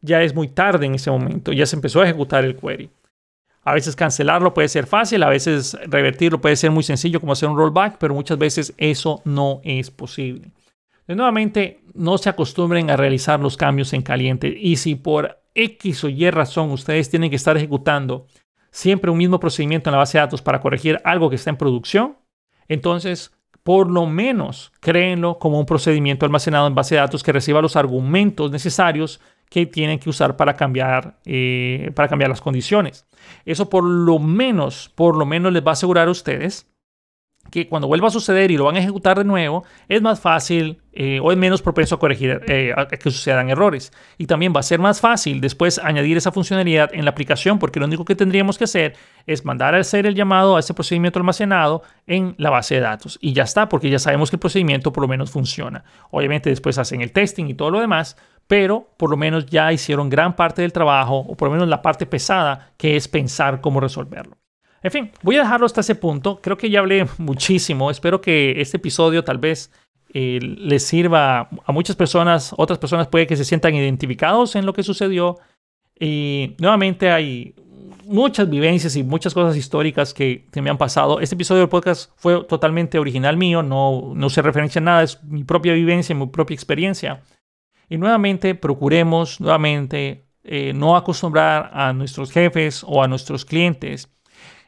ya 0.04 0.22
es 0.22 0.34
muy 0.34 0.48
tarde 0.48 0.86
en 0.86 0.94
ese 0.94 1.10
momento, 1.10 1.52
ya 1.52 1.66
se 1.66 1.76
empezó 1.76 2.00
a 2.00 2.04
ejecutar 2.04 2.44
el 2.44 2.56
query. 2.56 2.90
A 3.62 3.72
veces 3.72 3.96
cancelarlo 3.96 4.52
puede 4.52 4.68
ser 4.68 4.86
fácil, 4.86 5.22
a 5.22 5.30
veces 5.30 5.76
revertirlo 5.86 6.40
puede 6.40 6.56
ser 6.56 6.70
muy 6.70 6.82
sencillo 6.82 7.18
como 7.18 7.32
hacer 7.32 7.48
un 7.48 7.56
rollback, 7.56 7.96
pero 7.98 8.12
muchas 8.12 8.36
veces 8.36 8.74
eso 8.76 9.22
no 9.24 9.60
es 9.64 9.90
posible. 9.90 10.50
nuevamente, 11.08 11.80
no 11.94 12.18
se 12.18 12.28
acostumbren 12.28 12.90
a 12.90 12.96
realizar 12.96 13.40
los 13.40 13.56
cambios 13.56 13.92
en 13.94 14.02
caliente 14.02 14.48
y 14.48 14.76
si 14.76 14.96
por 14.96 15.38
X 15.54 16.04
o 16.04 16.08
Y 16.08 16.28
razón 16.30 16.70
ustedes 16.72 17.08
tienen 17.08 17.30
que 17.30 17.36
estar 17.36 17.56
ejecutando 17.56 18.26
siempre 18.70 19.10
un 19.10 19.18
mismo 19.18 19.40
procedimiento 19.40 19.88
en 19.88 19.92
la 19.92 19.98
base 19.98 20.18
de 20.18 20.22
datos 20.22 20.42
para 20.42 20.60
corregir 20.60 21.00
algo 21.04 21.30
que 21.30 21.36
está 21.36 21.48
en 21.48 21.56
producción, 21.56 22.18
entonces 22.68 23.32
por 23.62 23.90
lo 23.90 24.04
menos 24.04 24.72
créenlo 24.80 25.38
como 25.38 25.58
un 25.58 25.64
procedimiento 25.64 26.26
almacenado 26.26 26.66
en 26.66 26.74
base 26.74 26.96
de 26.96 27.00
datos 27.00 27.22
que 27.22 27.32
reciba 27.32 27.62
los 27.62 27.76
argumentos 27.76 28.50
necesarios 28.50 29.20
que 29.54 29.66
tienen 29.66 30.00
que 30.00 30.10
usar 30.10 30.36
para 30.36 30.56
cambiar, 30.56 31.20
eh, 31.24 31.92
para 31.94 32.08
cambiar 32.08 32.28
las 32.28 32.40
condiciones. 32.40 33.06
Eso 33.44 33.70
por 33.70 33.84
lo 33.84 34.18
menos, 34.18 34.90
por 34.96 35.16
lo 35.16 35.26
menos 35.26 35.52
les 35.52 35.64
va 35.64 35.70
a 35.70 35.72
asegurar 35.74 36.08
a 36.08 36.10
ustedes 36.10 36.73
que 37.50 37.68
cuando 37.68 37.88
vuelva 37.88 38.08
a 38.08 38.10
suceder 38.10 38.50
y 38.50 38.56
lo 38.56 38.64
van 38.64 38.76
a 38.76 38.80
ejecutar 38.80 39.18
de 39.18 39.24
nuevo, 39.24 39.64
es 39.88 40.02
más 40.02 40.20
fácil 40.20 40.80
eh, 40.92 41.18
o 41.20 41.32
es 41.32 41.38
menos 41.38 41.62
propenso 41.62 41.96
a 41.96 41.98
corregir 41.98 42.40
eh, 42.46 42.72
a 42.76 42.86
que 42.86 43.10
sucedan 43.10 43.50
errores. 43.50 43.92
Y 44.18 44.26
también 44.26 44.52
va 44.54 44.60
a 44.60 44.62
ser 44.62 44.78
más 44.78 45.00
fácil 45.00 45.40
después 45.40 45.78
añadir 45.78 46.16
esa 46.16 46.32
funcionalidad 46.32 46.90
en 46.92 47.04
la 47.04 47.10
aplicación, 47.10 47.58
porque 47.58 47.80
lo 47.80 47.86
único 47.86 48.04
que 48.04 48.14
tendríamos 48.14 48.58
que 48.58 48.64
hacer 48.64 48.94
es 49.26 49.44
mandar 49.44 49.74
a 49.74 49.78
hacer 49.78 50.06
el 50.06 50.14
llamado 50.14 50.56
a 50.56 50.60
ese 50.60 50.74
procedimiento 50.74 51.18
almacenado 51.18 51.82
en 52.06 52.34
la 52.38 52.50
base 52.50 52.76
de 52.76 52.80
datos. 52.80 53.18
Y 53.20 53.32
ya 53.32 53.42
está, 53.42 53.68
porque 53.68 53.90
ya 53.90 53.98
sabemos 53.98 54.30
que 54.30 54.36
el 54.36 54.40
procedimiento 54.40 54.92
por 54.92 55.02
lo 55.02 55.08
menos 55.08 55.30
funciona. 55.30 55.84
Obviamente 56.10 56.50
después 56.50 56.78
hacen 56.78 57.00
el 57.00 57.12
testing 57.12 57.46
y 57.46 57.54
todo 57.54 57.70
lo 57.70 57.80
demás, 57.80 58.16
pero 58.46 58.88
por 58.96 59.10
lo 59.10 59.16
menos 59.16 59.46
ya 59.46 59.72
hicieron 59.72 60.10
gran 60.10 60.36
parte 60.36 60.62
del 60.62 60.72
trabajo, 60.72 61.18
o 61.18 61.36
por 61.36 61.48
lo 61.48 61.54
menos 61.54 61.68
la 61.68 61.82
parte 61.82 62.06
pesada, 62.06 62.72
que 62.76 62.96
es 62.96 63.08
pensar 63.08 63.60
cómo 63.60 63.80
resolverlo. 63.80 64.36
En 64.84 64.90
fin, 64.90 65.10
voy 65.22 65.36
a 65.36 65.40
dejarlo 65.40 65.64
hasta 65.64 65.80
ese 65.80 65.94
punto. 65.94 66.40
Creo 66.42 66.58
que 66.58 66.68
ya 66.68 66.80
hablé 66.80 67.06
muchísimo. 67.18 67.90
Espero 67.90 68.20
que 68.20 68.60
este 68.60 68.76
episodio 68.76 69.24
tal 69.24 69.38
vez 69.38 69.72
eh, 70.12 70.38
les 70.42 70.84
sirva 70.84 71.48
a 71.64 71.72
muchas 71.72 71.96
personas. 71.96 72.54
Otras 72.58 72.78
personas 72.78 73.08
puede 73.08 73.26
que 73.26 73.34
se 73.34 73.46
sientan 73.46 73.74
identificados 73.74 74.56
en 74.56 74.66
lo 74.66 74.74
que 74.74 74.82
sucedió. 74.82 75.38
Y 75.98 76.54
nuevamente 76.58 77.10
hay 77.10 77.54
muchas 78.04 78.50
vivencias 78.50 78.94
y 78.96 79.02
muchas 79.02 79.32
cosas 79.32 79.56
históricas 79.56 80.12
que, 80.12 80.44
me 80.60 80.68
han 80.68 80.76
pasado. 80.76 81.18
Este 81.18 81.34
episodio 81.34 81.60
del 81.60 81.70
podcast 81.70 82.10
fue 82.16 82.44
totalmente 82.44 82.98
original 82.98 83.38
mío. 83.38 83.62
No, 83.62 84.12
no 84.14 84.28
se 84.28 84.42
referencia 84.42 84.80
a 84.80 84.84
nada. 84.84 85.02
Es 85.02 85.24
mi 85.24 85.44
propia 85.44 85.72
vivencia, 85.72 86.14
mi 86.14 86.26
propia 86.26 86.54
experiencia. 86.54 87.22
Y 87.88 87.96
nuevamente 87.96 88.54
procuremos, 88.54 89.40
nuevamente, 89.40 90.26
eh, 90.42 90.74
no 90.74 90.94
acostumbrar 90.94 91.70
a 91.72 91.94
nuestros 91.94 92.30
jefes 92.30 92.84
o 92.86 93.02
a 93.02 93.08
nuestros 93.08 93.46
clientes 93.46 94.10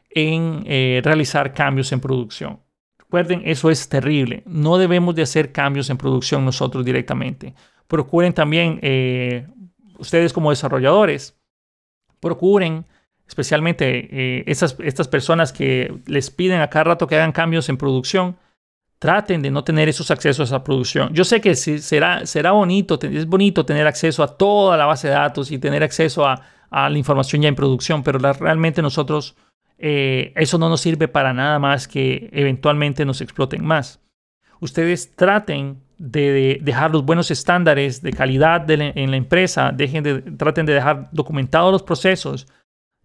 en 0.09 0.63
eh, 0.65 1.01
realizar 1.03 1.53
cambios 1.53 1.91
en 1.91 1.99
producción. 1.99 2.59
Recuerden, 2.97 3.41
eso 3.45 3.69
es 3.69 3.87
terrible. 3.87 4.43
No 4.45 4.77
debemos 4.77 5.15
de 5.15 5.21
hacer 5.21 5.51
cambios 5.51 5.89
en 5.89 5.97
producción 5.97 6.43
nosotros 6.43 6.83
directamente. 6.83 7.53
Procuren 7.87 8.33
también, 8.33 8.79
eh, 8.81 9.47
ustedes 9.97 10.33
como 10.33 10.49
desarrolladores, 10.49 11.37
procuren 12.19 12.85
especialmente 13.27 14.39
eh, 14.39 14.43
estas 14.47 15.07
personas 15.07 15.51
que 15.51 15.93
les 16.05 16.31
piden 16.31 16.61
a 16.61 16.69
cada 16.69 16.85
rato 16.85 17.07
que 17.07 17.15
hagan 17.15 17.31
cambios 17.31 17.69
en 17.69 17.77
producción, 17.77 18.37
traten 18.99 19.41
de 19.41 19.51
no 19.51 19.63
tener 19.63 19.89
esos 19.89 20.09
accesos 20.11 20.51
a 20.51 20.63
producción. 20.63 21.13
Yo 21.13 21.23
sé 21.23 21.41
que 21.41 21.55
será, 21.55 22.25
será 22.25 22.51
bonito, 22.51 22.97
es 23.01 23.27
bonito 23.27 23.65
tener 23.65 23.85
acceso 23.85 24.23
a 24.23 24.37
toda 24.37 24.77
la 24.77 24.85
base 24.85 25.09
de 25.09 25.13
datos 25.13 25.51
y 25.51 25.59
tener 25.59 25.83
acceso 25.83 26.25
a 26.25 26.41
la 26.71 26.97
información 26.97 27.41
ya 27.41 27.49
en 27.49 27.55
producción, 27.55 28.01
pero 28.01 28.17
realmente 28.19 28.81
nosotros 28.81 29.35
eh, 29.77 30.33
eso 30.35 30.57
no 30.57 30.69
nos 30.69 30.81
sirve 30.81 31.07
para 31.07 31.33
nada 31.33 31.59
más 31.59 31.87
que 31.87 32.29
eventualmente 32.31 33.05
nos 33.05 33.21
exploten 33.21 33.63
más. 33.63 33.99
Ustedes 34.59 35.15
traten 35.15 35.81
de, 35.97 36.59
dejar 36.61 36.91
los 36.91 37.05
buenos 37.05 37.31
estándares 37.31 38.01
de 38.01 38.11
calidad 38.11 38.69
en 38.69 39.11
la 39.11 39.17
empresa, 39.17 39.71
dejen 39.71 40.03
de, 40.03 40.21
traten 40.21 40.65
de 40.65 40.73
dejar 40.73 41.09
documentados 41.11 41.71
los 41.71 41.83
procesos, 41.83 42.47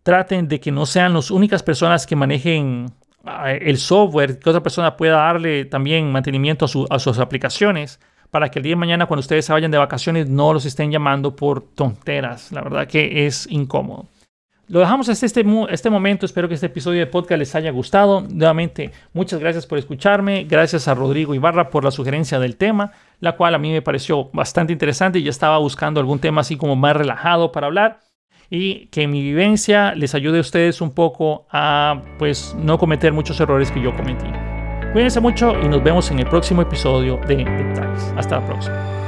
traten 0.03 0.49
de 0.49 0.61
que 0.61 0.73
no 0.73 0.87
sean 0.87 1.15
las 1.15 1.31
únicas 1.31 1.63
personas 1.63 2.07
que 2.07 2.17
manejen 2.17 2.87
ah, 3.25 3.53
el 3.53 3.77
software, 3.77 4.39
que 4.39 4.51
otra 4.51 4.63
persona 4.63 4.97
pueda 4.97 5.17
darle 5.17 5.65
también 5.67 6.11
mantenimiento 6.11 6.65
a, 6.65 6.95
a 6.95 6.99
sus 6.99 7.19
aplicaciones 7.19 8.01
para 8.31 8.51
que 8.51 8.59
el 8.59 8.63
día 8.63 8.73
de 8.73 8.77
mañana 8.77 9.07
cuando 9.07 9.21
ustedes 9.21 9.45
se 9.45 9.53
vayan 9.53 9.71
de 9.71 9.77
vacaciones 9.77 10.27
no 10.27 10.55
los 10.55 10.65
estén 10.65 10.91
llamando 10.91 11.37
por 11.37 11.61
tonteras. 11.61 12.51
La 12.51 12.63
verdad 12.63 12.87
que 12.87 13.27
es 13.27 13.47
incómodo. 13.51 14.07
Lo 14.73 14.81
dejamos 14.81 15.07
hasta 15.11 15.27
este, 15.27 15.45
este 15.69 15.91
momento. 15.91 16.25
Espero 16.25 16.49
que 16.49 16.55
este 16.55 16.65
episodio 16.65 17.01
de 17.01 17.07
podcast 17.07 17.39
les 17.39 17.55
haya 17.55 17.71
gustado. 17.71 18.23
Nuevamente, 18.23 18.91
muchas 19.13 19.39
gracias 19.39 19.67
por 19.67 19.77
escucharme. 19.77 20.45
Gracias 20.45 20.89
a 20.89 20.95
Rodrigo 20.95 21.35
Ibarra 21.35 21.69
por 21.69 21.85
la 21.85 21.91
sugerencia 21.91 22.39
del 22.39 22.57
tema, 22.57 22.91
la 23.21 23.37
cual 23.37 23.55
a 23.55 23.59
mí 23.59 23.71
me 23.71 23.83
pareció 23.83 24.31
bastante 24.33 24.73
interesante. 24.73 25.19
y 25.19 25.25
Ya 25.25 25.31
estaba 25.31 25.59
buscando 25.59 26.01
algún 26.01 26.21
tema 26.21 26.41
así 26.41 26.57
como 26.57 26.75
más 26.75 26.97
relajado 26.97 27.53
para 27.53 27.67
hablar 27.67 28.01
y 28.49 28.87
que 28.87 29.07
mi 29.07 29.21
vivencia 29.21 29.95
les 29.95 30.15
ayude 30.15 30.39
a 30.39 30.41
ustedes 30.41 30.81
un 30.81 30.95
poco 30.95 31.47
a 31.51 32.01
pues 32.19 32.57
no 32.59 32.79
cometer 32.79 33.13
muchos 33.13 33.39
errores 33.41 33.71
que 33.71 33.83
yo 33.83 33.95
cometí. 33.95 34.25
Cuídense 34.95 35.21
mucho 35.21 35.55
y 35.63 35.69
nos 35.69 35.85
vemos 35.85 36.11
en 36.11 36.21
el 36.21 36.27
próximo 36.27 36.63
episodio 36.63 37.19
de 37.29 37.45
Detalles. 37.45 38.15
Hasta 38.17 38.41
la 38.41 38.47
próxima. 38.47 39.02